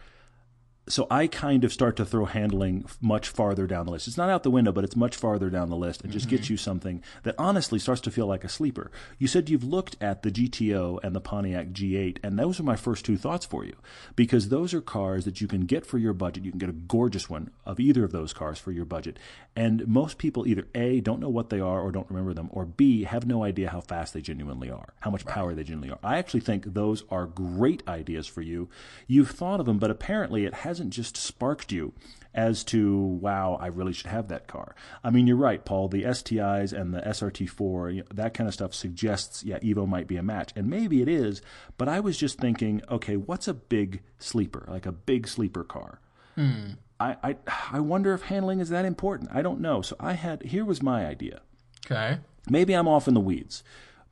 So 0.88 1.06
I 1.10 1.26
kind 1.26 1.64
of 1.64 1.72
start 1.72 1.96
to 1.96 2.04
throw 2.04 2.26
handling 2.26 2.86
much 3.00 3.28
farther 3.28 3.66
down 3.66 3.86
the 3.86 3.92
list. 3.92 4.06
It's 4.06 4.16
not 4.16 4.30
out 4.30 4.44
the 4.44 4.50
window, 4.50 4.70
but 4.70 4.84
it's 4.84 4.94
much 4.94 5.16
farther 5.16 5.50
down 5.50 5.68
the 5.68 5.76
list 5.76 6.02
and 6.02 6.12
just 6.12 6.28
gets 6.28 6.44
mm-hmm. 6.44 6.52
you 6.52 6.56
something 6.56 7.02
that 7.24 7.34
honestly 7.38 7.78
starts 7.78 8.00
to 8.02 8.10
feel 8.10 8.26
like 8.26 8.44
a 8.44 8.48
sleeper. 8.48 8.90
You 9.18 9.26
said 9.26 9.50
you've 9.50 9.64
looked 9.64 9.96
at 10.00 10.22
the 10.22 10.30
GTO 10.30 11.00
and 11.02 11.14
the 11.14 11.20
Pontiac 11.20 11.68
G8, 11.68 12.18
and 12.22 12.38
those 12.38 12.60
are 12.60 12.64
my 12.64 12.76
first 12.76 13.04
two 13.04 13.16
thoughts 13.16 13.44
for 13.44 13.64
you 13.64 13.74
because 14.14 14.48
those 14.48 14.72
are 14.72 14.80
cars 14.80 15.24
that 15.24 15.40
you 15.40 15.48
can 15.48 15.62
get 15.62 15.84
for 15.84 15.98
your 15.98 16.12
budget. 16.12 16.44
You 16.44 16.52
can 16.52 16.58
get 16.58 16.68
a 16.68 16.72
gorgeous 16.72 17.28
one 17.28 17.50
of 17.64 17.80
either 17.80 18.04
of 18.04 18.12
those 18.12 18.32
cars 18.32 18.58
for 18.58 18.70
your 18.70 18.84
budget. 18.84 19.18
And 19.56 19.88
most 19.88 20.18
people 20.18 20.46
either 20.46 20.68
A, 20.74 21.00
don't 21.00 21.20
know 21.20 21.28
what 21.28 21.50
they 21.50 21.60
are 21.60 21.80
or 21.80 21.90
don't 21.90 22.08
remember 22.10 22.34
them, 22.34 22.48
or 22.52 22.64
B, 22.64 23.04
have 23.04 23.26
no 23.26 23.42
idea 23.42 23.70
how 23.70 23.80
fast 23.80 24.14
they 24.14 24.20
genuinely 24.20 24.70
are, 24.70 24.94
how 25.00 25.10
much 25.10 25.26
power 25.26 25.54
they 25.54 25.64
genuinely 25.64 25.90
are. 25.90 25.98
I 26.04 26.18
actually 26.18 26.40
think 26.40 26.74
those 26.74 27.02
are 27.10 27.26
great 27.26 27.82
ideas 27.88 28.26
for 28.26 28.42
you. 28.42 28.68
You've 29.08 29.30
thought 29.30 29.58
of 29.58 29.66
them, 29.66 29.78
but 29.78 29.90
apparently 29.90 30.44
it 30.44 30.54
hasn't 30.76 30.92
just 30.92 31.16
sparked 31.16 31.72
you 31.72 31.94
as 32.34 32.62
to, 32.62 32.98
wow, 32.98 33.56
I 33.58 33.68
really 33.68 33.94
should 33.94 34.10
have 34.10 34.28
that 34.28 34.46
car. 34.46 34.74
I 35.02 35.08
mean, 35.08 35.26
you're 35.26 35.38
right, 35.38 35.64
Paul. 35.64 35.88
The 35.88 36.02
STIs 36.02 36.78
and 36.78 36.92
the 36.92 37.00
SRT4, 37.00 37.94
you 37.94 38.00
know, 38.02 38.06
that 38.12 38.34
kind 38.34 38.46
of 38.46 38.52
stuff 38.52 38.74
suggests, 38.74 39.42
yeah, 39.42 39.58
Evo 39.60 39.88
might 39.88 40.06
be 40.06 40.18
a 40.18 40.22
match. 40.22 40.52
And 40.54 40.68
maybe 40.68 41.00
it 41.00 41.08
is, 41.08 41.40
but 41.78 41.88
I 41.88 42.00
was 42.00 42.18
just 42.18 42.38
thinking, 42.38 42.82
okay, 42.90 43.16
what's 43.16 43.48
a 43.48 43.54
big 43.54 44.02
sleeper, 44.18 44.66
like 44.68 44.84
a 44.84 44.92
big 44.92 45.26
sleeper 45.26 45.64
car? 45.64 46.00
Hmm. 46.34 46.72
I, 47.00 47.16
I, 47.22 47.36
I 47.72 47.80
wonder 47.80 48.12
if 48.12 48.22
handling 48.22 48.60
is 48.60 48.68
that 48.68 48.84
important. 48.84 49.30
I 49.32 49.40
don't 49.40 49.62
know. 49.62 49.80
So 49.80 49.96
I 49.98 50.12
had, 50.12 50.42
here 50.42 50.66
was 50.66 50.82
my 50.82 51.06
idea. 51.06 51.40
Okay. 51.86 52.18
Maybe 52.50 52.74
I'm 52.74 52.86
off 52.86 53.08
in 53.08 53.14
the 53.14 53.20
weeds, 53.20 53.64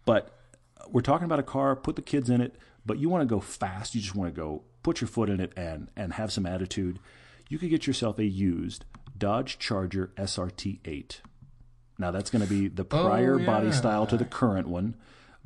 but 0.06 0.34
we're 0.88 1.02
talking 1.02 1.26
about 1.26 1.40
a 1.40 1.44
car, 1.44 1.76
put 1.76 1.96
the 1.96 2.02
kids 2.02 2.30
in 2.30 2.40
it, 2.40 2.54
but 2.86 2.98
you 2.98 3.10
want 3.10 3.20
to 3.20 3.26
go 3.26 3.40
fast. 3.40 3.94
You 3.94 4.00
just 4.00 4.14
want 4.14 4.34
to 4.34 4.40
go 4.40 4.62
put 4.84 5.00
your 5.00 5.08
foot 5.08 5.28
in 5.28 5.40
it 5.40 5.52
and, 5.56 5.90
and 5.96 6.12
have 6.12 6.30
some 6.30 6.46
attitude. 6.46 7.00
You 7.48 7.58
could 7.58 7.70
get 7.70 7.88
yourself 7.88 8.20
a 8.20 8.24
used 8.24 8.84
Dodge 9.18 9.58
Charger 9.58 10.12
SRT8. 10.16 11.16
Now, 11.98 12.10
that's 12.12 12.30
going 12.30 12.42
to 12.42 12.48
be 12.48 12.68
the 12.68 12.82
oh, 12.82 12.84
prior 12.84 13.38
body 13.38 13.68
yeah. 13.68 13.72
style 13.72 14.06
to 14.06 14.16
the 14.16 14.24
current 14.24 14.68
one, 14.68 14.96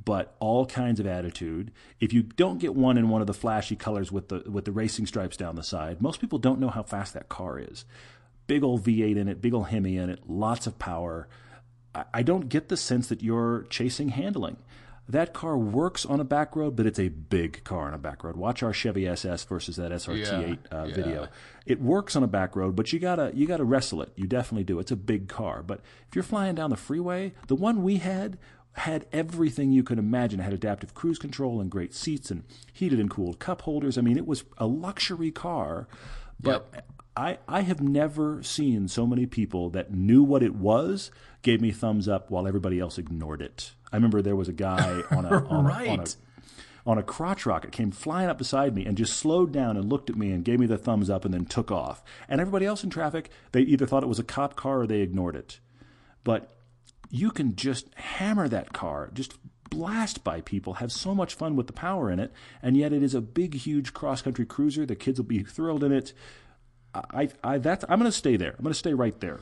but 0.02 0.34
all 0.40 0.66
kinds 0.66 0.98
of 1.00 1.06
attitude. 1.06 1.70
If 2.00 2.12
you 2.12 2.22
don't 2.22 2.58
get 2.58 2.74
one 2.74 2.98
in 2.98 3.08
one 3.08 3.20
of 3.20 3.26
the 3.26 3.34
flashy 3.34 3.76
colors 3.76 4.10
with 4.10 4.28
the, 4.28 4.42
with 4.50 4.64
the 4.64 4.72
racing 4.72 5.06
stripes 5.06 5.36
down 5.36 5.56
the 5.56 5.62
side, 5.62 6.02
most 6.02 6.20
people 6.20 6.38
don't 6.38 6.60
know 6.60 6.70
how 6.70 6.82
fast 6.82 7.14
that 7.14 7.28
car 7.28 7.58
is. 7.58 7.84
Big 8.46 8.62
old 8.62 8.82
V8 8.82 9.16
in 9.16 9.28
it, 9.28 9.42
big 9.42 9.54
old 9.54 9.68
Hemi 9.68 9.96
in 9.96 10.10
it, 10.10 10.20
lots 10.28 10.66
of 10.66 10.78
power. 10.78 11.28
I- 11.94 12.04
I 12.14 12.22
don't 12.22 12.48
get 12.48 12.68
the 12.68 12.76
sense 12.76 13.08
that 13.08 13.22
you're 13.22 13.66
chasing 13.68 14.08
handling. 14.08 14.56
That 15.08 15.32
car 15.32 15.56
works 15.56 16.04
on 16.04 16.20
a 16.20 16.24
back 16.24 16.54
road, 16.54 16.76
but 16.76 16.84
it's 16.84 16.98
a 16.98 17.08
big 17.08 17.64
car 17.64 17.86
on 17.88 17.94
a 17.94 17.98
back 17.98 18.22
road. 18.22 18.36
Watch 18.36 18.62
our 18.62 18.74
Chevy 18.74 19.08
SS 19.08 19.44
versus 19.44 19.76
that 19.76 19.90
SRT8 19.90 20.58
Yeah, 20.70 20.78
uh, 20.78 20.84
yeah. 20.84 20.94
video. 20.94 21.28
It 21.64 21.80
works 21.80 22.14
on 22.14 22.22
a 22.22 22.26
back 22.26 22.54
road, 22.54 22.76
but 22.76 22.92
you 22.92 22.98
gotta 22.98 23.32
you 23.34 23.46
gotta 23.46 23.64
wrestle 23.64 24.02
it. 24.02 24.12
You 24.16 24.26
definitely 24.26 24.64
do. 24.64 24.78
It's 24.78 24.90
a 24.90 24.96
big 24.96 25.28
car, 25.28 25.62
but 25.62 25.80
if 26.08 26.14
you're 26.14 26.22
flying 26.22 26.54
down 26.54 26.68
the 26.70 26.76
freeway, 26.76 27.32
the 27.46 27.54
one 27.54 27.82
we 27.82 27.96
had 27.96 28.38
had 28.72 29.06
everything 29.12 29.72
you 29.72 29.82
could 29.82 29.98
imagine. 29.98 30.40
It 30.40 30.44
had 30.44 30.52
adaptive 30.52 30.94
cruise 30.94 31.18
control 31.18 31.60
and 31.60 31.70
great 31.70 31.94
seats 31.94 32.30
and 32.30 32.44
heated 32.72 33.00
and 33.00 33.10
cooled 33.10 33.38
cup 33.38 33.62
holders. 33.62 33.96
I 33.98 34.02
mean, 34.02 34.16
it 34.18 34.26
was 34.26 34.44
a 34.58 34.66
luxury 34.66 35.30
car, 35.30 35.88
but 36.38 36.84
I, 37.16 37.38
I 37.48 37.62
have 37.62 37.80
never 37.80 38.42
seen 38.44 38.86
so 38.86 39.04
many 39.06 39.26
people 39.26 39.70
that 39.70 39.92
knew 39.92 40.22
what 40.22 40.42
it 40.44 40.54
was, 40.54 41.10
gave 41.42 41.60
me 41.60 41.72
thumbs 41.72 42.06
up 42.06 42.30
while 42.30 42.46
everybody 42.46 42.78
else 42.78 42.98
ignored 42.98 43.42
it. 43.42 43.72
I 43.92 43.96
remember 43.96 44.22
there 44.22 44.36
was 44.36 44.48
a 44.48 44.52
guy 44.52 45.02
on 45.10 45.24
a, 45.24 45.44
on, 45.46 45.66
a, 45.66 45.88
on, 45.88 46.00
a, 46.00 46.06
on 46.86 46.98
a 46.98 47.02
crotch 47.02 47.46
rocket 47.46 47.72
came 47.72 47.90
flying 47.90 48.28
up 48.28 48.38
beside 48.38 48.74
me 48.74 48.86
and 48.86 48.96
just 48.96 49.16
slowed 49.16 49.52
down 49.52 49.76
and 49.76 49.90
looked 49.90 50.10
at 50.10 50.16
me 50.16 50.30
and 50.30 50.44
gave 50.44 50.58
me 50.60 50.66
the 50.66 50.78
thumbs 50.78 51.10
up 51.10 51.24
and 51.24 51.34
then 51.34 51.44
took 51.44 51.70
off. 51.70 52.02
And 52.28 52.40
everybody 52.40 52.66
else 52.66 52.84
in 52.84 52.90
traffic, 52.90 53.30
they 53.52 53.60
either 53.62 53.86
thought 53.86 54.02
it 54.02 54.08
was 54.08 54.18
a 54.18 54.24
cop 54.24 54.56
car 54.56 54.80
or 54.80 54.86
they 54.86 55.00
ignored 55.00 55.36
it. 55.36 55.60
But 56.24 56.50
you 57.10 57.30
can 57.30 57.56
just 57.56 57.92
hammer 57.94 58.48
that 58.48 58.72
car, 58.72 59.10
just 59.14 59.34
blast 59.70 60.24
by 60.24 60.40
people, 60.40 60.74
have 60.74 60.92
so 60.92 61.14
much 61.14 61.34
fun 61.34 61.56
with 61.56 61.66
the 61.66 61.72
power 61.72 62.10
in 62.10 62.18
it, 62.18 62.32
and 62.62 62.76
yet 62.76 62.92
it 62.92 63.02
is 63.02 63.14
a 63.14 63.20
big, 63.20 63.54
huge 63.54 63.92
cross 63.92 64.22
country 64.22 64.46
cruiser. 64.46 64.86
The 64.86 64.96
kids 64.96 65.18
will 65.18 65.26
be 65.26 65.42
thrilled 65.42 65.84
in 65.84 65.92
it. 65.92 66.12
I, 66.94 67.28
I, 67.44 67.58
that's, 67.58 67.84
I'm 67.88 67.98
going 67.98 68.10
to 68.10 68.16
stay 68.16 68.36
there. 68.36 68.54
I'm 68.58 68.62
going 68.62 68.72
to 68.72 68.78
stay 68.78 68.94
right 68.94 69.18
there. 69.20 69.40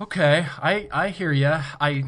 Okay, 0.00 0.46
I 0.62 0.88
I 0.90 1.08
hear 1.10 1.30
you. 1.30 1.52
I, 1.78 2.04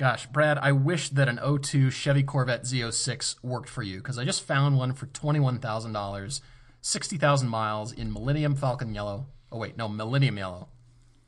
gosh, 0.00 0.26
Brad, 0.28 0.56
I 0.56 0.72
wish 0.72 1.10
that 1.10 1.28
an 1.28 1.38
02 1.38 1.90
Chevy 1.90 2.22
Corvette 2.22 2.62
Z06 2.62 3.36
worked 3.42 3.68
for 3.68 3.82
you 3.82 3.98
because 3.98 4.18
I 4.18 4.24
just 4.24 4.42
found 4.42 4.78
one 4.78 4.94
for 4.94 5.04
twenty 5.06 5.40
one 5.40 5.58
thousand 5.58 5.92
dollars, 5.92 6.40
sixty 6.80 7.18
thousand 7.18 7.50
miles 7.50 7.92
in 7.92 8.10
Millennium 8.10 8.54
Falcon 8.56 8.94
yellow. 8.94 9.26
Oh 9.52 9.58
wait, 9.58 9.76
no, 9.76 9.88
Millennium 9.88 10.38
yellow. 10.38 10.68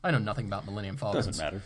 I 0.03 0.09
know 0.09 0.17
nothing 0.17 0.47
about 0.47 0.65
Millennium 0.65 0.97
Falcons. 0.97 1.27
Doesn't 1.27 1.43
matter. 1.43 1.61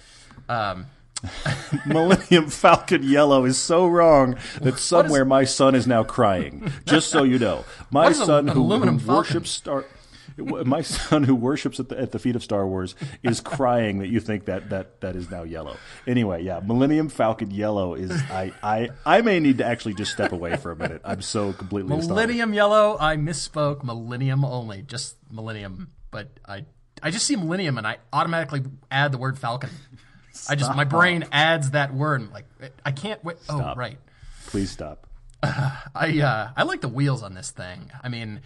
Um, 0.49 0.87
Millennium 1.85 2.49
Falcon 2.49 3.01
Yellow 3.01 3.45
is 3.45 3.57
so 3.57 3.87
wrong 3.87 4.37
that 4.61 4.77
somewhere 4.77 5.25
my 5.25 5.45
son 5.45 5.73
is 5.73 5.87
now 5.87 6.03
crying. 6.03 6.71
Just 6.85 7.09
so 7.09 7.23
you 7.23 7.39
know, 7.39 7.65
my 7.89 8.09
is 8.09 8.19
a- 8.19 8.25
son 8.25 8.47
who, 8.49 8.69
who 8.69 9.11
worships 9.11 9.49
Star. 9.49 9.85
My 10.37 10.81
son, 10.83 11.23
who 11.23 11.35
worships 11.35 11.79
at 11.79 11.89
the, 11.89 11.99
at 11.99 12.11
the 12.11 12.19
feet 12.19 12.35
of 12.35 12.43
Star 12.43 12.67
Wars, 12.67 12.95
is 13.23 13.41
crying 13.41 13.99
that 13.99 14.07
you 14.07 14.19
think 14.19 14.45
that, 14.45 14.69
that 14.69 15.01
that 15.01 15.15
is 15.15 15.29
now 15.31 15.43
yellow. 15.43 15.77
Anyway, 16.05 16.43
yeah, 16.43 16.59
Millennium 16.63 17.09
Falcon 17.09 17.51
Yellow 17.51 17.95
is. 17.95 18.11
I, 18.11 18.53
I 18.61 18.89
I 19.05 19.21
may 19.21 19.39
need 19.39 19.57
to 19.59 19.65
actually 19.65 19.95
just 19.95 20.11
step 20.11 20.31
away 20.31 20.55
for 20.57 20.71
a 20.71 20.75
minute. 20.75 21.01
I'm 21.03 21.21
so 21.21 21.53
completely 21.53 21.91
astonished. 21.91 22.09
Millennium 22.09 22.53
yellow. 22.53 22.97
I 22.99 23.15
misspoke. 23.17 23.83
Millennium 23.83 24.45
only, 24.45 24.81
just 24.83 25.15
Millennium. 25.31 25.89
But 26.11 26.29
I 26.45 26.65
I 27.01 27.11
just 27.11 27.25
see 27.25 27.35
Millennium 27.35 27.77
and 27.77 27.87
I 27.87 27.97
automatically 28.13 28.63
add 28.91 29.11
the 29.11 29.17
word 29.17 29.37
Falcon. 29.37 29.69
I 30.49 30.55
just 30.55 30.75
my 30.75 30.83
brain 30.83 31.25
adds 31.31 31.71
that 31.71 31.93
word. 31.93 32.21
I'm 32.21 32.31
like 32.31 32.45
I 32.85 32.91
can't 32.91 33.23
wait. 33.23 33.37
Oh 33.49 33.73
right. 33.75 33.97
Please 34.47 34.71
stop. 34.71 35.07
I 35.43 36.19
uh, 36.21 36.49
I 36.55 36.63
like 36.63 36.81
the 36.81 36.87
wheels 36.87 37.23
on 37.23 37.33
this 37.33 37.51
thing. 37.51 37.91
I 38.03 38.09
mean, 38.09 38.41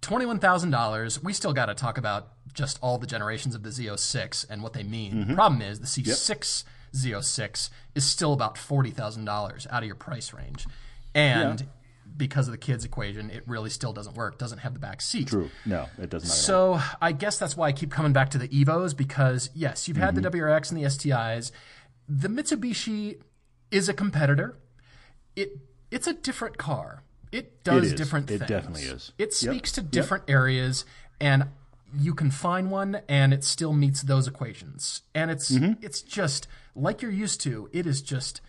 twenty 0.00 0.26
one 0.26 0.38
thousand 0.38 0.70
dollars. 0.70 1.22
We 1.22 1.32
still 1.32 1.52
got 1.52 1.66
to 1.66 1.74
talk 1.74 1.98
about 1.98 2.28
just 2.52 2.78
all 2.82 2.98
the 2.98 3.06
generations 3.06 3.54
of 3.54 3.62
the 3.62 3.68
Z06 3.70 4.46
and 4.50 4.62
what 4.62 4.72
they 4.72 4.82
mean. 4.82 5.12
Mm-hmm. 5.14 5.28
The 5.30 5.34
problem 5.34 5.62
is 5.62 5.80
the 5.80 5.86
C6 5.86 6.64
Z06 6.94 7.70
is 7.94 8.04
still 8.04 8.32
about 8.32 8.56
forty 8.58 8.90
thousand 8.90 9.24
dollars 9.24 9.66
out 9.70 9.82
of 9.82 9.86
your 9.86 9.96
price 9.96 10.32
range, 10.32 10.66
and 11.14 11.66
because 12.16 12.48
of 12.48 12.52
the 12.52 12.58
kids 12.58 12.84
equation, 12.84 13.30
it 13.30 13.44
really 13.46 13.70
still 13.70 13.92
doesn't 13.92 14.16
work. 14.16 14.38
Doesn't 14.38 14.58
have 14.58 14.72
the 14.74 14.80
back 14.80 15.00
seat. 15.00 15.28
True. 15.28 15.50
No, 15.66 15.86
it 16.00 16.10
does 16.10 16.24
not. 16.24 16.30
at 16.30 16.54
all. 16.54 16.78
So 16.78 16.80
I 17.00 17.12
guess 17.12 17.38
that's 17.38 17.56
why 17.56 17.68
I 17.68 17.72
keep 17.72 17.90
coming 17.92 18.12
back 18.12 18.30
to 18.30 18.38
the 18.38 18.48
Evos 18.48 18.96
because 18.96 19.50
yes, 19.54 19.86
you've 19.86 19.96
had 19.98 20.14
Mm-hmm. 20.14 20.22
the 20.22 20.30
WRX 20.30 20.72
and 20.72 20.80
the 20.80 20.84
STIs. 20.86 21.52
The 22.08 22.28
Mitsubishi 22.28 23.20
is 23.70 23.88
a 23.88 23.94
competitor. 23.94 24.56
It 25.36 25.58
it's 25.90 26.06
a 26.06 26.14
different 26.14 26.58
car. 26.58 27.02
It 27.32 27.62
does 27.64 27.92
different 27.92 28.26
things. 28.28 28.42
It 28.42 28.48
definitely 28.48 28.82
is. 28.82 29.12
It 29.18 29.32
speaks 29.34 29.72
to 29.72 29.82
different 29.82 30.24
areas 30.28 30.84
and 31.20 31.46
you 31.96 32.14
can 32.14 32.30
find 32.30 32.70
one 32.70 33.00
and 33.08 33.32
it 33.32 33.44
still 33.44 33.72
meets 33.72 34.02
those 34.02 34.28
equations. 34.28 35.02
And 35.14 35.30
it's 35.30 35.50
Mm-hmm. 35.50 35.84
it's 35.84 36.02
just 36.02 36.46
like 36.74 37.02
you're 37.02 37.10
used 37.10 37.40
to. 37.42 37.68
It 37.72 37.86
is 37.86 38.02
just 38.02 38.40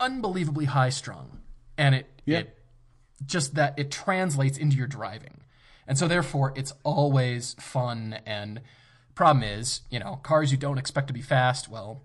unbelievably 0.00 0.66
high 0.66 0.90
strung. 0.90 1.40
And 1.78 1.94
it 1.94 2.06
it 2.26 2.58
just 3.26 3.54
that 3.54 3.78
it 3.78 3.90
translates 3.90 4.58
into 4.58 4.76
your 4.76 4.86
driving. 4.86 5.40
And 5.86 5.98
so 5.98 6.08
therefore 6.08 6.52
it's 6.56 6.72
always 6.84 7.54
fun 7.58 8.18
and 8.26 8.60
problem 9.14 9.42
is, 9.44 9.82
you 9.90 9.98
know, 9.98 10.16
cars 10.22 10.50
you 10.50 10.58
don't 10.58 10.78
expect 10.78 11.06
to 11.08 11.12
be 11.12 11.22
fast, 11.22 11.68
well, 11.68 12.02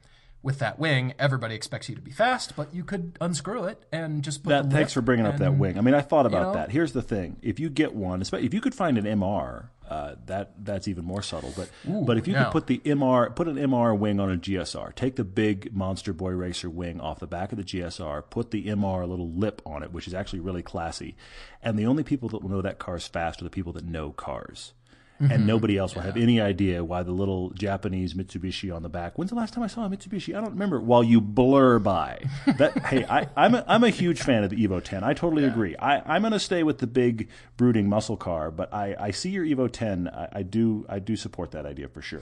with 0.48 0.60
that 0.60 0.80
wing, 0.80 1.14
everybody 1.20 1.56
expects 1.56 1.90
you 1.90 1.96
to 1.96 2.02
be 2.02 2.10
fast, 2.10 2.56
but 2.56 2.74
you 2.74 2.86
could 2.86 3.18
unscrew 3.20 3.66
it 3.66 3.84
and 3.92 4.24
just 4.24 4.44
put 4.46 4.52
That, 4.52 4.70
the 4.70 4.78
thanks 4.78 4.94
for 4.94 5.02
bringing 5.02 5.26
up 5.26 5.40
that 5.40 5.58
wing. 5.58 5.78
I 5.78 5.82
mean, 5.82 5.94
I 5.94 6.00
thought 6.00 6.26
about 6.26 6.42
know? 6.42 6.54
that. 6.54 6.72
Here's 6.72 6.94
the 6.94 7.02
thing: 7.02 7.36
if 7.42 7.60
you 7.60 7.70
get 7.70 7.94
one, 7.94 8.22
if 8.22 8.54
you 8.54 8.62
could 8.62 8.74
find 8.74 8.98
an 8.98 9.04
MR, 9.04 9.66
uh, 9.90 10.16
that 10.26 10.54
that's 10.64 10.88
even 10.88 11.04
more 11.04 11.22
subtle. 11.22 11.54
But 11.54 11.70
but 11.86 12.18
if 12.18 12.30
you 12.30 12.34
yeah. 12.34 12.46
could 12.46 12.54
put 12.54 12.68
the 12.68 12.78
MR, 12.80 13.36
put 13.36 13.50
an 13.50 13.58
MR 13.58 13.98
wing 13.98 14.22
on 14.22 14.32
a 14.32 14.38
GSR, 14.38 14.96
take 14.96 15.18
the 15.18 15.26
big 15.26 15.76
Monster 15.76 16.14
Boy 16.14 16.32
Racer 16.32 16.70
wing 16.70 17.02
off 17.02 17.20
the 17.20 17.28
back 17.28 17.52
of 17.52 17.58
the 17.58 17.66
GSR, 17.66 18.24
put 18.30 18.52
the 18.52 18.68
MR 18.68 19.06
little 19.06 19.30
lip 19.30 19.62
on 19.66 19.84
it, 19.84 19.92
which 19.92 20.08
is 20.08 20.14
actually 20.14 20.40
really 20.40 20.64
classy. 20.64 21.18
And 21.62 21.78
the 21.78 21.88
only 21.88 22.04
people 22.04 22.30
that 22.30 22.42
will 22.42 22.52
know 22.52 22.62
that 22.62 22.80
car 22.80 22.96
is 22.96 23.06
fast 23.06 23.42
are 23.42 23.44
the 23.44 23.50
people 23.50 23.74
that 23.74 23.84
know 23.84 24.14
cars. 24.14 24.72
Mm-hmm. 25.20 25.32
And 25.32 25.48
nobody 25.48 25.78
else 25.80 25.96
will 25.96 26.04
have 26.04 26.16
any 26.16 26.40
idea 26.40 26.84
why 26.84 27.02
the 27.02 27.12
little 27.12 27.50
Japanese 27.50 28.14
Mitsubishi 28.14 28.72
on 28.76 28.84
the 28.84 28.90
back. 28.90 29.18
When's 29.18 29.32
the 29.32 29.36
last 29.36 29.52
time 29.52 29.64
I 29.64 29.68
saw 29.68 29.84
a 29.84 29.90
Mitsubishi? 29.90 30.38
I 30.38 30.42
don't 30.42 30.52
remember. 30.52 30.80
While 30.80 31.04
you 31.04 31.20
blur 31.20 31.80
by, 31.80 32.22
that 32.60 32.78
hey, 32.86 33.04
I, 33.06 33.28
I'm 33.36 33.56
a, 33.56 33.66
I'm 33.68 33.84
a 33.84 33.90
huge 33.90 34.22
fan 34.22 34.44
of 34.44 34.52
the 34.52 34.58
Evo 34.68 34.80
10. 34.84 35.04
I 35.04 35.16
totally 35.16 35.44
agree. 35.44 35.76
I, 35.78 36.02
I'm 36.16 36.22
going 36.22 36.34
to 36.34 36.40
stay 36.40 36.62
with 36.62 36.78
the 36.78 36.86
big 36.86 37.30
brooding 37.58 37.90
muscle 37.90 38.16
car, 38.16 38.52
but 38.52 38.72
I, 38.72 38.96
I 39.00 39.10
see 39.10 39.32
your 39.32 39.44
Evo 39.44 39.72
10. 39.72 40.08
I, 40.08 40.28
I 40.34 40.44
do 40.44 40.86
I 40.88 41.00
do 41.00 41.16
support 41.16 41.50
that 41.50 41.66
idea 41.66 41.88
for 41.88 42.04
sure. 42.04 42.22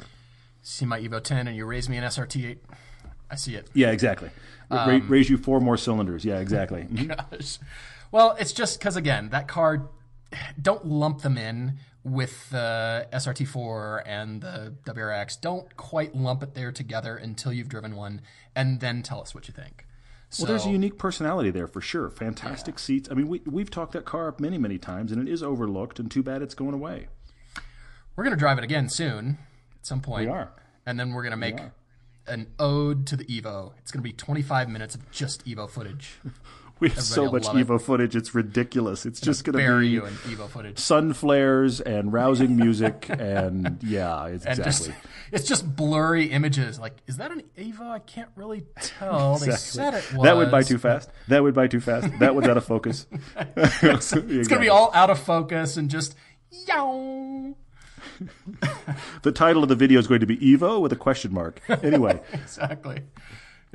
see 0.62 0.86
my 0.86 0.98
Evo 1.02 1.22
10 1.22 1.48
and 1.50 1.58
you 1.58 1.66
raise 1.66 1.90
me 1.90 1.98
an 1.98 2.06
SRT8. 2.06 2.60
I 3.30 3.36
see 3.36 3.56
it. 3.56 3.68
Yeah, 3.74 3.92
exactly. 3.92 4.30
Ra- 4.72 4.86
Um, 4.86 5.08
raise 5.10 5.30
you 5.30 5.38
four 5.38 5.60
more 5.60 5.76
cylinders. 5.76 6.24
Yeah, 6.24 6.40
exactly. 6.40 6.84
Gosh. 7.08 7.58
Well, 8.12 8.38
it's 8.40 8.54
just 8.54 8.80
because 8.80 8.96
again, 8.96 9.30
that 9.32 9.50
car, 9.50 9.90
don't 10.62 10.86
lump 10.86 11.24
them 11.24 11.38
in 11.38 11.74
with 12.06 12.52
the 12.52 13.08
SRT4 13.12 14.04
and 14.06 14.42
the 14.42 14.76
WRX. 14.86 15.42
Don't 15.42 15.76
quite 15.76 16.16
lump 16.16 16.44
it 16.44 16.54
there 16.54 16.72
together 16.72 17.18
until 17.18 17.52
you've 17.52 17.68
driven 17.68 17.96
one, 17.96 18.22
and 18.56 18.80
then 18.80 19.02
tell 19.02 19.20
us 19.20 19.34
what 19.34 19.48
you 19.48 19.54
think. 19.54 19.88
Well, 20.40 20.48
there's 20.48 20.66
a 20.66 20.70
unique 20.70 20.98
personality 20.98 21.50
there 21.50 21.68
for 21.68 21.82
sure. 21.82 22.10
Fantastic 22.10 22.76
yeah. 22.76 22.80
seats. 22.80 23.10
I 23.10 23.14
mean, 23.16 23.28
we, 23.28 23.42
we've 23.46 23.72
talked 23.72 23.94
that 23.94 24.06
car 24.06 24.28
up 24.28 24.40
many, 24.40 24.58
many 24.58 24.78
times, 24.78 25.12
and 25.12 25.28
it 25.28 25.32
is 25.32 25.42
overlooked, 25.42 26.00
and 26.00 26.12
too 26.12 26.24
bad 26.24 26.42
it's 26.42 26.54
going 26.54 26.74
away. 26.74 27.08
We're 28.16 28.24
going 28.24 28.36
to 28.36 28.40
drive 28.40 28.58
it 28.58 28.64
again 28.64 28.88
soon 28.90 29.38
at 29.80 29.86
some 29.86 30.02
point. 30.02 30.28
We 30.28 30.32
are. 30.32 30.52
And 30.86 31.00
then 31.00 31.12
we're 31.12 31.24
going 31.24 31.32
to 31.32 31.38
make 31.38 31.58
an 32.28 32.48
ode 32.60 33.08
to 33.08 33.16
the 33.16 33.26
Evo. 33.26 33.74
It's 33.80 33.92
going 33.92 34.02
to 34.02 34.08
be 34.08 34.14
25 34.14 34.70
minutes 34.70 34.94
of 34.96 35.10
just 35.12 35.46
Evo 35.46 35.70
footage. 35.70 36.16
We 36.82 36.90
have 36.90 37.02
so 37.02 37.32
much 37.32 37.46
Evo 37.46 37.78
it. 37.78 37.80
footage; 37.80 38.18
it's 38.18 38.36
ridiculous. 38.36 39.06
It's 39.06 39.22
just 39.22 39.46
going 39.46 39.58
to 39.58 39.80
be 39.80 39.88
you 39.88 40.06
in 40.06 40.14
Evo 40.14 40.50
footage, 40.50 40.78
sun 40.78 41.14
flares 41.14 41.80
and 41.80 42.12
rousing 42.12 42.58
music, 42.58 43.08
and 43.10 43.80
yeah, 43.82 44.26
it's 44.26 44.46
and 44.46 44.60
exactly. 44.60 44.88
Just, 44.94 45.08
it's 45.32 45.48
just 45.48 45.74
blurry 45.74 46.26
images. 46.26 46.78
Like, 46.78 46.98
is 47.08 47.16
that 47.16 47.32
an 47.32 47.44
Evo? 47.58 47.90
I 47.90 48.00
can't 48.00 48.28
really 48.36 48.66
tell. 48.82 49.36
exactly. 49.36 49.52
They 49.52 49.58
said 49.58 49.94
it 49.94 50.14
was. 50.14 50.24
That 50.24 50.36
would 50.36 50.52
buy 50.52 50.64
too 50.64 50.78
fast. 50.78 51.10
That 51.30 51.44
would 51.44 51.54
buy 51.54 51.68
too 51.68 51.80
fast. 51.80 52.12
That 52.20 52.36
one's 52.36 52.48
out 52.48 52.58
of 52.58 52.66
focus. 52.66 53.08
it's, 53.56 54.12
it's 54.12 54.12
going 54.12 54.48
to 54.48 54.60
be 54.60 54.70
all 54.70 54.92
out 54.94 55.10
of 55.10 55.18
focus 55.18 55.78
and 55.78 55.90
just 55.90 56.14
yow. 56.68 57.56
the 59.22 59.32
title 59.32 59.64
of 59.64 59.70
the 59.70 59.76
video 59.76 59.98
is 59.98 60.08
going 60.08 60.20
to 60.20 60.26
be 60.26 60.38
Evo 60.38 60.82
with 60.82 60.92
a 60.92 60.98
question 60.98 61.34
mark. 61.34 61.62
Anyway, 61.70 62.20
exactly. 62.34 63.02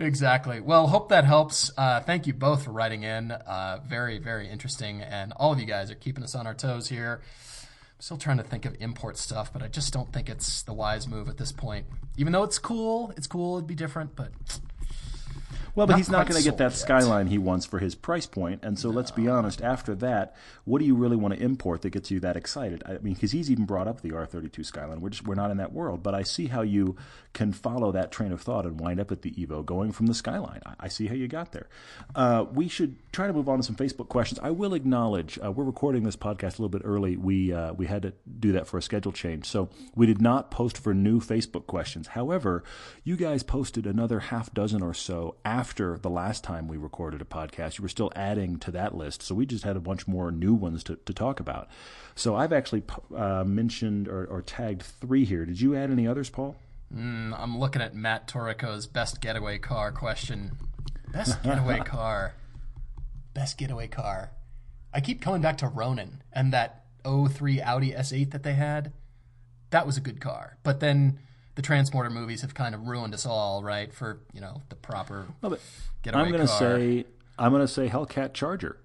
Exactly. 0.01 0.61
Well, 0.61 0.87
hope 0.87 1.11
that 1.11 1.27
helps. 1.27 1.71
Uh, 1.77 2.01
thank 2.01 2.27
you 2.27 2.33
both 2.33 2.65
for 2.65 2.73
writing 2.73 3.03
in. 3.03 3.31
Uh, 3.33 3.81
very, 3.87 4.19
very 4.19 4.49
interesting. 4.49 5.03
And 5.03 5.35
all 5.37 5.53
of 5.53 5.61
you 5.61 5.67
guys 5.67 5.91
are 5.91 5.95
keeping 5.95 6.25
us 6.25 6.35
on 6.35 6.47
our 6.47 6.55
toes 6.55 6.89
here. 6.89 7.21
I'm 7.23 8.01
still 8.01 8.17
trying 8.17 8.39
to 8.39 8.43
think 8.43 8.65
of 8.65 8.75
import 8.81 9.19
stuff, 9.19 9.53
but 9.53 9.63
I 9.63 9.69
just 9.69 9.93
don't 9.93 10.11
think 10.11 10.31
it's 10.31 10.63
the 10.63 10.73
wise 10.73 11.07
move 11.07 11.29
at 11.29 11.37
this 11.37 11.53
point. 11.53 11.85
Even 12.17 12.33
though 12.33 12.45
it's 12.45 12.59
cool, 12.59 13.13
it's 13.19 13.27
cool, 13.27 13.59
it'd 13.59 13.67
be 13.67 13.75
different, 13.75 14.17
but 14.17 14.31
well, 15.75 15.87
but 15.87 15.93
not 15.93 15.99
he's 15.99 16.11
not 16.11 16.27
going 16.29 16.39
to 16.39 16.45
get 16.45 16.59
that 16.59 16.73
yet. 16.73 16.79
skyline 16.79 17.29
he 17.29 17.39
wants 17.39 17.67
for 17.67 17.79
his 17.79 17.95
price 17.95 18.27
point. 18.27 18.61
And 18.63 18.79
so 18.79 18.91
no. 18.91 18.97
let's 18.97 19.11
be 19.11 19.29
honest, 19.29 19.63
after 19.63 19.95
that, 19.97 20.37
what 20.65 20.81
do 20.81 20.85
you 20.85 20.95
really 20.95 21.17
want 21.17 21.35
to 21.35 21.43
import 21.43 21.83
that 21.83 21.91
gets 21.91 22.11
you 22.11 22.21
that 22.21 22.37
excited? 22.37 22.83
I 22.87 22.99
mean, 22.99 23.15
because 23.15 23.33
he's 23.33 23.51
even 23.51 23.67
brought 23.67 23.89
up 23.89 24.01
the 24.01 24.11
R32 24.11 24.65
Skyline. 24.65 25.01
We're 25.01 25.11
just 25.11 25.27
we're 25.27 25.35
not 25.35 25.51
in 25.51 25.57
that 25.59 25.73
world, 25.73 26.03
but 26.03 26.15
I 26.15 26.23
see 26.23 26.47
how 26.47 26.63
you 26.63 26.97
can 27.33 27.53
follow 27.53 27.93
that 27.93 28.11
train 28.11 28.33
of 28.33 28.41
thought 28.41 28.67
and 28.67 28.81
wind 28.81 29.01
up 29.01 29.13
at 29.13 29.23
the 29.23 29.31
Evo 29.33 29.65
going 29.65 29.93
from 29.93 30.07
the 30.07 30.15
Skyline. 30.15 30.61
I, 30.67 30.75
I 30.81 30.89
see 30.89 31.07
how 31.07 31.15
you 31.15 31.29
got 31.29 31.53
there. 31.53 31.69
Uh, 32.15 32.45
we 32.53 32.69
should 32.69 32.97
try 33.13 33.27
to 33.27 33.33
move 33.33 33.49
on 33.49 33.59
to 33.59 33.63
some 33.63 33.77
Facebook 33.77 34.09
questions. 34.09 34.41
I 34.43 34.51
will 34.51 34.75
acknowledge 34.75 35.39
uh, 35.45 35.53
we're 35.53 35.65
recording 35.65 36.03
this 36.03 36.17
podcast 36.17 36.59
a 36.59 36.63
little 36.63 36.69
bit 36.69 36.83
early. 36.85 37.17
We 37.17 37.53
uh, 37.53 37.73
we 37.75 37.87
had 37.87 38.03
to 38.03 38.13
do 38.39 38.53
that 38.53 38.67
for 38.67 38.79
a 38.79 38.83
schedule 38.83 39.13
change, 39.13 39.47
so 39.47 39.69
we 39.95 40.07
did 40.07 40.21
not 40.21 40.51
post 40.51 40.79
for 40.79 40.93
new 40.93 41.21
Facebook 41.21 41.67
questions. 41.67 42.09
However, 42.09 42.65
you 43.05 43.17
guys 43.17 43.43
posted 43.43 43.87
another 43.87 44.21
half 44.21 44.53
dozen 44.53 44.83
or 44.83 44.95
so 44.95 45.37
after 45.45 45.60
after 45.61 45.99
the 45.99 46.09
last 46.09 46.43
time 46.43 46.69
we 46.69 46.79
recorded 46.79 47.21
a 47.21 47.25
podcast. 47.27 47.77
You 47.77 47.83
were 47.83 47.91
still 47.91 48.11
adding 48.17 48.59
to 48.61 48.71
that 48.71 48.95
list, 48.95 49.21
so 49.21 49.35
we 49.35 49.45
just 49.45 49.63
had 49.63 49.77
a 49.77 49.81
bunch 49.81 50.09
more 50.09 50.33
new 50.33 50.55
ones 50.55 50.83
to, 50.85 50.97
to 51.05 51.13
talk 51.13 51.39
about. 51.39 51.69
So 52.15 52.35
I've 52.35 52.55
actually 52.55 52.83
uh, 53.15 53.45
mentioned 53.45 54.09
or, 54.09 54.25
or, 54.25 54.41
tagged 54.41 54.83
three 54.83 55.27
here. 55.27 55.45
Did 55.45 55.61
you 55.61 55.77
add 55.77 55.91
any 55.91 56.09
others, 56.09 56.31
Paul? 56.31 56.57
Mm, 56.95 57.39
I'm 57.39 57.59
looking 57.59 57.83
at 57.83 57.95
Matt 57.95 58.27
Torrico's 58.27 58.87
best 58.87 59.21
getaway 59.21 59.59
car 59.59 59.93
question. 59.93 60.53
Best 61.13 61.43
getaway 61.45 61.81
car. 61.81 62.33
Best 63.35 63.59
getaway 63.59 63.87
car. 63.87 64.33
I 64.95 65.03
keep 65.03 65.21
coming 65.21 65.43
back 65.43 65.59
to 65.59 65.69
Ronin 65.69 66.23
and 66.33 66.55
that 66.55 66.87
03 67.05 67.61
Audi 67.61 67.93
S8 67.93 68.31
that 68.31 68.45
they 68.45 68.55
had. 68.55 68.95
That 69.69 69.85
was 69.85 69.99
a 69.99 70.01
good 70.01 70.23
car. 70.23 70.57
But 70.63 70.81
then 70.81 71.19
the 71.55 71.63
transporter 71.63 72.11
movies 72.11 72.43
have 72.43 72.55
kind 72.55 72.75
of 72.75 72.87
ruined 72.87 73.15
us 73.15 73.27
all, 73.27 73.63
right? 73.63 73.93
For 73.93 74.21
you 74.33 74.41
know 74.41 74.63
the 74.69 74.77
proper 74.77 75.27
well, 75.41 75.57
getaway 76.03 76.23
I'm 76.23 76.31
going 76.31 76.47
to 76.47 76.49
say 76.49 77.05
I'm 77.39 77.53
going 77.53 77.67
to 77.67 77.69
say 77.69 77.89
Hellcat 77.89 78.35
Charger. 78.35 78.79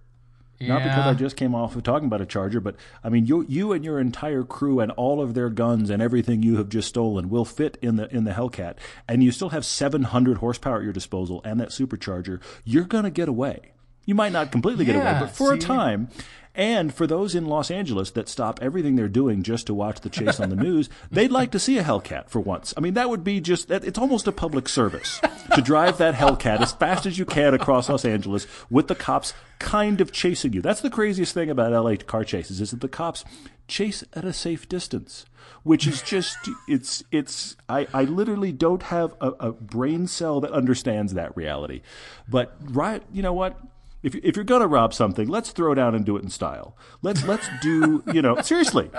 Yeah. 0.59 0.69
Not 0.69 0.83
because 0.83 1.05
I 1.05 1.13
just 1.15 1.35
came 1.35 1.53
off 1.53 1.75
of 1.75 1.83
talking 1.83 2.07
about 2.07 2.21
a 2.21 2.25
Charger, 2.25 2.61
but 2.61 2.77
I 3.03 3.09
mean 3.09 3.25
you 3.25 3.45
you 3.47 3.73
and 3.73 3.83
your 3.83 3.99
entire 3.99 4.43
crew 4.43 4.79
and 4.79 4.91
all 4.93 5.21
of 5.21 5.33
their 5.33 5.49
guns 5.49 5.89
and 5.89 6.01
everything 6.01 6.43
you 6.43 6.57
have 6.57 6.69
just 6.69 6.87
stolen 6.87 7.29
will 7.29 7.43
fit 7.43 7.77
in 7.81 7.97
the 7.97 8.13
in 8.15 8.23
the 8.23 8.31
Hellcat, 8.31 8.75
and 9.07 9.21
you 9.21 9.31
still 9.31 9.49
have 9.49 9.65
700 9.65 10.37
horsepower 10.37 10.77
at 10.77 10.83
your 10.83 10.93
disposal 10.93 11.41
and 11.43 11.59
that 11.59 11.69
supercharger. 11.69 12.41
You're 12.63 12.85
going 12.85 13.03
to 13.03 13.09
get 13.09 13.27
away. 13.27 13.73
You 14.05 14.15
might 14.15 14.31
not 14.31 14.51
completely 14.51 14.85
yeah, 14.85 14.93
get 14.93 15.01
away, 15.01 15.19
but 15.19 15.31
for 15.31 15.53
see, 15.53 15.57
a 15.57 15.61
time, 15.61 16.09
and 16.55 16.93
for 16.93 17.05
those 17.05 17.35
in 17.35 17.45
Los 17.45 17.69
Angeles 17.69 18.11
that 18.11 18.29
stop 18.29 18.59
everything 18.61 18.95
they're 18.95 19.09
doing 19.09 19.43
just 19.43 19.67
to 19.67 19.73
watch 19.73 19.99
the 19.99 20.09
chase 20.09 20.39
on 20.39 20.49
the 20.49 20.55
news, 20.55 20.89
they'd 21.11 21.31
like 21.31 21.51
to 21.51 21.59
see 21.59 21.77
a 21.77 21.83
Hellcat 21.83 22.29
for 22.29 22.39
once. 22.39 22.73
I 22.77 22.79
mean, 22.79 22.93
that 22.93 23.09
would 23.09 23.23
be 23.23 23.41
just, 23.41 23.69
it's 23.69 23.99
almost 23.99 24.25
a 24.27 24.31
public 24.31 24.69
service 24.69 25.19
to 25.53 25.61
drive 25.61 25.97
that 25.97 26.15
Hellcat 26.15 26.61
as 26.61 26.71
fast 26.71 27.05
as 27.05 27.19
you 27.19 27.25
can 27.25 27.53
across 27.53 27.89
Los 27.89 28.05
Angeles 28.05 28.47
with 28.69 28.87
the 28.87 28.95
cops 28.95 29.33
kind 29.59 29.99
of 29.99 30.13
chasing 30.13 30.53
you. 30.53 30.61
That's 30.61 30.81
the 30.81 30.89
craziest 30.89 31.33
thing 31.33 31.49
about 31.49 31.73
LA 31.73 31.97
car 31.97 32.23
chases 32.23 32.61
is 32.61 32.71
that 32.71 32.79
the 32.79 32.87
cops 32.87 33.25
chase 33.67 34.03
at 34.13 34.23
a 34.23 34.33
safe 34.33 34.69
distance 34.69 35.25
which 35.63 35.87
is 35.87 36.03
just 36.03 36.37
it's 36.67 37.03
it's 37.11 37.55
I, 37.67 37.87
I 37.91 38.03
literally 38.03 38.51
don't 38.51 38.83
have 38.83 39.15
a, 39.19 39.29
a, 39.39 39.51
brain 39.53 40.05
cell 40.05 40.39
that 40.41 40.51
understands 40.51 41.15
that 41.15 41.35
reality 41.35 41.81
but 42.29 42.55
right 42.61 43.01
you 43.11 43.23
know 43.23 43.33
what 43.33 43.59
if, 44.05 44.13
if 44.15 44.35
you're 44.35 44.45
going 44.45 44.61
to 44.61 44.67
rob 44.67 44.93
something, 44.93 45.27
let's 45.27 45.49
throw 45.49 45.73
down 45.73 45.95
and 45.95 46.05
do 46.05 46.15
it 46.15 46.23
in 46.23 46.29
style. 46.29 46.77
Let's 47.01 47.25
let's 47.25 47.49
do 47.59 48.03
you 48.13 48.21
know 48.21 48.39
seriously. 48.41 48.91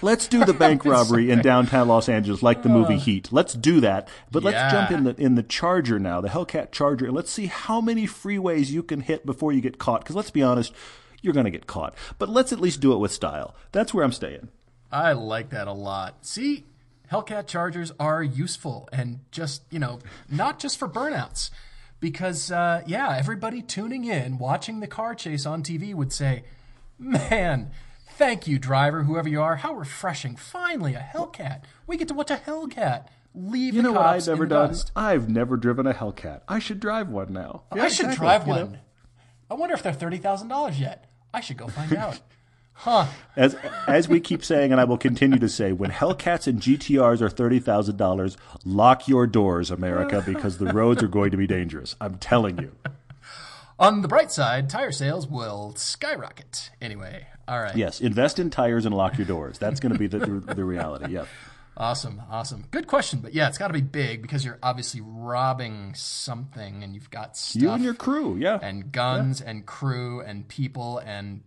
Let's 0.00 0.28
do 0.28 0.44
the 0.44 0.54
bank 0.54 0.84
robbery 0.84 1.32
in 1.32 1.40
downtown 1.42 1.88
Los 1.88 2.08
Angeles 2.08 2.40
like 2.40 2.62
the 2.62 2.68
movie 2.68 2.98
Heat. 2.98 3.32
Let's 3.32 3.54
do 3.54 3.80
that. 3.80 4.08
But 4.30 4.44
yeah. 4.44 4.50
let's 4.50 4.72
jump 4.72 4.90
in 4.92 5.02
the 5.02 5.20
in 5.20 5.34
the 5.34 5.42
Charger 5.42 5.98
now, 5.98 6.20
the 6.20 6.28
Hellcat 6.28 6.70
Charger, 6.70 7.06
and 7.06 7.16
let's 7.16 7.32
see 7.32 7.46
how 7.46 7.80
many 7.80 8.06
freeways 8.06 8.70
you 8.70 8.84
can 8.84 9.00
hit 9.00 9.26
before 9.26 9.52
you 9.52 9.60
get 9.60 9.78
caught. 9.78 10.02
Because 10.02 10.14
let's 10.14 10.30
be 10.30 10.42
honest, 10.42 10.72
you're 11.20 11.34
going 11.34 11.44
to 11.44 11.50
get 11.50 11.66
caught. 11.66 11.96
But 12.20 12.28
let's 12.28 12.52
at 12.52 12.60
least 12.60 12.80
do 12.80 12.92
it 12.92 12.98
with 12.98 13.10
style. 13.10 13.56
That's 13.72 13.92
where 13.92 14.04
I'm 14.04 14.12
staying. 14.12 14.50
I 14.92 15.14
like 15.14 15.50
that 15.50 15.66
a 15.66 15.72
lot. 15.72 16.24
See, 16.24 16.64
Hellcat 17.10 17.48
Chargers 17.48 17.90
are 17.98 18.22
useful 18.22 18.88
and 18.92 19.18
just 19.32 19.62
you 19.72 19.80
know 19.80 19.98
not 20.30 20.60
just 20.60 20.78
for 20.78 20.88
burnouts 20.88 21.50
because 22.00 22.50
uh, 22.50 22.82
yeah, 22.86 23.16
everybody 23.16 23.62
tuning 23.62 24.04
in, 24.04 24.38
watching 24.38 24.80
the 24.80 24.86
car 24.86 25.14
chase 25.14 25.46
on 25.46 25.62
TV 25.62 25.94
would 25.94 26.12
say, 26.12 26.44
"Man, 26.98 27.70
thank 28.10 28.46
you, 28.46 28.58
driver, 28.58 29.04
whoever 29.04 29.28
you 29.28 29.40
are. 29.40 29.56
How 29.56 29.74
refreshing! 29.74 30.36
Finally, 30.36 30.94
a 30.94 31.00
Hellcat. 31.14 31.62
We 31.86 31.96
get 31.96 32.08
to 32.08 32.14
watch 32.14 32.30
a 32.30 32.36
Hellcat." 32.36 33.06
Leave 33.34 33.74
you 33.74 33.82
know 33.82 33.92
what 33.92 34.06
I've 34.06 34.26
never 34.26 34.46
done? 34.46 34.70
Dust. 34.70 34.90
I've 34.96 35.28
never 35.28 35.56
driven 35.56 35.86
a 35.86 35.94
Hellcat. 35.94 36.40
I 36.48 36.58
should 36.58 36.80
drive 36.80 37.08
one 37.08 37.32
now. 37.32 37.64
Yeah, 37.74 37.84
I 37.84 37.88
should 37.88 38.06
exactly. 38.06 38.26
drive 38.26 38.46
one. 38.46 38.72
know? 38.72 38.78
I 39.50 39.54
wonder 39.54 39.74
if 39.74 39.82
they're 39.82 39.92
thirty 39.92 40.16
thousand 40.16 40.48
dollars 40.48 40.80
yet. 40.80 41.10
I 41.32 41.40
should 41.40 41.56
go 41.56 41.68
find 41.68 41.94
out. 41.94 42.20
Huh. 42.82 43.06
As 43.34 43.56
as 43.88 44.08
we 44.08 44.20
keep 44.20 44.44
saying, 44.44 44.70
and 44.70 44.80
I 44.80 44.84
will 44.84 44.98
continue 44.98 45.40
to 45.40 45.48
say, 45.48 45.72
when 45.72 45.90
Hellcats 45.90 46.46
and 46.46 46.60
GTRs 46.60 47.20
are 47.20 47.28
thirty 47.28 47.58
thousand 47.58 47.96
dollars, 47.96 48.36
lock 48.64 49.08
your 49.08 49.26
doors, 49.26 49.72
America, 49.72 50.22
because 50.24 50.58
the 50.58 50.72
roads 50.72 51.02
are 51.02 51.08
going 51.08 51.32
to 51.32 51.36
be 51.36 51.48
dangerous. 51.48 51.96
I'm 52.00 52.18
telling 52.18 52.58
you. 52.58 52.70
On 53.80 54.02
the 54.02 54.08
bright 54.08 54.30
side, 54.30 54.70
tire 54.70 54.92
sales 54.92 55.26
will 55.26 55.74
skyrocket. 55.74 56.70
Anyway, 56.80 57.26
all 57.48 57.60
right. 57.60 57.74
Yes, 57.74 58.00
invest 58.00 58.38
in 58.38 58.48
tires 58.48 58.86
and 58.86 58.94
lock 58.94 59.18
your 59.18 59.26
doors. 59.26 59.58
That's 59.58 59.80
going 59.80 59.92
to 59.92 59.98
be 59.98 60.06
the, 60.06 60.18
the, 60.18 60.54
the 60.54 60.64
reality. 60.64 61.14
Yep. 61.14 61.26
Awesome, 61.76 62.22
awesome. 62.30 62.64
Good 62.70 62.86
question, 62.86 63.18
but 63.20 63.34
yeah, 63.34 63.48
it's 63.48 63.58
got 63.58 63.68
to 63.68 63.72
be 63.72 63.80
big 63.80 64.22
because 64.22 64.44
you're 64.44 64.58
obviously 64.62 65.00
robbing 65.00 65.94
something, 65.94 66.84
and 66.84 66.94
you've 66.94 67.10
got 67.10 67.36
stuff. 67.36 67.60
You 67.60 67.70
and 67.70 67.82
your 67.82 67.94
crew, 67.94 68.36
yeah, 68.36 68.60
and 68.62 68.92
guns 68.92 69.40
yeah. 69.40 69.50
and 69.50 69.66
crew 69.66 70.20
and 70.20 70.46
people 70.46 70.98
and 70.98 71.42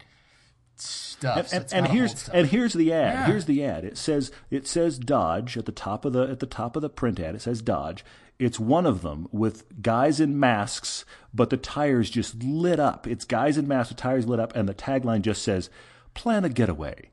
stuff. 0.81 1.53
And, 1.53 1.63
and, 1.63 1.73
and 1.73 1.87
here's 1.87 2.29
and 2.29 2.47
here's 2.47 2.73
the 2.73 2.91
ad. 2.91 3.13
Yeah. 3.13 3.25
Here's 3.27 3.45
the 3.45 3.63
ad. 3.63 3.85
It 3.85 3.97
says 3.97 4.31
it 4.49 4.67
says 4.67 4.97
Dodge 4.99 5.57
at 5.57 5.65
the 5.65 5.71
top 5.71 6.05
of 6.05 6.13
the 6.13 6.23
at 6.23 6.39
the 6.39 6.45
top 6.45 6.75
of 6.75 6.81
the 6.81 6.89
print 6.89 7.19
ad. 7.19 7.35
It 7.35 7.41
says 7.41 7.61
Dodge. 7.61 8.03
It's 8.39 8.59
one 8.59 8.87
of 8.87 9.03
them 9.03 9.27
with 9.31 9.83
guys 9.83 10.19
in 10.19 10.39
masks, 10.39 11.05
but 11.31 11.51
the 11.51 11.57
tires 11.57 12.09
just 12.09 12.43
lit 12.43 12.79
up. 12.79 13.05
It's 13.05 13.23
guys 13.23 13.55
in 13.55 13.67
masks 13.67 13.91
with 13.91 13.99
tires 13.99 14.27
lit 14.27 14.39
up, 14.39 14.55
and 14.55 14.67
the 14.67 14.73
tagline 14.73 15.21
just 15.21 15.43
says, 15.43 15.69
"Plan 16.15 16.43
a 16.43 16.49
getaway." 16.49 17.11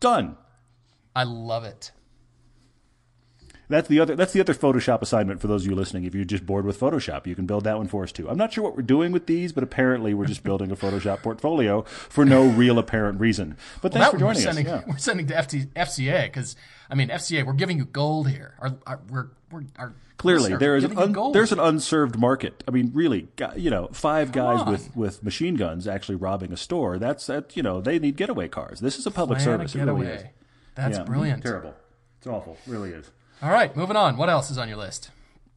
Done. 0.00 0.38
I 1.14 1.24
love 1.24 1.64
it. 1.64 1.92
That's 3.70 3.88
the 3.88 4.00
other. 4.00 4.16
That's 4.16 4.32
the 4.32 4.40
other 4.40 4.52
Photoshop 4.52 5.00
assignment 5.00 5.40
for 5.40 5.46
those 5.46 5.64
of 5.64 5.70
you 5.70 5.76
listening. 5.76 6.04
If 6.04 6.14
you're 6.14 6.24
just 6.24 6.44
bored 6.44 6.64
with 6.66 6.78
Photoshop, 6.78 7.26
you 7.26 7.34
can 7.34 7.46
build 7.46 7.64
that 7.64 7.78
one 7.78 7.88
for 7.88 8.02
us 8.02 8.12
too. 8.12 8.28
I'm 8.28 8.36
not 8.36 8.52
sure 8.52 8.64
what 8.64 8.76
we're 8.76 8.82
doing 8.82 9.12
with 9.12 9.26
these, 9.26 9.52
but 9.52 9.62
apparently 9.62 10.12
we're 10.12 10.26
just 10.26 10.42
building 10.42 10.70
a 10.70 10.76
Photoshop 10.76 11.18
portfolio 11.22 11.82
for 11.82 12.24
no 12.24 12.46
real 12.46 12.78
apparent 12.78 13.20
reason. 13.20 13.56
But 13.80 13.92
thanks 13.92 14.06
That 14.10 14.18
for 14.18 14.24
one 14.24 14.34
we're 14.34 14.42
joining 14.42 14.66
us. 14.66 14.82
Yeah. 14.86 14.92
We're 14.92 14.98
sending 14.98 15.26
to 15.28 15.34
FT, 15.34 15.68
FCA 15.68 16.24
because 16.24 16.56
I 16.90 16.94
mean 16.94 17.08
FCA. 17.08 17.46
We're 17.46 17.52
giving 17.54 17.78
you 17.78 17.84
gold 17.84 18.28
here. 18.28 18.54
Our, 18.58 18.76
our, 18.86 19.00
we're, 19.08 19.28
we're, 19.50 19.62
our 19.78 19.94
Clearly, 20.20 20.54
there 20.54 20.76
is 20.76 20.84
an 20.84 20.98
un, 20.98 21.32
there's 21.32 21.50
an 21.50 21.58
unserved 21.60 22.18
market. 22.18 22.62
I 22.68 22.72
mean, 22.72 22.90
really, 22.92 23.28
you 23.56 23.70
know, 23.70 23.88
five 23.92 24.32
guys 24.32 24.60
on. 24.60 24.70
with, 24.70 24.94
with 24.94 25.22
machine 25.22 25.54
guns 25.54 25.88
actually 25.88 26.16
robbing 26.16 26.52
a 26.52 26.58
store. 26.58 26.98
That's 26.98 27.24
that. 27.26 27.56
You 27.56 27.62
know, 27.62 27.80
they 27.80 27.98
need 27.98 28.16
getaway 28.16 28.48
cars. 28.48 28.80
This 28.80 28.98
is 28.98 29.06
a 29.06 29.10
public 29.10 29.38
Plan 29.38 29.48
a 29.62 29.66
service. 29.68 29.74
It 29.74 29.84
really 29.84 30.08
is. 30.08 30.24
That's 30.74 30.98
Yeah. 30.98 31.04
brilliant. 31.04 31.42
Terrible. 31.42 31.74
It's 32.18 32.26
awful. 32.26 32.58
It 32.66 32.70
really 32.70 32.90
is. 32.90 33.10
All 33.42 33.50
right, 33.50 33.74
moving 33.74 33.96
on. 33.96 34.18
What 34.18 34.28
else 34.28 34.50
is 34.50 34.58
on 34.58 34.68
your 34.68 34.76
list? 34.76 35.10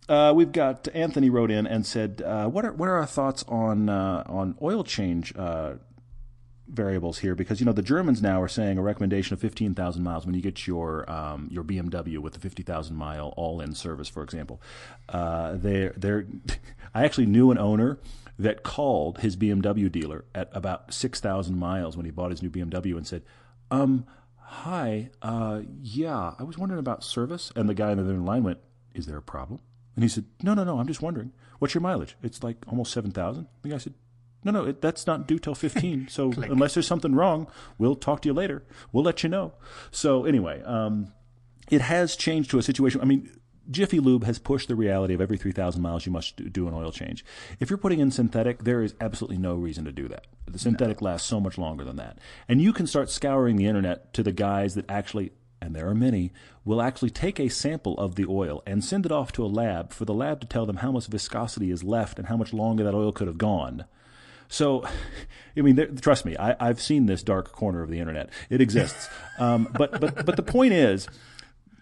Uh, 0.08 0.32
we've 0.34 0.54
got 0.54 0.88
Anthony 0.94 1.30
wrote 1.30 1.52
in 1.52 1.68
and 1.68 1.86
said, 1.86 2.22
uh, 2.26 2.48
"What 2.48 2.64
are 2.64 2.72
what 2.72 2.88
are 2.88 2.96
our 2.96 3.06
thoughts 3.06 3.44
on 3.48 3.90
uh, 3.90 4.24
on 4.26 4.56
oil 4.62 4.86
change 4.86 5.36
uh, 5.36 5.74
variables 6.68 7.20
here? 7.20 7.36
Because 7.36 7.60
you 7.60 7.66
know 7.66 7.74
the 7.74 7.82
Germans 7.82 8.22
now 8.22 8.42
are 8.42 8.48
saying 8.48 8.78
a 8.78 8.82
recommendation 8.82 9.34
of 9.34 9.42
fifteen 9.42 9.74
thousand 9.74 10.04
miles 10.04 10.26
when 10.26 10.34
you 10.34 10.42
get 10.42 10.66
your 10.66 11.10
um, 11.12 11.50
your 11.52 11.64
BMW 11.64 12.20
with 12.20 12.34
the 12.34 12.40
fifty 12.40 12.64
thousand 12.64 12.96
mile 12.96 13.34
all 13.36 13.60
in 13.60 13.76
service, 13.76 14.08
for 14.08 14.24
example. 14.24 14.62
Uh, 15.10 15.56
they're 15.56 15.94
they're 15.98 16.26
I 16.94 17.04
actually 17.04 17.28
knew 17.28 17.52
an 17.52 17.58
owner." 17.58 18.00
That 18.40 18.64
called 18.64 19.20
his 19.20 19.38
BMW 19.38 19.92
dealer 19.92 20.26
at 20.34 20.50
about 20.54 20.92
six 20.92 21.20
thousand 21.20 21.60
miles 21.60 21.96
when 21.96 22.06
he 22.06 22.12
bought 22.12 22.32
his 22.32 22.42
new 22.42 22.50
BMW 22.50 22.98
and 22.98 23.06
said, 23.06 23.22
"Um, 23.70 24.08
hi, 24.54 25.10
uh, 25.22 25.62
yeah, 25.82 26.34
I 26.38 26.44
was 26.44 26.58
wondering 26.58 26.80
about 26.80 27.04
service." 27.04 27.52
And 27.56 27.68
the 27.68 27.74
guy 27.74 27.92
on 27.92 27.98
the 27.98 28.04
other 28.04 28.14
line 28.14 28.44
went, 28.44 28.60
"Is 28.94 29.06
there 29.06 29.18
a 29.18 29.22
problem?" 29.22 29.60
And 29.96 30.04
he 30.04 30.10
said, 30.10 30.26
"No, 30.42 30.54
no, 30.54 30.64
no. 30.64 30.80
I'm 30.80 30.88
just 30.88 31.02
wondering. 31.02 31.32
What's 31.60 31.74
your 31.74 31.82
mileage? 31.82 32.16
It's 32.22 32.44
like 32.44 32.58
almost 32.68 32.92
seven 32.92 33.12
thousand. 33.12 33.48
The 33.62 33.70
guy 33.70 33.78
said, 33.78 33.94
"No, 34.44 34.52
no, 34.52 34.66
it, 34.66 34.82
that's 34.82 35.08
not 35.08 35.28
due 35.28 35.40
till 35.40 35.56
15. 35.56 36.08
So 36.10 36.32
unless 36.32 36.74
there's 36.74 36.88
something 36.88 37.16
wrong, 37.16 37.48
we'll 37.78 37.96
talk 37.96 38.22
to 38.22 38.30
you 38.30 38.34
later. 38.34 38.64
We'll 38.92 39.04
let 39.04 39.24
you 39.24 39.30
know." 39.30 39.54
So 39.92 40.26
anyway, 40.26 40.62
um, 40.64 41.14
it 41.70 41.82
has 41.82 42.16
changed 42.16 42.52
to 42.52 42.58
a 42.58 42.64
situation. 42.64 43.02
I 43.02 43.06
mean, 43.06 43.30
Jiffy 43.70 44.00
Lube 44.00 44.26
has 44.26 44.40
pushed 44.40 44.68
the 44.68 44.76
reality 44.76 45.14
of 45.14 45.22
every 45.22 45.38
3,000 45.38 45.82
miles 45.82 46.06
you 46.06 46.12
must 46.12 46.36
do- 46.36 46.50
do 46.50 46.68
an 46.68 46.74
oil 46.74 46.92
change. 46.92 47.24
If 47.60 47.70
you're 47.70 47.78
putting 47.78 48.00
in 48.00 48.12
synthetic, 48.12 48.64
there 48.64 48.84
is 48.84 48.94
absolutely 49.00 49.38
no 49.38 49.56
reason 49.56 49.86
to 49.86 49.92
do 49.92 50.08
that. 50.10 50.28
The 50.46 50.60
synthetic 50.60 51.02
lasts 51.02 51.28
so 51.28 51.40
much 51.40 51.58
longer 51.58 51.84
than 51.84 51.96
that. 51.96 52.20
And 52.48 52.62
you 52.62 52.74
can 52.74 52.88
start 52.88 53.10
scouring 53.10 53.56
the 53.56 53.66
internet 53.66 54.14
to 54.14 54.24
the 54.24 54.34
guys 54.34 54.76
that 54.76 54.90
actually, 54.90 55.32
and 55.62 55.76
there 55.76 55.88
are 55.88 55.96
many, 55.96 56.34
will 56.66 56.82
actually 56.82 57.10
take 57.10 57.40
a 57.40 57.50
sample 57.50 57.98
of 57.98 58.16
the 58.16 58.26
oil 58.28 58.62
and 58.66 58.84
send 58.84 59.06
it 59.06 59.12
off 59.12 59.32
to 59.34 59.46
a 59.46 59.48
lab 59.48 59.94
for 59.94 60.06
the 60.06 60.14
lab 60.14 60.42
to 60.42 60.48
tell 60.48 60.66
them 60.66 60.78
how 60.78 60.92
much 60.92 61.08
viscosity 61.08 61.72
is 61.72 61.84
left 61.84 62.20
and 62.20 62.28
how 62.28 62.38
much 62.38 62.54
longer 62.54 62.84
that 62.84 62.94
oil 62.94 63.12
could 63.12 63.28
have 63.28 63.38
gone. 63.38 63.86
So, 64.50 64.84
I 65.58 65.62
mean, 65.62 65.76
there, 65.76 65.88
trust 65.88 66.26
me, 66.26 66.36
I, 66.38 66.56
I've 66.60 66.82
seen 66.82 67.06
this 67.06 67.24
dark 67.24 67.52
corner 67.54 67.82
of 67.82 67.90
the 67.90 68.00
internet. 68.00 68.30
It 68.50 68.60
exists. 68.60 69.08
Um, 69.40 69.70
but, 69.78 70.00
but, 70.02 70.26
but 70.26 70.36
the 70.36 70.44
point 70.44 70.74
is, 70.74 71.08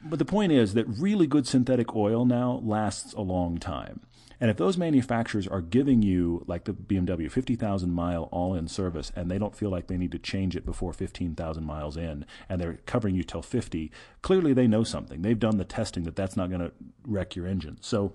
but 0.03 0.19
the 0.19 0.25
point 0.25 0.51
is 0.51 0.73
that 0.73 0.85
really 0.87 1.27
good 1.27 1.47
synthetic 1.47 1.95
oil 1.95 2.25
now 2.25 2.61
lasts 2.63 3.13
a 3.13 3.21
long 3.21 3.57
time. 3.57 4.01
And 4.41 4.49
if 4.49 4.57
those 4.57 4.75
manufacturers 4.75 5.47
are 5.47 5.61
giving 5.61 6.01
you, 6.01 6.43
like 6.47 6.63
the 6.63 6.73
BMW, 6.73 7.31
50,000 7.31 7.91
mile 7.91 8.23
all 8.31 8.55
in 8.55 8.67
service, 8.67 9.11
and 9.15 9.29
they 9.29 9.37
don't 9.37 9.55
feel 9.55 9.69
like 9.69 9.85
they 9.85 9.97
need 9.97 10.11
to 10.13 10.19
change 10.19 10.55
it 10.55 10.65
before 10.65 10.93
15,000 10.93 11.63
miles 11.63 11.95
in, 11.95 12.25
and 12.49 12.59
they're 12.59 12.79
covering 12.87 13.13
you 13.13 13.23
till 13.23 13.43
50, 13.43 13.91
clearly 14.23 14.51
they 14.51 14.65
know 14.65 14.83
something. 14.83 15.21
They've 15.21 15.37
done 15.37 15.57
the 15.57 15.63
testing 15.63 16.05
that 16.05 16.15
that's 16.15 16.35
not 16.35 16.49
going 16.49 16.61
to 16.61 16.71
wreck 17.05 17.35
your 17.35 17.45
engine. 17.45 17.77
So, 17.81 18.13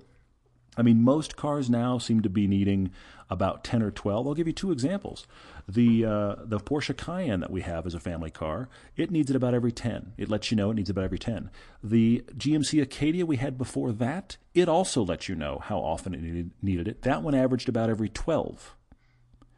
I 0.76 0.82
mean, 0.82 1.02
most 1.02 1.36
cars 1.36 1.70
now 1.70 1.98
seem 1.98 2.20
to 2.22 2.28
be 2.28 2.46
needing 2.46 2.90
about 3.30 3.64
10 3.64 3.82
or 3.82 3.90
12. 3.90 4.26
I'll 4.26 4.34
give 4.34 4.46
you 4.46 4.52
two 4.52 4.70
examples. 4.70 5.26
The 5.68 6.04
uh, 6.04 6.34
the 6.44 6.58
Porsche 6.58 6.96
Cayenne 6.96 7.40
that 7.40 7.50
we 7.50 7.62
have 7.62 7.86
as 7.86 7.94
a 7.94 8.00
family 8.00 8.30
car, 8.30 8.68
it 8.96 9.10
needs 9.10 9.30
it 9.30 9.36
about 9.36 9.54
every 9.54 9.72
10. 9.72 10.12
It 10.16 10.28
lets 10.28 10.50
you 10.50 10.56
know 10.56 10.70
it 10.70 10.74
needs 10.74 10.88
it 10.88 10.92
about 10.92 11.04
every 11.04 11.18
10. 11.18 11.50
The 11.82 12.24
GMC 12.36 12.80
Acadia 12.82 13.26
we 13.26 13.36
had 13.36 13.58
before 13.58 13.90
that, 13.92 14.36
it 14.54 14.68
also 14.68 15.02
lets 15.04 15.28
you 15.28 15.34
know 15.34 15.58
how 15.64 15.78
often 15.78 16.14
it 16.14 16.22
needed, 16.22 16.50
needed 16.62 16.88
it. 16.88 17.02
That 17.02 17.22
one 17.22 17.34
averaged 17.34 17.68
about 17.68 17.90
every 17.90 18.08
12. 18.08 18.76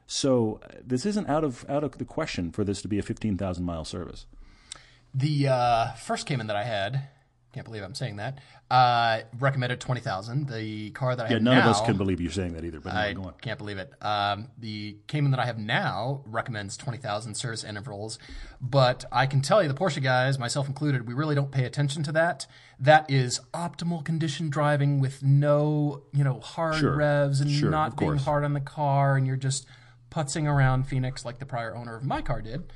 So 0.06 0.60
uh, 0.64 0.76
this 0.82 1.04
isn't 1.04 1.28
out 1.28 1.44
of 1.44 1.68
out 1.68 1.84
of 1.84 1.98
the 1.98 2.04
question 2.06 2.50
for 2.50 2.64
this 2.64 2.80
to 2.82 2.88
be 2.88 2.98
a 2.98 3.02
15,000 3.02 3.62
mile 3.62 3.84
service. 3.84 4.24
The 5.14 5.48
uh, 5.48 5.92
first 5.92 6.26
Cayman 6.26 6.46
that 6.46 6.56
I 6.56 6.64
had, 6.64 7.08
can't 7.52 7.64
believe 7.64 7.82
I'm 7.82 7.94
saying 7.94 8.16
that, 8.16 8.38
uh, 8.70 9.20
recommended 9.38 9.80
20,000. 9.80 10.48
The 10.48 10.90
car 10.90 11.16
that 11.16 11.26
I 11.26 11.28
Yeah, 11.30 11.34
have 11.34 11.42
none 11.42 11.54
now, 11.56 11.62
of 11.70 11.76
us 11.76 11.80
can 11.80 11.96
believe 11.96 12.20
you're 12.20 12.30
saying 12.30 12.52
that 12.52 12.64
either. 12.64 12.78
But 12.78 12.92
I 12.94 13.14
can't 13.40 13.58
believe 13.58 13.78
it. 13.78 13.90
Um, 14.02 14.48
the 14.58 14.98
Cayman 15.06 15.30
that 15.30 15.40
I 15.40 15.46
have 15.46 15.58
now 15.58 16.22
recommends 16.26 16.76
20,000 16.76 17.34
service 17.34 17.64
intervals, 17.64 18.18
but 18.60 19.06
I 19.10 19.26
can 19.26 19.40
tell 19.40 19.62
you, 19.62 19.68
the 19.68 19.74
Porsche 19.74 20.02
guys, 20.02 20.38
myself 20.38 20.68
included, 20.68 21.08
we 21.08 21.14
really 21.14 21.34
don't 21.34 21.50
pay 21.50 21.64
attention 21.64 22.02
to 22.04 22.12
that. 22.12 22.46
That 22.78 23.10
is 23.10 23.40
optimal 23.54 24.04
condition 24.04 24.50
driving 24.50 25.00
with 25.00 25.22
no, 25.22 26.02
you 26.12 26.22
know, 26.24 26.40
hard 26.40 26.74
Sure. 26.76 26.96
revs 26.96 27.40
and 27.40 27.50
Sure, 27.50 27.70
not 27.70 27.96
being 27.96 28.16
hard 28.16 28.44
on 28.44 28.52
the 28.52 28.60
car, 28.60 29.16
and 29.16 29.26
you're 29.26 29.36
just 29.36 29.66
putzing 30.10 30.44
around 30.46 30.84
Phoenix 30.86 31.24
like 31.24 31.38
the 31.38 31.46
prior 31.46 31.74
owner 31.74 31.96
of 31.96 32.04
my 32.04 32.20
car 32.22 32.42
did. 32.42 32.72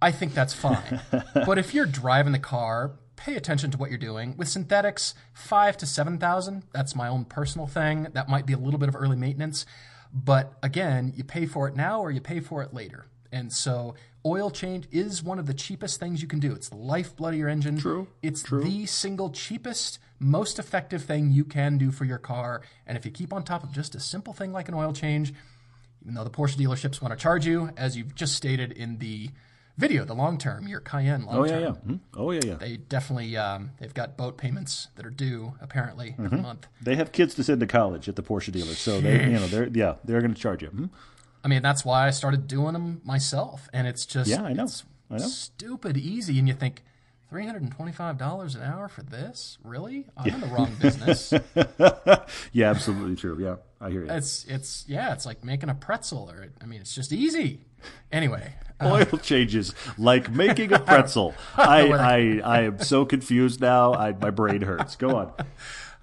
I 0.00 0.10
think 0.10 0.34
that's 0.34 0.52
fine. 0.54 1.00
but 1.34 1.58
if 1.58 1.72
you're 1.74 1.86
driving 1.86 2.32
the 2.32 2.38
car, 2.38 2.92
pay 3.16 3.34
attention 3.34 3.70
to 3.70 3.78
what 3.78 3.90
you're 3.90 3.98
doing. 3.98 4.36
With 4.36 4.48
synthetics, 4.48 5.14
five 5.32 5.76
to 5.78 5.86
seven 5.86 6.18
thousand. 6.18 6.64
That's 6.72 6.94
my 6.94 7.08
own 7.08 7.24
personal 7.24 7.66
thing. 7.66 8.08
That 8.12 8.28
might 8.28 8.46
be 8.46 8.52
a 8.52 8.58
little 8.58 8.78
bit 8.78 8.88
of 8.88 8.96
early 8.96 9.16
maintenance, 9.16 9.66
but 10.12 10.54
again, 10.62 11.12
you 11.16 11.24
pay 11.24 11.46
for 11.46 11.68
it 11.68 11.76
now 11.76 12.00
or 12.00 12.10
you 12.10 12.20
pay 12.20 12.40
for 12.40 12.62
it 12.62 12.72
later. 12.72 13.06
And 13.32 13.52
so, 13.52 13.94
oil 14.24 14.50
change 14.50 14.86
is 14.92 15.22
one 15.22 15.38
of 15.38 15.46
the 15.46 15.52
cheapest 15.54 15.98
things 15.98 16.22
you 16.22 16.28
can 16.28 16.38
do. 16.38 16.52
It's 16.52 16.68
the 16.68 16.76
lifeblood 16.76 17.34
of 17.34 17.38
your 17.40 17.48
engine. 17.48 17.76
True, 17.78 18.06
It's 18.22 18.42
the 18.42 18.86
single 18.86 19.30
cheapest, 19.30 19.98
most 20.18 20.58
effective 20.58 21.02
thing 21.04 21.32
you 21.32 21.44
can 21.44 21.76
do 21.76 21.90
for 21.90 22.04
your 22.04 22.18
car. 22.18 22.62
And 22.86 22.96
if 22.96 23.04
you 23.04 23.10
keep 23.10 23.32
on 23.32 23.42
top 23.42 23.64
of 23.64 23.72
just 23.72 23.94
a 23.94 24.00
simple 24.00 24.32
thing 24.32 24.52
like 24.52 24.68
an 24.68 24.74
oil 24.74 24.92
change, 24.92 25.34
even 26.02 26.14
though 26.14 26.24
the 26.24 26.30
Porsche 26.30 26.56
dealerships 26.56 27.02
want 27.02 27.12
to 27.12 27.20
charge 27.20 27.46
you, 27.46 27.70
as 27.76 27.96
you've 27.96 28.14
just 28.14 28.34
stated 28.36 28.72
in 28.72 28.98
the 28.98 29.30
video, 29.76 30.04
the 30.04 30.14
long 30.14 30.38
term, 30.38 30.66
your 30.66 30.80
Cayenne 30.80 31.24
long 31.26 31.34
term. 31.34 31.42
Oh 31.42 31.44
yeah, 31.44 31.58
yeah. 31.58 31.74
Mhm. 31.92 32.00
Oh 32.16 32.30
yeah, 32.30 32.40
yeah. 32.44 32.54
They 32.54 32.76
definitely 32.78 33.36
um, 33.36 33.70
they've 33.78 33.92
got 33.94 34.16
boat 34.16 34.36
payments 34.38 34.88
that 34.96 35.04
are 35.06 35.10
due 35.10 35.54
apparently 35.60 36.10
Mm-hmm. 36.12 36.24
every 36.26 36.40
month. 36.40 36.66
They 36.80 36.96
have 36.96 37.12
kids 37.12 37.34
to 37.36 37.44
send 37.44 37.60
to 37.60 37.66
college 37.66 38.08
at 38.08 38.16
the 38.16 38.22
Porsche 38.22 38.52
dealer, 38.52 38.74
so 38.74 39.00
they, 39.00 39.24
you 39.24 39.32
know, 39.38 39.46
they're 39.46 39.68
yeah, 39.68 39.94
they're 40.04 40.20
going 40.20 40.34
to 40.34 40.40
charge 40.40 40.62
you. 40.62 40.70
Mhm. 40.70 40.90
I 41.44 41.48
mean, 41.48 41.62
that's 41.62 41.84
why 41.84 42.06
I 42.06 42.10
started 42.10 42.48
doing 42.48 42.72
them 42.72 43.00
myself, 43.04 43.68
and 43.72 43.86
it's 43.86 44.04
just 44.06 44.28
Yeah, 44.30 44.42
I 44.42 44.52
know. 44.52 44.66
I 45.10 45.18
know. 45.18 45.26
stupid 45.26 45.96
easy, 45.96 46.38
and 46.38 46.48
you 46.48 46.54
think. 46.54 46.82
Three 47.28 47.44
hundred 47.44 47.62
and 47.62 47.72
twenty-five 47.72 48.18
dollars 48.18 48.54
an 48.54 48.62
hour 48.62 48.86
for 48.86 49.02
this? 49.02 49.58
Really? 49.64 50.06
I'm 50.16 50.32
in 50.32 50.40
the 50.40 50.46
wrong 50.46 50.76
business. 50.80 51.32
Yeah, 52.52 52.70
absolutely 52.70 53.16
true. 53.16 53.36
Yeah, 53.42 53.56
I 53.80 53.90
hear 53.90 54.04
you. 54.04 54.10
It's 54.12 54.44
it's 54.44 54.84
yeah, 54.86 55.12
it's 55.12 55.26
like 55.26 55.44
making 55.44 55.68
a 55.68 55.74
pretzel, 55.74 56.30
or 56.30 56.46
I 56.62 56.66
mean, 56.66 56.80
it's 56.80 56.94
just 56.94 57.12
easy. 57.12 57.64
Anyway, 58.12 58.54
Oil 58.82 59.18
changes 59.22 59.74
like 59.96 60.30
making 60.30 60.72
a 60.72 60.78
pretzel. 60.78 61.34
I, 61.56 61.92
I, 61.92 62.40
I 62.44 62.62
am 62.62 62.78
so 62.80 63.04
confused 63.06 63.60
now. 63.60 63.94
I, 63.94 64.12
my 64.12 64.30
brain 64.30 64.62
hurts. 64.62 64.96
Go 64.96 65.16
on. 65.16 65.32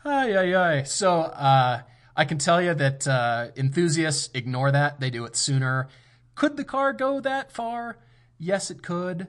Ay, 0.03 0.36
ay, 0.36 0.55
ay. 0.55 0.84
So 0.84 1.21
uh, 1.21 1.82
I 2.15 2.26
can 2.26 2.38
tell 2.38 2.61
you 2.61 2.74
that 2.74 3.07
uh, 3.07 3.47
enthusiasts 3.55 4.30
ignore 4.34 4.71
that. 4.71 4.99
They 4.99 5.09
do 5.09 5.24
it 5.26 5.36
sooner. 5.36 5.88
Could 6.36 6.57
the 6.57 6.63
car 6.63 6.93
go 6.93 7.19
that 7.19 7.51
far? 7.51 7.97
Yes, 8.39 8.71
it 8.71 8.82
could. 8.82 9.28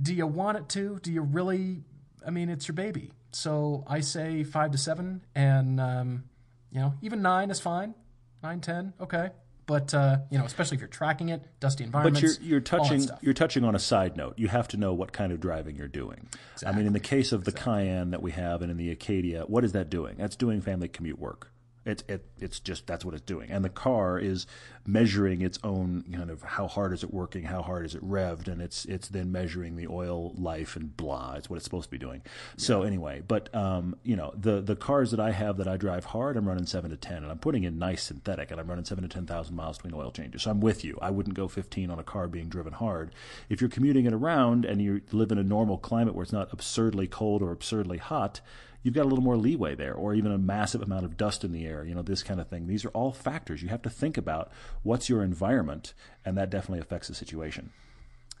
Do 0.00 0.14
you 0.14 0.26
want 0.26 0.58
it 0.58 0.68
to? 0.70 0.98
Do 1.02 1.12
you 1.12 1.22
really? 1.22 1.82
I 2.26 2.30
mean, 2.30 2.48
it's 2.48 2.68
your 2.68 2.74
baby. 2.74 3.12
So 3.32 3.84
I 3.86 4.00
say 4.00 4.44
five 4.44 4.70
to 4.70 4.78
seven, 4.78 5.24
and 5.34 5.80
um, 5.80 6.24
you 6.70 6.80
know, 6.80 6.94
even 7.02 7.22
nine 7.22 7.50
is 7.50 7.60
fine. 7.60 7.94
Nine, 8.42 8.60
ten, 8.60 8.92
okay. 9.00 9.30
But 9.66 9.94
uh, 9.94 10.18
you 10.30 10.38
know, 10.38 10.44
especially 10.44 10.76
if 10.76 10.80
you're 10.80 10.88
tracking 10.88 11.30
it, 11.30 11.42
dusty 11.60 11.84
But 11.84 11.86
environments. 11.86 12.38
you're 12.38 12.48
you're 12.48 12.60
that 12.60 12.66
touching 12.66 13.08
you're 13.22 13.34
touching 13.34 13.64
on 13.64 13.74
a 13.74 13.78
side 13.78 14.16
note. 14.16 14.34
You 14.38 14.48
have 14.48 14.68
to 14.68 14.76
know 14.76 14.92
what 14.92 15.12
kind 15.12 15.32
of 15.32 15.40
driving 15.40 15.76
you're 15.76 15.88
doing. 15.88 16.28
I 16.66 16.72
mean, 16.72 16.86
in 16.86 16.92
the 16.92 17.00
case 17.00 17.32
of 17.32 17.44
the 17.44 17.52
Cayenne 17.52 18.10
that 18.10 18.22
we 18.22 18.32
have, 18.32 18.62
and 18.62 18.70
in 18.70 18.76
the 18.76 18.90
Acadia, 18.90 19.42
what 19.44 19.64
is 19.64 19.72
that 19.72 19.90
doing? 19.90 20.16
That's 20.18 20.36
doing 20.36 20.60
family 20.60 20.88
commute 20.88 21.18
work. 21.18 21.50
It's 21.84 22.02
it, 22.08 22.26
it's 22.38 22.60
just 22.60 22.86
that's 22.86 23.04
what 23.04 23.14
it's 23.14 23.24
doing, 23.24 23.50
and 23.50 23.64
the 23.64 23.70
car 23.70 24.18
is 24.18 24.46
measuring 24.86 25.40
its 25.40 25.58
own 25.64 26.04
kind 26.12 26.30
of 26.30 26.42
how 26.42 26.66
hard 26.66 26.92
is 26.92 27.02
it 27.02 27.12
working, 27.12 27.44
how 27.44 27.62
hard 27.62 27.86
is 27.86 27.94
it 27.94 28.06
revved, 28.06 28.48
and 28.48 28.60
it's 28.60 28.84
it's 28.86 29.08
then 29.08 29.32
measuring 29.32 29.76
the 29.76 29.86
oil 29.86 30.32
life 30.34 30.76
and 30.76 30.96
blah. 30.96 31.34
It's 31.34 31.50
what 31.50 31.56
it's 31.56 31.64
supposed 31.64 31.84
to 31.84 31.90
be 31.90 31.98
doing. 31.98 32.22
So 32.56 32.82
anyway, 32.82 33.22
but 33.26 33.54
um, 33.54 33.96
you 34.02 34.16
know 34.16 34.32
the 34.36 34.60
the 34.60 34.76
cars 34.76 35.10
that 35.10 35.20
I 35.20 35.32
have 35.32 35.56
that 35.58 35.68
I 35.68 35.76
drive 35.76 36.06
hard, 36.06 36.36
I'm 36.36 36.48
running 36.48 36.66
seven 36.66 36.90
to 36.90 36.96
ten, 36.96 37.22
and 37.22 37.30
I'm 37.30 37.38
putting 37.38 37.64
in 37.64 37.78
nice 37.78 38.04
synthetic, 38.04 38.50
and 38.50 38.60
I'm 38.60 38.66
running 38.66 38.84
seven 38.84 39.02
to 39.02 39.08
ten 39.08 39.26
thousand 39.26 39.56
miles 39.56 39.78
between 39.78 39.94
oil 39.94 40.10
changes. 40.10 40.42
So 40.42 40.50
I'm 40.50 40.60
with 40.60 40.84
you. 40.84 40.98
I 41.00 41.10
wouldn't 41.10 41.36
go 41.36 41.48
15 41.48 41.90
on 41.90 41.98
a 41.98 42.04
car 42.04 42.28
being 42.28 42.48
driven 42.48 42.72
hard. 42.72 43.14
If 43.48 43.60
you're 43.60 43.70
commuting 43.70 44.06
it 44.06 44.12
around 44.12 44.64
and 44.64 44.80
you 44.80 45.02
live 45.12 45.32
in 45.32 45.38
a 45.38 45.42
normal 45.42 45.78
climate 45.78 46.14
where 46.14 46.22
it's 46.22 46.32
not 46.32 46.52
absurdly 46.52 47.06
cold 47.06 47.42
or 47.42 47.52
absurdly 47.52 47.98
hot, 47.98 48.40
you've 48.84 48.94
got 48.94 49.04
a 49.04 49.08
little 49.08 49.24
more 49.24 49.36
leeway 49.36 49.74
there, 49.74 49.94
or 49.94 50.14
even 50.14 50.30
a 50.30 50.38
massive 50.38 50.80
amount 50.82 51.04
of 51.04 51.16
dust 51.16 51.42
in 51.42 51.50
the 51.50 51.66
air, 51.66 51.84
you 51.84 51.94
know, 51.94 52.02
this 52.02 52.22
kind 52.22 52.38
of 52.40 52.46
thing. 52.48 52.68
These 52.68 52.84
are 52.84 52.90
all 52.90 53.10
factors. 53.12 53.62
You 53.62 53.70
have 53.70 53.82
to 53.82 53.90
think 53.90 54.16
about 54.16 54.52
what's 54.84 55.08
your 55.08 55.24
environment, 55.24 55.94
and 56.24 56.38
that 56.38 56.50
definitely 56.50 56.78
affects 56.80 57.08
the 57.08 57.14
situation. 57.14 57.72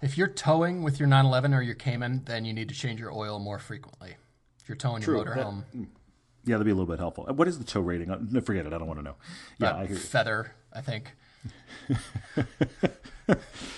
If 0.02 0.16
you're 0.18 0.28
towing 0.28 0.82
with 0.82 1.00
your 1.00 1.08
911 1.08 1.54
or 1.54 1.62
your 1.62 1.74
Cayman, 1.74 2.22
then 2.26 2.44
you 2.44 2.52
need 2.52 2.68
to 2.68 2.74
change 2.74 3.00
your 3.00 3.10
oil 3.12 3.38
more 3.38 3.58
frequently. 3.58 4.16
If 4.62 4.68
you're 4.68 4.76
towing 4.76 5.02
True. 5.02 5.16
your 5.16 5.24
That- 5.24 5.36
motorhome, 5.38 5.64
Yeah, 6.46 6.56
that'd 6.56 6.66
be 6.66 6.70
a 6.72 6.74
little 6.74 6.86
bit 6.92 6.98
helpful. 6.98 7.24
What 7.24 7.48
is 7.48 7.58
the 7.58 7.64
tow 7.64 7.80
rating? 7.80 8.10
Uh, 8.10 8.18
no, 8.20 8.40
Forget 8.42 8.66
it. 8.66 8.72
I 8.74 8.78
don't 8.78 8.86
want 8.86 8.98
to 9.00 9.04
know. 9.04 9.16
Yeah, 9.58 9.70
uh, 9.70 9.76
I 9.78 9.86
feather, 9.86 10.52
I 10.74 10.82
think. 10.82 11.12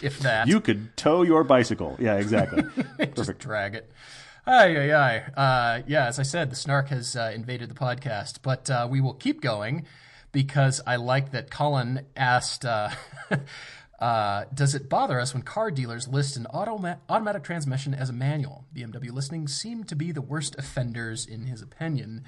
if 0.03 0.19
that. 0.21 0.49
You 0.49 0.61
could 0.61 0.97
tow 0.97 1.23
your 1.23 1.45
bicycle. 1.45 1.97
Yeah, 2.01 2.17
exactly. 2.17 2.64
just 3.14 3.39
drag 3.39 3.75
it. 3.77 3.91
Aye, 4.49 4.76
aye, 4.76 4.92
aye. 4.92 5.40
Uh, 5.40 5.82
yeah, 5.88 6.07
as 6.07 6.20
I 6.20 6.22
said, 6.22 6.51
the 6.51 6.57
snark 6.57 6.88
has 6.90 7.16
uh, 7.16 7.32
invaded 7.34 7.68
the 7.68 7.74
podcast, 7.74 8.38
but 8.42 8.70
uh, 8.70 8.86
we 8.88 9.01
will 9.01 9.14
keep 9.14 9.40
going 9.40 9.84
because 10.30 10.80
I 10.86 10.97
like 10.97 11.32
that 11.32 11.51
Colin 11.51 12.07
asked, 12.16 12.64
uh, 12.64 12.90
uh, 13.99 14.44
"Does 14.55 14.76
it 14.76 14.88
bother 14.88 15.18
us 15.18 15.34
when 15.34 15.42
car 15.42 15.72
dealers 15.72 16.07
list 16.07 16.36
an 16.36 16.47
automa- 16.55 16.99
automatic 17.09 17.42
transmission 17.42 17.92
as 17.92 18.09
a 18.09 18.12
manual?" 18.12 18.66
BMW 18.72 19.11
listings 19.11 19.53
seem 19.57 19.82
to 19.82 19.97
be 19.97 20.12
the 20.12 20.22
worst 20.22 20.55
offenders, 20.57 21.26
in 21.26 21.47
his 21.47 21.61
opinion. 21.61 22.22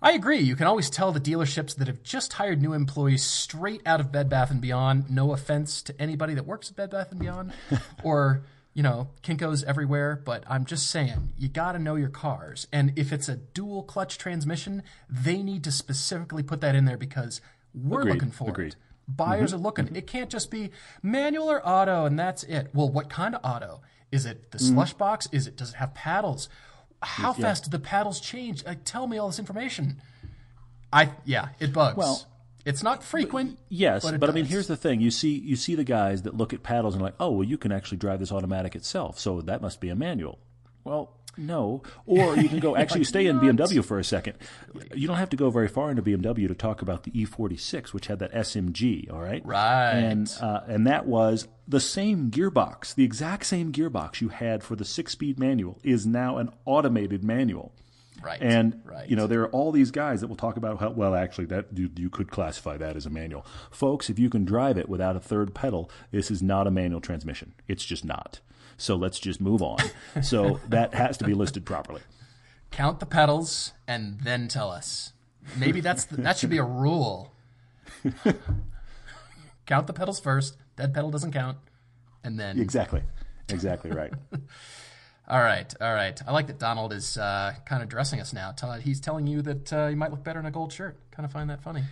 I 0.00 0.12
agree. 0.12 0.38
You 0.38 0.56
can 0.56 0.66
always 0.66 0.88
tell 0.88 1.12
the 1.12 1.20
dealerships 1.20 1.76
that 1.76 1.86
have 1.86 2.02
just 2.02 2.32
hired 2.32 2.62
new 2.62 2.72
employees 2.72 3.24
straight 3.24 3.82
out 3.84 4.00
of 4.00 4.10
Bed 4.10 4.30
Bath 4.30 4.50
and 4.50 4.60
Beyond. 4.62 5.10
No 5.10 5.34
offense 5.34 5.82
to 5.82 6.00
anybody 6.00 6.32
that 6.32 6.46
works 6.46 6.70
at 6.70 6.76
Bed 6.76 6.90
Bath 6.90 7.10
and 7.10 7.20
Beyond, 7.20 7.52
or 8.02 8.42
you 8.74 8.82
know 8.82 9.10
Kinkos 9.22 9.64
everywhere. 9.64 10.20
But 10.24 10.44
I'm 10.46 10.64
just 10.64 10.90
saying 10.90 11.32
you 11.38 11.48
got 11.48 11.72
to 11.72 11.78
know 11.78 11.96
your 11.96 12.08
cars, 12.08 12.66
and 12.72 12.92
if 12.96 13.12
it's 13.12 13.28
a 13.28 13.36
dual 13.36 13.82
clutch 13.82 14.18
transmission, 14.18 14.82
they 15.08 15.42
need 15.42 15.64
to 15.64 15.72
specifically 15.72 16.42
put 16.42 16.60
that 16.60 16.74
in 16.74 16.84
there 16.84 16.96
because 16.96 17.40
we're 17.74 18.00
Agreed. 18.00 18.12
looking 18.14 18.30
for 18.30 18.50
Agreed. 18.50 18.72
it. 18.72 18.76
Buyers 19.08 19.50
mm-hmm. 19.50 19.60
are 19.60 19.62
looking. 19.62 19.84
Mm-hmm. 19.86 19.96
It 19.96 20.06
can't 20.06 20.30
just 20.30 20.50
be 20.50 20.70
manual 21.02 21.50
or 21.50 21.66
auto, 21.66 22.04
and 22.06 22.18
that's 22.18 22.44
it. 22.44 22.70
Well, 22.72 22.88
what 22.88 23.10
kind 23.10 23.34
of 23.34 23.40
auto? 23.44 23.80
Is 24.10 24.26
it 24.26 24.50
the 24.50 24.58
mm-hmm. 24.58 24.74
slush 24.74 24.92
box? 24.94 25.28
Is 25.32 25.46
it? 25.46 25.56
Does 25.56 25.70
it 25.70 25.76
have 25.76 25.94
paddles? 25.94 26.48
How 27.02 27.32
fast 27.32 27.64
do 27.64 27.70
the 27.70 27.80
paddles 27.80 28.20
change? 28.20 28.64
Like, 28.64 28.84
tell 28.84 29.08
me 29.08 29.18
all 29.18 29.26
this 29.26 29.40
information. 29.40 30.00
I 30.92 31.10
yeah, 31.24 31.48
it 31.58 31.72
bugs. 31.72 31.96
Well, 31.96 32.22
it's 32.64 32.82
not 32.82 33.02
frequent. 33.02 33.58
Yes, 33.68 34.02
but 34.04 34.20
but, 34.20 34.30
I 34.30 34.32
mean, 34.32 34.44
here's 34.44 34.66
the 34.66 34.76
thing: 34.76 35.00
you 35.00 35.10
see, 35.10 35.38
you 35.38 35.56
see 35.56 35.74
the 35.74 35.84
guys 35.84 36.22
that 36.22 36.36
look 36.36 36.52
at 36.52 36.62
paddles 36.62 36.94
and 36.94 37.02
are 37.02 37.06
like, 37.06 37.14
oh, 37.20 37.30
well, 37.30 37.44
you 37.48 37.58
can 37.58 37.72
actually 37.72 37.98
drive 37.98 38.20
this 38.20 38.32
automatic 38.32 38.74
itself, 38.76 39.18
so 39.18 39.40
that 39.42 39.60
must 39.62 39.80
be 39.80 39.88
a 39.88 39.94
manual. 39.96 40.38
Well, 40.84 41.16
no. 41.38 41.82
Or 42.06 42.36
you 42.36 42.48
can 42.48 42.58
go 42.58 42.76
actually 42.82 43.04
stay 43.04 43.26
in 43.26 43.38
BMW 43.40 43.82
for 43.84 43.98
a 43.98 44.04
second. 44.04 44.34
You 44.94 45.06
don't 45.08 45.16
have 45.16 45.30
to 45.30 45.36
go 45.36 45.48
very 45.48 45.68
far 45.68 45.90
into 45.90 46.02
BMW 46.02 46.46
to 46.48 46.54
talk 46.54 46.82
about 46.82 47.04
the 47.04 47.10
E46, 47.12 47.94
which 47.94 48.08
had 48.08 48.18
that 48.18 48.32
SMG. 48.32 49.10
All 49.10 49.20
right, 49.20 49.44
Right. 49.46 49.92
and 49.92 50.30
uh, 50.40 50.60
and 50.66 50.86
that 50.86 51.06
was 51.06 51.48
the 51.66 51.80
same 51.80 52.30
gearbox, 52.30 52.94
the 52.94 53.04
exact 53.04 53.46
same 53.46 53.72
gearbox 53.72 54.20
you 54.20 54.28
had 54.28 54.62
for 54.62 54.76
the 54.76 54.84
six-speed 54.84 55.38
manual 55.38 55.78
is 55.82 56.06
now 56.06 56.36
an 56.38 56.50
automated 56.66 57.22
manual. 57.24 57.72
Right. 58.22 58.40
And 58.40 58.80
right. 58.84 59.08
you 59.08 59.16
know 59.16 59.26
there 59.26 59.42
are 59.42 59.48
all 59.50 59.72
these 59.72 59.90
guys 59.90 60.20
that 60.20 60.28
will 60.28 60.36
talk 60.36 60.56
about 60.56 60.78
how 60.78 60.90
well 60.90 61.14
actually 61.14 61.46
that 61.46 61.66
you, 61.74 61.90
you 61.96 62.10
could 62.10 62.30
classify 62.30 62.76
that 62.76 62.96
as 62.96 63.06
a 63.06 63.10
manual. 63.10 63.44
Folks, 63.70 64.08
if 64.08 64.18
you 64.18 64.30
can 64.30 64.44
drive 64.44 64.78
it 64.78 64.88
without 64.88 65.16
a 65.16 65.20
third 65.20 65.54
pedal, 65.54 65.90
this 66.10 66.30
is 66.30 66.42
not 66.42 66.66
a 66.66 66.70
manual 66.70 67.00
transmission. 67.00 67.54
It's 67.68 67.84
just 67.84 68.04
not. 68.04 68.40
So 68.76 68.96
let's 68.96 69.18
just 69.18 69.40
move 69.40 69.62
on. 69.62 69.78
so 70.22 70.60
that 70.68 70.94
has 70.94 71.16
to 71.18 71.24
be 71.24 71.34
listed 71.34 71.64
properly. 71.64 72.00
count 72.70 73.00
the 73.00 73.06
pedals 73.06 73.72
and 73.86 74.20
then 74.20 74.48
tell 74.48 74.70
us. 74.70 75.12
Maybe 75.56 75.80
that's 75.80 76.04
the, 76.04 76.16
that 76.18 76.38
should 76.38 76.50
be 76.50 76.58
a 76.58 76.64
rule. 76.64 77.32
count 79.66 79.86
the 79.86 79.92
pedals 79.92 80.20
first. 80.20 80.56
Dead 80.76 80.94
pedal 80.94 81.10
doesn't 81.10 81.32
count, 81.32 81.58
and 82.24 82.38
then 82.38 82.58
Exactly. 82.58 83.02
Exactly 83.48 83.90
right. 83.90 84.12
All 85.32 85.42
right, 85.42 85.74
all 85.80 85.94
right. 85.94 86.20
I 86.26 86.32
like 86.32 86.48
that 86.48 86.58
Donald 86.58 86.92
is 86.92 87.16
uh, 87.16 87.54
kind 87.64 87.82
of 87.82 87.88
dressing 87.88 88.20
us 88.20 88.34
now. 88.34 88.54
He's 88.82 89.00
telling 89.00 89.26
you 89.26 89.40
that 89.40 89.72
uh, 89.72 89.86
you 89.86 89.96
might 89.96 90.10
look 90.10 90.22
better 90.22 90.38
in 90.38 90.44
a 90.44 90.50
gold 90.50 90.74
shirt. 90.74 90.98
Kind 91.10 91.24
of 91.24 91.32
find 91.32 91.48
that 91.48 91.62
funny. 91.62 91.84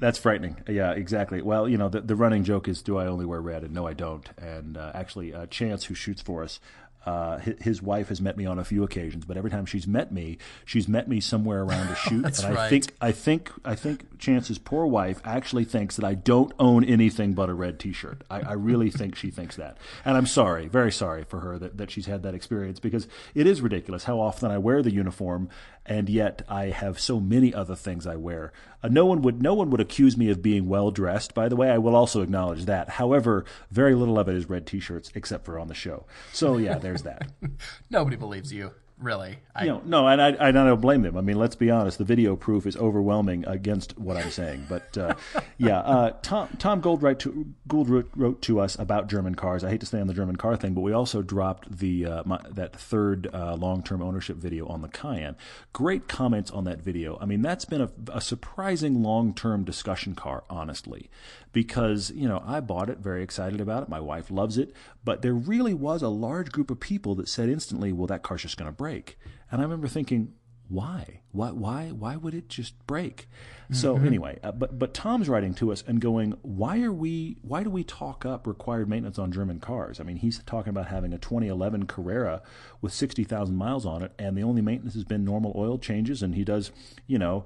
That's 0.00 0.18
frightening. 0.18 0.56
Yeah, 0.66 0.90
exactly. 0.90 1.40
Well, 1.40 1.68
you 1.68 1.78
know, 1.78 1.88
the, 1.88 2.00
the 2.00 2.16
running 2.16 2.42
joke 2.42 2.66
is, 2.66 2.82
do 2.82 2.98
I 2.98 3.06
only 3.06 3.26
wear 3.26 3.40
red? 3.40 3.62
And 3.62 3.72
no, 3.72 3.86
I 3.86 3.92
don't. 3.92 4.28
And 4.38 4.76
uh, 4.76 4.90
actually, 4.92 5.32
uh, 5.32 5.46
Chance, 5.46 5.84
who 5.84 5.94
shoots 5.94 6.20
for 6.20 6.42
us, 6.42 6.58
uh, 7.06 7.38
his, 7.38 7.80
wife 7.80 8.08
has 8.08 8.20
met 8.20 8.36
me 8.36 8.44
on 8.44 8.58
a 8.58 8.64
few 8.64 8.84
occasions, 8.84 9.24
but 9.24 9.38
every 9.38 9.50
time 9.50 9.64
she's 9.64 9.86
met 9.86 10.12
me, 10.12 10.36
she's 10.66 10.86
met 10.86 11.08
me 11.08 11.18
somewhere 11.18 11.62
around 11.62 11.88
a 11.88 11.94
shoot. 11.94 12.22
That's 12.22 12.42
and 12.42 12.52
I 12.52 12.60
right. 12.62 12.70
think, 12.70 12.86
I 13.00 13.12
think, 13.12 13.50
I 13.64 13.74
think 13.74 14.18
Chance's 14.18 14.58
poor 14.58 14.84
wife 14.84 15.20
actually 15.24 15.64
thinks 15.64 15.96
that 15.96 16.04
I 16.04 16.14
don't 16.14 16.52
own 16.58 16.84
anything 16.84 17.32
but 17.32 17.48
a 17.48 17.54
red 17.54 17.78
T-shirt. 17.78 18.22
I, 18.30 18.40
I 18.40 18.52
really 18.52 18.90
think 18.90 19.16
she 19.16 19.30
thinks 19.30 19.56
that, 19.56 19.78
and 20.04 20.16
I'm 20.16 20.26
sorry, 20.26 20.68
very 20.68 20.92
sorry 20.92 21.24
for 21.24 21.40
her 21.40 21.58
that, 21.58 21.78
that 21.78 21.90
she's 21.90 22.06
had 22.06 22.22
that 22.24 22.34
experience 22.34 22.80
because 22.80 23.08
it 23.34 23.46
is 23.46 23.62
ridiculous 23.62 24.04
how 24.04 24.20
often 24.20 24.50
I 24.50 24.58
wear 24.58 24.82
the 24.82 24.92
uniform, 24.92 25.48
and 25.86 26.08
yet 26.08 26.42
I 26.48 26.66
have 26.66 27.00
so 27.00 27.18
many 27.18 27.54
other 27.54 27.74
things 27.74 28.06
I 28.06 28.16
wear. 28.16 28.52
Uh, 28.82 28.88
no 28.88 29.06
one 29.06 29.22
would 29.22 29.42
no 29.42 29.54
one 29.54 29.70
would 29.70 29.80
accuse 29.80 30.16
me 30.16 30.30
of 30.30 30.42
being 30.42 30.68
well 30.68 30.90
dressed. 30.90 31.34
By 31.34 31.48
the 31.48 31.56
way, 31.56 31.70
I 31.70 31.78
will 31.78 31.96
also 31.96 32.22
acknowledge 32.22 32.66
that. 32.66 32.90
However, 32.90 33.44
very 33.70 33.94
little 33.94 34.18
of 34.18 34.28
it 34.28 34.36
is 34.36 34.48
red 34.48 34.66
T-shirts, 34.66 35.10
except 35.14 35.44
for 35.44 35.58
on 35.58 35.68
the 35.68 35.74
show. 35.74 36.06
So 36.32 36.56
yeah, 36.58 36.78
there's 36.90 37.02
that. 37.02 37.30
Nobody 37.90 38.16
believes 38.16 38.52
you, 38.52 38.72
really. 38.98 39.38
I, 39.54 39.64
You 39.64 39.70
know, 39.70 39.82
no, 39.84 40.08
and 40.08 40.20
I, 40.20 40.48
I 40.48 40.50
don't 40.50 40.80
blame 40.80 41.02
them. 41.02 41.16
I 41.16 41.20
mean, 41.20 41.38
let's 41.38 41.54
be 41.54 41.70
honest. 41.70 41.98
The 41.98 42.04
video 42.04 42.34
proof 42.34 42.66
is 42.66 42.76
overwhelming 42.76 43.44
against 43.46 43.96
what 43.98 44.16
I'm 44.16 44.30
saying. 44.30 44.66
But 44.68 44.98
uh, 44.98 45.14
yeah, 45.58 45.78
uh, 45.80 46.10
Tom 46.22 46.48
Tom 46.58 46.82
to, 46.82 47.46
Gould 47.68 47.88
wrote, 47.88 48.10
wrote 48.16 48.42
to 48.42 48.60
us 48.60 48.76
about 48.78 49.08
German 49.08 49.36
cars. 49.36 49.62
I 49.62 49.70
hate 49.70 49.80
to 49.80 49.86
stay 49.86 50.00
on 50.00 50.08
the 50.08 50.14
German 50.14 50.36
car 50.36 50.56
thing, 50.56 50.74
but 50.74 50.80
we 50.80 50.92
also 50.92 51.22
dropped 51.22 51.78
the 51.78 52.06
uh, 52.06 52.22
my, 52.26 52.40
that 52.50 52.74
third 52.74 53.28
uh, 53.32 53.54
long 53.54 53.82
term 53.82 54.02
ownership 54.02 54.36
video 54.36 54.66
on 54.66 54.82
the 54.82 54.88
Cayenne. 54.88 55.36
Great 55.72 56.08
comments 56.08 56.50
on 56.50 56.64
that 56.64 56.80
video. 56.80 57.18
I 57.20 57.26
mean, 57.26 57.42
that's 57.42 57.64
been 57.64 57.82
a, 57.82 57.90
a 58.12 58.20
surprising 58.20 59.02
long 59.02 59.32
term 59.32 59.62
discussion 59.64 60.16
car, 60.16 60.42
honestly, 60.50 61.08
because 61.52 62.10
you 62.14 62.28
know 62.28 62.42
I 62.46 62.60
bought 62.60 62.90
it, 62.90 62.98
very 62.98 63.22
excited 63.22 63.60
about 63.60 63.82
it. 63.82 63.88
My 63.88 64.00
wife 64.00 64.30
loves 64.30 64.58
it, 64.58 64.72
but 65.04 65.22
there 65.22 65.34
really 65.34 65.74
was 65.74 66.02
a 66.02 66.08
large 66.08 66.52
group 66.52 66.70
of 66.70 66.80
people 66.80 67.14
that 67.16 67.28
said 67.28 67.48
instantly, 67.48 67.92
"Well, 67.92 68.06
that 68.06 68.22
car's 68.22 68.42
just 68.42 68.56
going 68.56 68.70
to 68.70 68.76
break." 68.76 69.18
And 69.50 69.60
I 69.60 69.64
remember 69.64 69.88
thinking, 69.88 70.34
why? 70.70 71.20
Why? 71.32 71.50
Why? 71.50 71.88
Why 71.88 72.14
would 72.14 72.32
it 72.32 72.48
just 72.48 72.86
break? 72.86 73.28
So 73.72 73.96
anyway, 73.96 74.38
uh, 74.42 74.52
but 74.52 74.78
but 74.78 74.94
Tom's 74.94 75.28
writing 75.28 75.52
to 75.54 75.72
us 75.72 75.82
and 75.86 76.00
going, 76.00 76.36
why 76.42 76.82
are 76.82 76.92
we? 76.92 77.38
Why 77.42 77.64
do 77.64 77.70
we 77.70 77.82
talk 77.82 78.24
up 78.24 78.46
required 78.46 78.88
maintenance 78.88 79.18
on 79.18 79.32
German 79.32 79.58
cars? 79.58 79.98
I 80.00 80.04
mean, 80.04 80.16
he's 80.16 80.40
talking 80.44 80.70
about 80.70 80.86
having 80.86 81.12
a 81.12 81.18
2011 81.18 81.86
Carrera 81.86 82.42
with 82.80 82.92
60,000 82.92 83.54
miles 83.56 83.84
on 83.84 84.02
it, 84.02 84.12
and 84.18 84.36
the 84.36 84.42
only 84.44 84.62
maintenance 84.62 84.94
has 84.94 85.04
been 85.04 85.24
normal 85.24 85.52
oil 85.56 85.76
changes, 85.78 86.22
and 86.22 86.34
he 86.34 86.44
does, 86.44 86.70
you 87.06 87.18
know. 87.18 87.44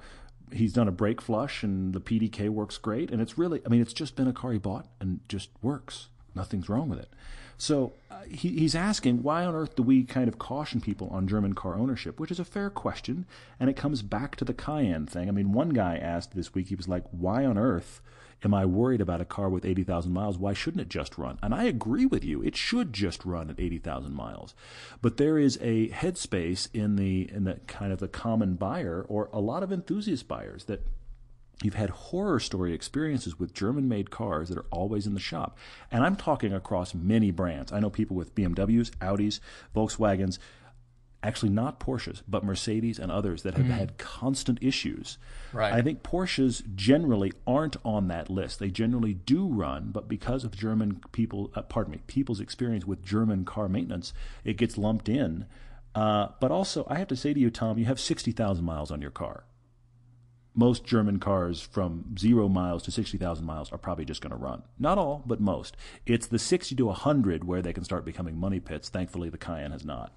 He's 0.55 0.73
done 0.73 0.89
a 0.89 0.93
brake 0.93 1.21
flush 1.21 1.63
and 1.63 1.93
the 1.93 2.01
PDK 2.01 2.49
works 2.49 2.79
great. 2.79 3.11
And 3.11 3.21
it's 3.21 3.37
really, 3.37 3.61
I 3.67 3.69
mean, 3.69 3.81
it's 3.81 3.93
just 3.93 4.17
been 4.17 4.29
a 4.29 4.33
car 4.33 4.53
he 4.53 4.59
bought 4.59 4.87
and 5.01 5.21
just 5.29 5.51
works. 5.63 6.09
Nothing's 6.35 6.69
wrong 6.69 6.89
with 6.89 6.99
it. 6.99 7.11
So 7.57 7.93
uh, 8.11 8.23
he, 8.29 8.51
he's 8.59 8.75
asking, 8.75 9.23
why 9.23 9.45
on 9.45 9.55
earth 9.55 9.77
do 9.77 9.83
we 9.83 10.05
kind 10.05 10.29
of 10.29 10.39
caution 10.39 10.81
people 10.81 11.09
on 11.11 11.29
German 11.29 11.55
car 11.55 11.77
ownership? 11.77 12.19
Which 12.19 12.31
is 12.31 12.41
a 12.41 12.45
fair 12.45 12.71
question. 12.71 13.27
And 13.61 13.71
it 13.71 13.77
comes 13.77 14.03
back 14.03 14.37
to 14.37 14.45
the 14.45 14.55
Cayenne 14.55 15.07
thing. 15.07 15.29
I 15.29 15.33
mean, 15.33 15.53
one 15.53 15.71
guy 15.71 15.97
asked 15.97 16.35
this 16.35 16.55
week, 16.55 16.69
he 16.69 16.75
was 16.75 16.89
like, 16.89 17.05
why 17.11 17.45
on 17.45 17.59
earth 17.59 18.01
am 18.45 18.55
I 18.55 18.67
worried 18.67 19.01
about 19.01 19.21
a 19.21 19.25
car 19.25 19.49
with 19.49 19.65
80,000 19.65 20.13
miles? 20.13 20.39
Why 20.39 20.53
shouldn't 20.53 20.83
it 20.83 20.89
just 20.89 21.19
run? 21.19 21.39
And 21.43 21.55
I 21.55 21.65
agree 21.65 22.07
with 22.07 22.25
you. 22.25 22.43
It 22.43 22.57
should 22.57 22.93
just 22.93 23.25
run 23.25 23.51
at 23.51 23.59
80,000 23.59 24.15
miles. 24.15 24.55
But 25.01 25.17
there 25.17 25.39
is 25.39 25.59
a 25.61 25.89
headspace 25.89 26.69
in 26.75 26.97
the, 26.97 27.31
in 27.33 27.45
the 27.45 27.55
kind 27.67 27.93
of 27.93 28.01
the 28.01 28.09
common 28.09 28.55
buyer 28.55 29.05
or 29.09 29.29
a 29.33 29.41
lot 29.41 29.63
of 29.63 29.73
enthusiast 29.73 30.29
buyers 30.29 30.65
that 30.65 30.87
You've 31.63 31.75
had 31.75 31.91
horror 31.91 32.41
story 32.41 32.75
experiences 32.75 33.39
with 33.39 33.55
German 33.55 33.89
made 33.89 34.11
cars 34.11 34.49
that 34.49 34.59
are 34.59 34.67
always 34.71 35.07
in 35.07 35.15
the 35.15 35.21
shop. 35.21 35.57
And 35.91 36.05
I'm 36.05 36.17
talking 36.17 36.53
across 36.53 36.95
many 36.95 37.31
brands. 37.31 37.73
I 37.73 37.81
know 37.81 37.91
people 37.91 38.17
with 38.17 38.35
BMWs, 38.35 38.91
Audis, 38.97 39.41
Volkswagens, 39.75 40.39
actually 41.25 41.49
not 41.49 41.81
Porsches, 41.81 42.23
but 42.29 42.45
Mercedes 42.45 42.99
and 42.99 43.11
others 43.11 43.43
that 43.43 43.55
have 43.55 43.67
had 43.67 43.99
constant 43.99 44.59
issues. 44.63 45.19
Right. 45.53 45.73
I 45.73 45.83
think 45.83 46.03
Porsches 46.03 46.63
generally 46.75 47.33
aren't 47.47 47.77
on 47.85 48.09
that 48.09 48.31
list. 48.31 48.59
They 48.59 48.71
generally 48.71 49.15
do 49.15 49.47
run, 49.49 49.91
but 49.91 50.09
because 50.09 50.45
of 50.45 50.57
German 50.57 51.01
people, 51.13 51.51
uh, 51.55 51.63
pardon 51.63 51.93
me, 51.93 52.01
people's 52.07 52.41
experience 52.41 52.85
with 52.85 53.03
German 53.03 53.45
car 53.45 53.69
maintenance, 53.69 54.13
it 54.45 54.57
gets 54.57 54.79
lumped 54.79 55.09
in. 55.09 55.47
Uh, 55.95 56.29
but 56.41 56.51
also, 56.51 56.87
I 56.89 56.99
have 56.99 57.09
to 57.09 57.17
say 57.17 57.33
to 57.33 57.41
you, 57.41 57.51
Tom, 57.51 57.79
you 57.79 57.87
have 57.87 57.99
60,000 57.99 58.65
miles 58.65 58.91
on 58.91 59.01
your 59.01 59.11
car 59.11 59.45
most 60.55 60.85
German 60.85 61.19
cars 61.19 61.61
from 61.61 62.17
zero 62.17 62.49
miles 62.49 62.83
to 62.85 62.91
60,000 62.91 63.45
miles 63.45 63.73
are 63.73 63.79
probably 63.79 64.05
just 64.05 64.21
going 64.21 64.31
to 64.31 64.37
run. 64.37 64.63
Not 64.79 64.99
all, 64.99 65.23
but 65.27 65.41
most. 65.41 65.77
It's 66.07 66.29
the 66.29 66.39
60 66.39 66.77
to 66.77 66.87
100 66.87 67.45
where 67.45 67.61
they 67.61 67.73
can 67.73 67.85
start 67.85 68.05
becoming 68.05 68.39
money 68.39 68.61
pits. 68.61 68.89
Thankfully, 68.89 69.29
the 69.29 69.39
Cayenne 69.39 69.73
has 69.73 69.85
not. 69.85 70.13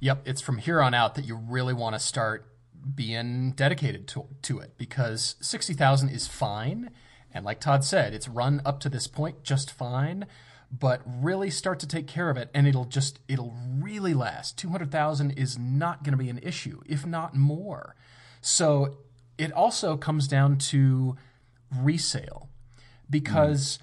Yep, 0.00 0.22
it's 0.26 0.40
from 0.40 0.58
here 0.58 0.80
on 0.80 0.94
out 0.94 1.14
that 1.16 1.24
you 1.24 1.36
really 1.36 1.74
want 1.74 1.94
to 1.94 1.98
start 1.98 2.46
being 2.94 3.52
dedicated 3.52 4.06
to, 4.08 4.26
to 4.42 4.60
it 4.60 4.78
because 4.78 5.36
60,000 5.40 6.08
is 6.08 6.26
fine. 6.26 6.90
And 7.32 7.44
like 7.44 7.60
Todd 7.60 7.84
said, 7.84 8.14
it's 8.14 8.28
run 8.28 8.62
up 8.64 8.80
to 8.80 8.88
this 8.88 9.06
point 9.06 9.42
just 9.42 9.70
fine, 9.70 10.26
but 10.70 11.02
really 11.04 11.50
start 11.50 11.80
to 11.80 11.86
take 11.86 12.06
care 12.06 12.30
of 12.30 12.36
it 12.36 12.50
and 12.54 12.66
it'll 12.66 12.84
just, 12.84 13.18
it'll 13.28 13.54
really 13.78 14.14
last. 14.14 14.56
200,000 14.58 15.32
is 15.32 15.58
not 15.58 16.04
going 16.04 16.12
to 16.12 16.18
be 16.18 16.30
an 16.30 16.38
issue, 16.42 16.80
if 16.86 17.04
not 17.04 17.34
more. 17.34 17.96
So 18.40 18.98
it 19.36 19.52
also 19.52 19.96
comes 19.96 20.28
down 20.28 20.58
to 20.58 21.16
resale 21.74 22.48
because 23.10 23.78
mm. 23.78 23.82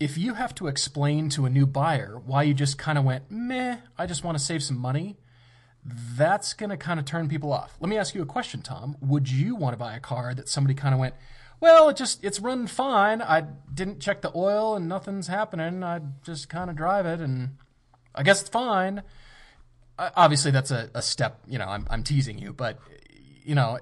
if 0.00 0.16
you 0.16 0.34
have 0.34 0.54
to 0.56 0.66
explain 0.66 1.28
to 1.30 1.46
a 1.46 1.50
new 1.50 1.66
buyer 1.66 2.20
why 2.24 2.44
you 2.44 2.54
just 2.54 2.78
kind 2.78 2.96
of 2.96 3.04
went, 3.04 3.30
meh, 3.30 3.78
I 3.96 4.06
just 4.06 4.24
want 4.24 4.38
to 4.38 4.44
save 4.44 4.62
some 4.62 4.78
money, 4.78 5.18
that's 6.16 6.52
going 6.52 6.70
to 6.70 6.76
kind 6.76 7.00
of 7.00 7.06
turn 7.06 7.28
people 7.28 7.52
off. 7.52 7.76
Let 7.80 7.88
me 7.88 7.96
ask 7.96 8.14
you 8.14 8.22
a 8.22 8.26
question, 8.26 8.62
Tom. 8.62 8.96
Would 9.00 9.30
you 9.30 9.54
want 9.54 9.72
to 9.72 9.78
buy 9.78 9.96
a 9.96 10.00
car 10.00 10.34
that 10.34 10.48
somebody 10.48 10.74
kind 10.74 10.94
of 10.94 11.00
went, 11.00 11.14
well, 11.60 11.88
it 11.88 11.96
just 11.96 12.22
it's 12.24 12.40
running 12.40 12.66
fine. 12.66 13.20
I 13.22 13.44
didn't 13.72 14.00
check 14.00 14.22
the 14.22 14.30
oil 14.34 14.76
and 14.76 14.88
nothing's 14.88 15.26
happening. 15.26 15.82
I 15.82 16.00
just 16.22 16.48
kind 16.48 16.70
of 16.70 16.76
drive 16.76 17.06
it 17.06 17.20
and 17.20 17.56
I 18.14 18.22
guess 18.22 18.40
it's 18.40 18.50
fine. 18.50 19.02
Obviously, 19.98 20.52
that's 20.52 20.70
a, 20.70 20.90
a 20.94 21.02
step. 21.02 21.40
You 21.48 21.58
know, 21.58 21.66
I'm 21.66 21.86
I'm 21.90 22.04
teasing 22.04 22.38
you, 22.38 22.52
but 22.52 22.78
you 23.44 23.54
know, 23.54 23.78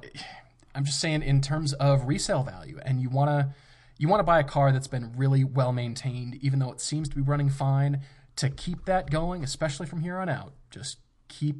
I'm 0.74 0.84
just 0.84 1.00
saying 1.00 1.22
in 1.22 1.42
terms 1.42 1.74
of 1.74 2.06
resale 2.06 2.42
value, 2.42 2.78
and 2.84 3.00
you 3.00 3.10
want 3.10 3.28
to 3.30 3.54
you 3.98 4.08
want 4.08 4.20
to 4.20 4.24
buy 4.24 4.40
a 4.40 4.44
car 4.44 4.72
that's 4.72 4.88
been 4.88 5.12
really 5.16 5.44
well 5.44 5.72
maintained, 5.72 6.38
even 6.40 6.58
though 6.58 6.72
it 6.72 6.80
seems 6.80 7.08
to 7.10 7.16
be 7.16 7.22
running 7.22 7.50
fine. 7.50 8.00
To 8.36 8.50
keep 8.50 8.84
that 8.84 9.10
going, 9.10 9.42
especially 9.42 9.86
from 9.86 10.02
here 10.02 10.18
on 10.18 10.28
out, 10.28 10.52
just 10.70 10.98
keep 11.28 11.56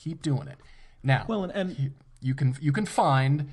keep 0.00 0.22
doing 0.22 0.48
it. 0.48 0.58
Now, 1.02 1.24
Well, 1.28 1.44
and, 1.44 1.52
and 1.52 1.78
you, 1.78 1.92
you 2.20 2.34
can 2.34 2.56
you 2.60 2.72
can 2.72 2.86
find 2.86 3.50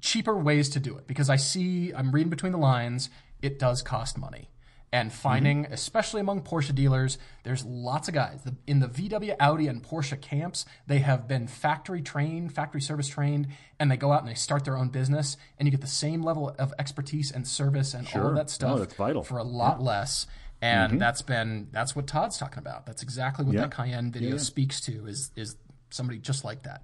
cheaper 0.00 0.36
ways 0.36 0.68
to 0.70 0.80
do 0.80 0.96
it 0.96 1.06
because 1.06 1.30
I 1.30 1.36
see 1.36 1.92
I'm 1.92 2.12
reading 2.12 2.30
between 2.30 2.52
the 2.52 2.58
lines. 2.58 3.10
It 3.42 3.58
does 3.58 3.82
cost 3.82 4.16
money, 4.16 4.50
and 4.92 5.10
mm-hmm. 5.10 5.18
finding 5.18 5.66
especially 5.66 6.20
among 6.20 6.42
Porsche 6.42 6.74
dealers, 6.74 7.18
there's 7.42 7.64
lots 7.64 8.08
of 8.08 8.14
guys 8.14 8.40
in 8.66 8.80
the 8.80 8.88
VW, 8.88 9.36
Audi, 9.40 9.66
and 9.66 9.82
Porsche 9.82 10.20
camps. 10.20 10.64
They 10.86 11.00
have 11.00 11.28
been 11.28 11.46
factory 11.46 12.00
trained, 12.00 12.54
factory 12.54 12.80
service 12.80 13.08
trained, 13.08 13.48
and 13.78 13.90
they 13.90 13.96
go 13.96 14.12
out 14.12 14.20
and 14.20 14.30
they 14.30 14.34
start 14.34 14.64
their 14.64 14.76
own 14.76 14.88
business, 14.88 15.36
and 15.58 15.66
you 15.66 15.70
get 15.70 15.82
the 15.82 15.86
same 15.86 16.22
level 16.22 16.54
of 16.58 16.72
expertise 16.78 17.30
and 17.30 17.46
service 17.46 17.92
and 17.92 18.08
all 18.14 18.28
of 18.28 18.36
that 18.36 18.50
stuff 18.50 18.70
no, 18.70 18.78
that's 18.78 18.94
vital. 18.94 19.22
for 19.22 19.38
a 19.38 19.44
lot 19.44 19.82
less. 19.82 20.26
And 20.64 21.00
that's 21.00 21.22
been 21.22 21.68
that's 21.72 21.94
what 21.94 22.06
Todd's 22.06 22.38
talking 22.38 22.58
about. 22.58 22.86
That's 22.86 23.02
exactly 23.02 23.44
what 23.44 23.54
Yeah. 23.54 23.62
that 23.62 23.70
Cayenne 23.70 24.10
video 24.12 24.32
Yeah, 24.32 24.36
speaks 24.38 24.80
to. 24.82 25.06
Is 25.06 25.30
is 25.36 25.56
somebody 25.90 26.18
just 26.18 26.44
like 26.44 26.62
that? 26.62 26.82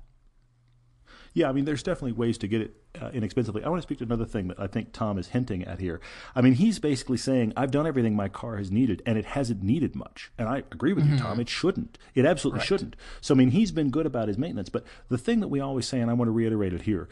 Yeah, 1.32 1.48
I 1.48 1.52
mean, 1.52 1.64
there's 1.64 1.84
definitely 1.84 2.12
ways 2.12 2.38
to 2.38 2.48
get 2.48 2.60
it 2.60 2.74
uh, 3.00 3.10
inexpensively. 3.12 3.62
I 3.62 3.68
want 3.68 3.80
to 3.80 3.86
speak 3.86 3.98
to 3.98 4.04
another 4.04 4.24
thing 4.24 4.48
that 4.48 4.58
I 4.58 4.66
think 4.66 4.92
Tom 4.92 5.16
is 5.16 5.28
hinting 5.28 5.62
at 5.64 5.78
here. 5.78 6.00
I 6.34 6.40
mean, 6.40 6.54
he's 6.54 6.80
basically 6.80 7.18
saying, 7.18 7.52
I've 7.56 7.70
done 7.70 7.86
everything 7.86 8.16
my 8.16 8.28
car 8.28 8.56
has 8.56 8.72
needed, 8.72 9.00
and 9.06 9.16
it 9.16 9.24
hasn't 9.26 9.62
needed 9.62 9.94
much. 9.94 10.32
And 10.36 10.48
I 10.48 10.58
agree 10.72 10.92
with 10.92 11.06
you, 11.08 11.16
Tom. 11.16 11.38
It 11.38 11.48
shouldn't. 11.48 11.98
It 12.16 12.26
absolutely 12.26 12.62
shouldn't. 12.64 12.96
So, 13.20 13.32
I 13.34 13.36
mean, 13.38 13.52
he's 13.52 13.70
been 13.70 13.90
good 13.90 14.06
about 14.06 14.26
his 14.26 14.38
maintenance. 14.38 14.70
But 14.70 14.84
the 15.08 15.18
thing 15.18 15.38
that 15.38 15.48
we 15.48 15.60
always 15.60 15.86
say, 15.86 16.00
and 16.00 16.10
I 16.10 16.14
want 16.14 16.26
to 16.26 16.32
reiterate 16.32 16.72
it 16.72 16.82
here, 16.82 17.08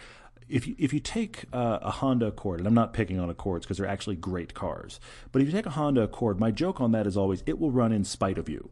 if 0.49 0.67
you, 0.67 0.75
if 0.79 0.93
you 0.93 1.01
take 1.01 1.45
uh, 1.53 1.79
a 1.83 1.91
Honda 1.91 2.27
Accord, 2.27 2.61
and 2.61 2.67
I'm 2.67 2.75
not 2.75 2.93
picking 2.93 3.19
on 3.19 3.31
Accords 3.31 3.67
because 3.67 3.79
they're 3.79 3.87
actually 3.87 4.17
great 4.17 4.55
cars, 4.55 5.01
but 5.33 5.43
if 5.43 5.49
you 5.49 5.53
take 5.53 5.67
a 5.67 5.71
Honda 5.71 6.03
Accord, 6.03 6.41
my 6.41 6.51
joke 6.51 6.81
on 6.81 6.93
that 6.93 7.07
is 7.07 7.17
always, 7.17 7.43
it 7.47 7.59
will 7.59 7.71
run 7.71 7.93
in 7.93 8.05
spite 8.05 8.39
of 8.39 8.49
you. 8.49 8.71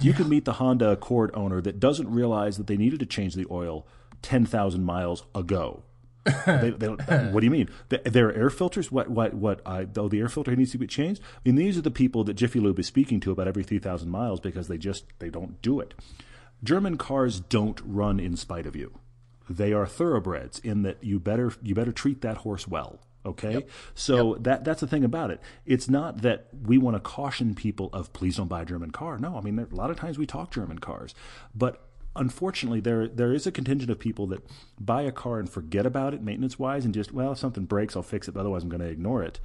You 0.00 0.12
can 0.12 0.28
meet 0.28 0.44
the 0.44 0.54
Honda 0.54 0.90
Accord 0.90 1.30
owner 1.34 1.60
that 1.62 1.80
doesn't 1.80 2.10
realize 2.10 2.58
that 2.58 2.66
they 2.66 2.76
needed 2.76 3.00
to 3.00 3.06
change 3.06 3.34
the 3.34 3.46
oil 3.50 3.86
10,000 4.22 4.84
miles 4.84 5.24
ago. 5.34 5.82
they, 6.46 6.70
they, 6.70 6.88
what 6.88 7.40
do 7.40 7.44
you 7.44 7.50
mean? 7.50 7.70
The, 7.88 7.98
their 8.04 8.34
air 8.34 8.50
filters? 8.50 8.90
What? 8.90 9.08
What? 9.08 9.32
What? 9.34 9.60
I, 9.64 9.86
oh, 9.96 10.08
the 10.08 10.18
air 10.18 10.28
filter 10.28 10.54
needs 10.56 10.72
to 10.72 10.78
be 10.78 10.86
changed. 10.88 11.22
I 11.22 11.38
mean, 11.44 11.54
these 11.54 11.78
are 11.78 11.82
the 11.82 11.90
people 11.90 12.24
that 12.24 12.34
Jiffy 12.34 12.58
Lube 12.58 12.80
is 12.80 12.86
speaking 12.88 13.20
to 13.20 13.30
about 13.30 13.46
every 13.46 13.62
3,000 13.62 14.10
miles 14.10 14.40
because 14.40 14.66
they 14.66 14.76
just 14.76 15.04
they 15.20 15.30
don't 15.30 15.62
do 15.62 15.78
it. 15.78 15.94
German 16.64 16.98
cars 16.98 17.38
don't 17.38 17.80
run 17.84 18.18
in 18.18 18.36
spite 18.36 18.66
of 18.66 18.74
you. 18.74 18.98
They 19.48 19.72
are 19.72 19.86
thoroughbreds 19.86 20.58
in 20.58 20.82
that 20.82 21.02
you 21.02 21.20
better 21.20 21.52
you 21.62 21.74
better 21.74 21.92
treat 21.92 22.20
that 22.22 22.38
horse 22.38 22.66
well. 22.66 23.00
Okay, 23.24 23.66
so 23.94 24.36
that 24.40 24.64
that's 24.64 24.80
the 24.80 24.86
thing 24.86 25.02
about 25.02 25.30
it. 25.30 25.40
It's 25.64 25.88
not 25.88 26.22
that 26.22 26.46
we 26.64 26.78
want 26.78 26.94
to 26.96 27.00
caution 27.00 27.54
people 27.56 27.90
of 27.92 28.12
please 28.12 28.36
don't 28.36 28.46
buy 28.46 28.62
a 28.62 28.64
German 28.64 28.92
car. 28.92 29.18
No, 29.18 29.36
I 29.36 29.40
mean 29.40 29.56
there, 29.56 29.66
a 29.70 29.74
lot 29.74 29.90
of 29.90 29.98
times 29.98 30.16
we 30.16 30.26
talk 30.26 30.52
German 30.52 30.78
cars, 30.78 31.14
but 31.54 31.82
unfortunately 32.14 32.80
there 32.80 33.08
there 33.08 33.32
is 33.32 33.46
a 33.46 33.52
contingent 33.52 33.90
of 33.90 33.98
people 33.98 34.26
that 34.28 34.42
buy 34.80 35.02
a 35.02 35.12
car 35.12 35.38
and 35.38 35.50
forget 35.50 35.84
about 35.84 36.14
it 36.14 36.22
maintenance 36.22 36.58
wise 36.58 36.84
and 36.84 36.94
just 36.94 37.12
well 37.12 37.32
if 37.32 37.38
something 37.38 37.64
breaks 37.64 37.96
I'll 37.96 38.02
fix 38.02 38.28
it, 38.28 38.32
but 38.32 38.40
otherwise 38.40 38.62
I'm 38.62 38.68
going 38.68 38.80
to 38.80 38.86
ignore 38.86 39.22
it 39.22 39.40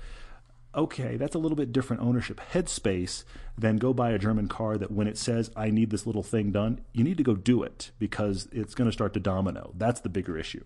okay, 0.75 1.17
that's 1.17 1.35
a 1.35 1.39
little 1.39 1.55
bit 1.55 1.71
different 1.71 2.01
ownership 2.01 2.39
headspace 2.53 3.23
than 3.57 3.77
go 3.77 3.93
buy 3.93 4.11
a 4.11 4.17
German 4.19 4.47
car 4.47 4.77
that 4.77 4.91
when 4.91 5.07
it 5.07 5.17
says, 5.17 5.51
I 5.55 5.69
need 5.69 5.89
this 5.89 6.05
little 6.05 6.23
thing 6.23 6.51
done, 6.51 6.81
you 6.93 7.03
need 7.03 7.17
to 7.17 7.23
go 7.23 7.35
do 7.35 7.63
it 7.63 7.91
because 7.99 8.47
it's 8.51 8.73
going 8.75 8.87
to 8.87 8.93
start 8.93 9.13
to 9.13 9.19
domino. 9.19 9.73
That's 9.77 9.99
the 10.01 10.09
bigger 10.09 10.37
issue. 10.37 10.63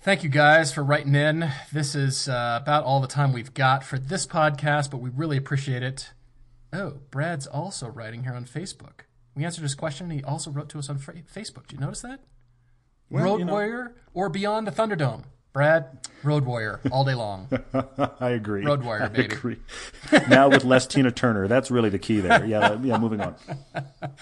Thank 0.00 0.24
you 0.24 0.28
guys 0.30 0.72
for 0.72 0.82
writing 0.82 1.14
in. 1.14 1.48
This 1.72 1.94
is 1.94 2.28
uh, 2.28 2.58
about 2.60 2.82
all 2.84 3.00
the 3.00 3.06
time 3.06 3.32
we've 3.32 3.54
got 3.54 3.84
for 3.84 3.98
this 3.98 4.26
podcast, 4.26 4.90
but 4.90 4.98
we 4.98 5.10
really 5.10 5.36
appreciate 5.36 5.84
it. 5.84 6.10
Oh, 6.72 6.94
Brad's 7.10 7.46
also 7.46 7.88
writing 7.88 8.24
here 8.24 8.34
on 8.34 8.44
Facebook. 8.44 9.02
We 9.36 9.44
answered 9.44 9.62
his 9.62 9.76
question. 9.76 10.10
and 10.10 10.18
He 10.18 10.24
also 10.24 10.50
wrote 10.50 10.68
to 10.70 10.78
us 10.78 10.90
on 10.90 10.98
Facebook. 10.98 11.68
Did 11.68 11.74
you 11.74 11.78
notice 11.80 12.00
that? 12.02 12.20
Road 13.10 13.38
you 13.38 13.44
know- 13.44 13.52
Warrior 13.52 13.94
or 14.12 14.28
Beyond 14.28 14.66
the 14.66 14.72
Thunderdome? 14.72 15.24
Brad, 15.52 15.98
Road 16.22 16.44
Warrior, 16.46 16.80
all 16.90 17.04
day 17.04 17.14
long. 17.14 17.48
I 18.20 18.30
agree. 18.30 18.64
Road 18.64 18.82
Warrior, 18.82 19.04
I 19.04 19.08
baby. 19.08 19.34
agree. 19.34 19.56
now 20.28 20.48
with 20.48 20.64
less 20.64 20.86
Tina 20.86 21.10
Turner, 21.10 21.46
that's 21.48 21.70
really 21.70 21.90
the 21.90 21.98
key 21.98 22.20
there. 22.20 22.44
Yeah, 22.44 22.78
yeah. 22.82 22.96
Moving 22.98 23.20
on. 23.20 23.34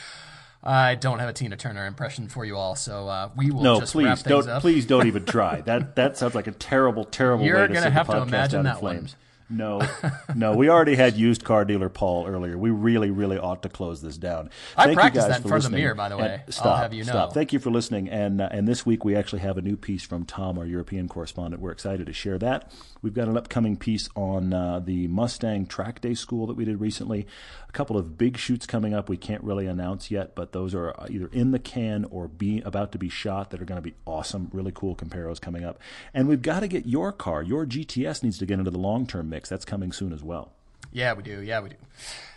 I 0.62 0.94
don't 0.96 1.20
have 1.20 1.28
a 1.28 1.32
Tina 1.32 1.56
Turner 1.56 1.86
impression 1.86 2.28
for 2.28 2.44
you 2.44 2.56
all, 2.56 2.74
so 2.74 3.08
uh, 3.08 3.30
we 3.36 3.50
will 3.50 3.62
No, 3.62 3.80
just 3.80 3.94
wrap 3.94 4.18
please 4.18 4.22
don't. 4.24 4.48
up. 4.48 4.60
Please 4.60 4.84
don't 4.86 5.06
even 5.06 5.24
try. 5.26 5.60
That 5.62 5.96
that 5.96 6.18
sounds 6.18 6.34
like 6.34 6.48
a 6.48 6.52
terrible, 6.52 7.04
terrible 7.04 7.44
You're 7.46 7.60
way 7.60 7.68
to 7.68 7.72
gonna 7.74 7.90
have 7.90 8.08
to 8.08 8.20
imagine 8.22 8.64
that 8.64 8.82
one. 8.82 9.08
No, 9.50 9.82
no. 10.34 10.54
We 10.54 10.68
already 10.68 10.94
had 10.94 11.16
used 11.16 11.44
car 11.44 11.64
dealer 11.64 11.88
Paul 11.88 12.26
earlier. 12.26 12.56
We 12.56 12.70
really, 12.70 13.10
really 13.10 13.36
ought 13.38 13.62
to 13.64 13.68
close 13.68 14.00
this 14.00 14.16
down. 14.16 14.50
I 14.76 14.84
Thank 14.84 14.90
you 14.96 15.00
practiced 15.00 15.28
that 15.28 15.36
in 15.38 15.42
for 15.42 15.48
front 15.48 15.64
of 15.64 15.70
the 15.72 15.76
mirror, 15.76 15.94
by 15.94 16.08
the 16.08 16.16
And 16.16 16.24
way. 16.24 16.42
I'll 16.46 16.52
Stop, 16.52 16.78
have 16.82 16.94
you 16.94 17.04
know. 17.04 17.10
stop. 17.12 17.34
Thank 17.34 17.52
you 17.52 17.58
for 17.58 17.70
listening. 17.70 18.08
And 18.08 18.40
uh, 18.40 18.48
and 18.52 18.68
this 18.68 18.86
week 18.86 19.04
we 19.04 19.16
actually 19.16 19.40
have 19.40 19.58
a 19.58 19.62
new 19.62 19.76
piece 19.76 20.04
from 20.04 20.24
Tom, 20.24 20.56
our 20.58 20.66
European 20.66 21.08
correspondent. 21.08 21.60
We're 21.60 21.72
excited 21.72 22.06
to 22.06 22.12
share 22.12 22.38
that. 22.38 22.72
We've 23.02 23.14
got 23.14 23.28
an 23.28 23.36
upcoming 23.36 23.76
piece 23.76 24.08
on 24.14 24.52
uh, 24.52 24.78
the 24.80 25.08
Mustang 25.08 25.66
Track 25.66 26.00
Day 26.00 26.14
School 26.14 26.46
that 26.46 26.54
we 26.56 26.64
did 26.64 26.80
recently. 26.80 27.26
A 27.68 27.72
couple 27.72 27.96
of 27.96 28.18
big 28.18 28.36
shoots 28.36 28.66
coming 28.66 28.92
up. 28.94 29.08
We 29.08 29.16
can't 29.16 29.42
really 29.42 29.66
announce 29.66 30.10
yet, 30.10 30.34
but 30.34 30.52
those 30.52 30.74
are 30.74 30.94
either 31.08 31.28
in 31.32 31.52
the 31.52 31.58
can 31.58 32.04
or 32.10 32.28
be 32.28 32.60
about 32.62 32.92
to 32.92 32.98
be 32.98 33.08
shot. 33.08 33.50
That 33.50 33.62
are 33.62 33.64
going 33.64 33.78
to 33.78 33.82
be 33.82 33.94
awesome. 34.06 34.50
Really 34.52 34.72
cool 34.74 34.94
comparos 34.94 35.40
coming 35.40 35.64
up. 35.64 35.78
And 36.12 36.28
we've 36.28 36.42
got 36.42 36.60
to 36.60 36.68
get 36.68 36.86
your 36.86 37.10
car. 37.12 37.42
Your 37.42 37.64
GTS 37.64 38.22
needs 38.22 38.38
to 38.38 38.46
get 38.46 38.58
into 38.58 38.70
the 38.70 38.78
long 38.78 39.06
term 39.06 39.30
mix. 39.30 39.39
That's 39.48 39.64
coming 39.64 39.92
soon 39.92 40.12
as 40.12 40.22
well. 40.22 40.52
Yeah, 40.92 41.12
we 41.14 41.22
do. 41.22 41.40
Yeah, 41.40 41.60
we 41.60 41.70
do. 41.70 41.76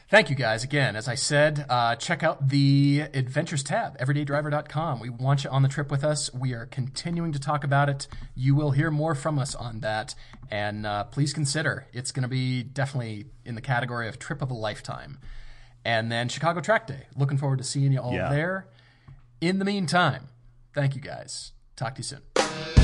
Thank 0.09 0.29
you 0.29 0.35
guys 0.35 0.63
again. 0.63 0.95
As 0.95 1.07
I 1.07 1.15
said, 1.15 1.65
uh, 1.69 1.95
check 1.95 2.21
out 2.21 2.49
the 2.49 3.03
adventures 3.15 3.63
tab, 3.63 3.97
everydaydriver.com. 3.97 4.99
We 4.99 5.09
want 5.09 5.43
you 5.43 5.49
on 5.49 5.63
the 5.63 5.67
trip 5.69 5.89
with 5.89 6.03
us. 6.03 6.31
We 6.31 6.53
are 6.53 6.67
continuing 6.67 7.31
to 7.31 7.39
talk 7.39 7.63
about 7.63 7.89
it. 7.89 8.07
You 8.35 8.53
will 8.53 8.71
hear 8.71 8.91
more 8.91 9.15
from 9.15 9.39
us 9.39 9.55
on 9.55 9.79
that. 9.79 10.13
And 10.51 10.85
uh, 10.85 11.05
please 11.05 11.33
consider 11.33 11.87
it's 11.93 12.11
going 12.11 12.21
to 12.23 12.29
be 12.29 12.61
definitely 12.61 13.25
in 13.43 13.55
the 13.55 13.61
category 13.61 14.07
of 14.07 14.19
trip 14.19 14.43
of 14.43 14.51
a 14.51 14.53
lifetime. 14.53 15.17
And 15.83 16.11
then 16.11 16.29
Chicago 16.29 16.61
Track 16.61 16.85
Day. 16.85 17.07
Looking 17.17 17.39
forward 17.39 17.57
to 17.57 17.63
seeing 17.63 17.91
you 17.91 17.99
all 17.99 18.13
Yeah. 18.13 18.29
there. 18.29 18.67
In 19.41 19.57
the 19.57 19.65
meantime, 19.65 20.27
thank 20.75 20.93
you 20.93 21.01
guys. 21.01 21.53
Talk 21.75 21.95
to 21.95 21.99
you 21.99 22.03
soon. 22.03 22.82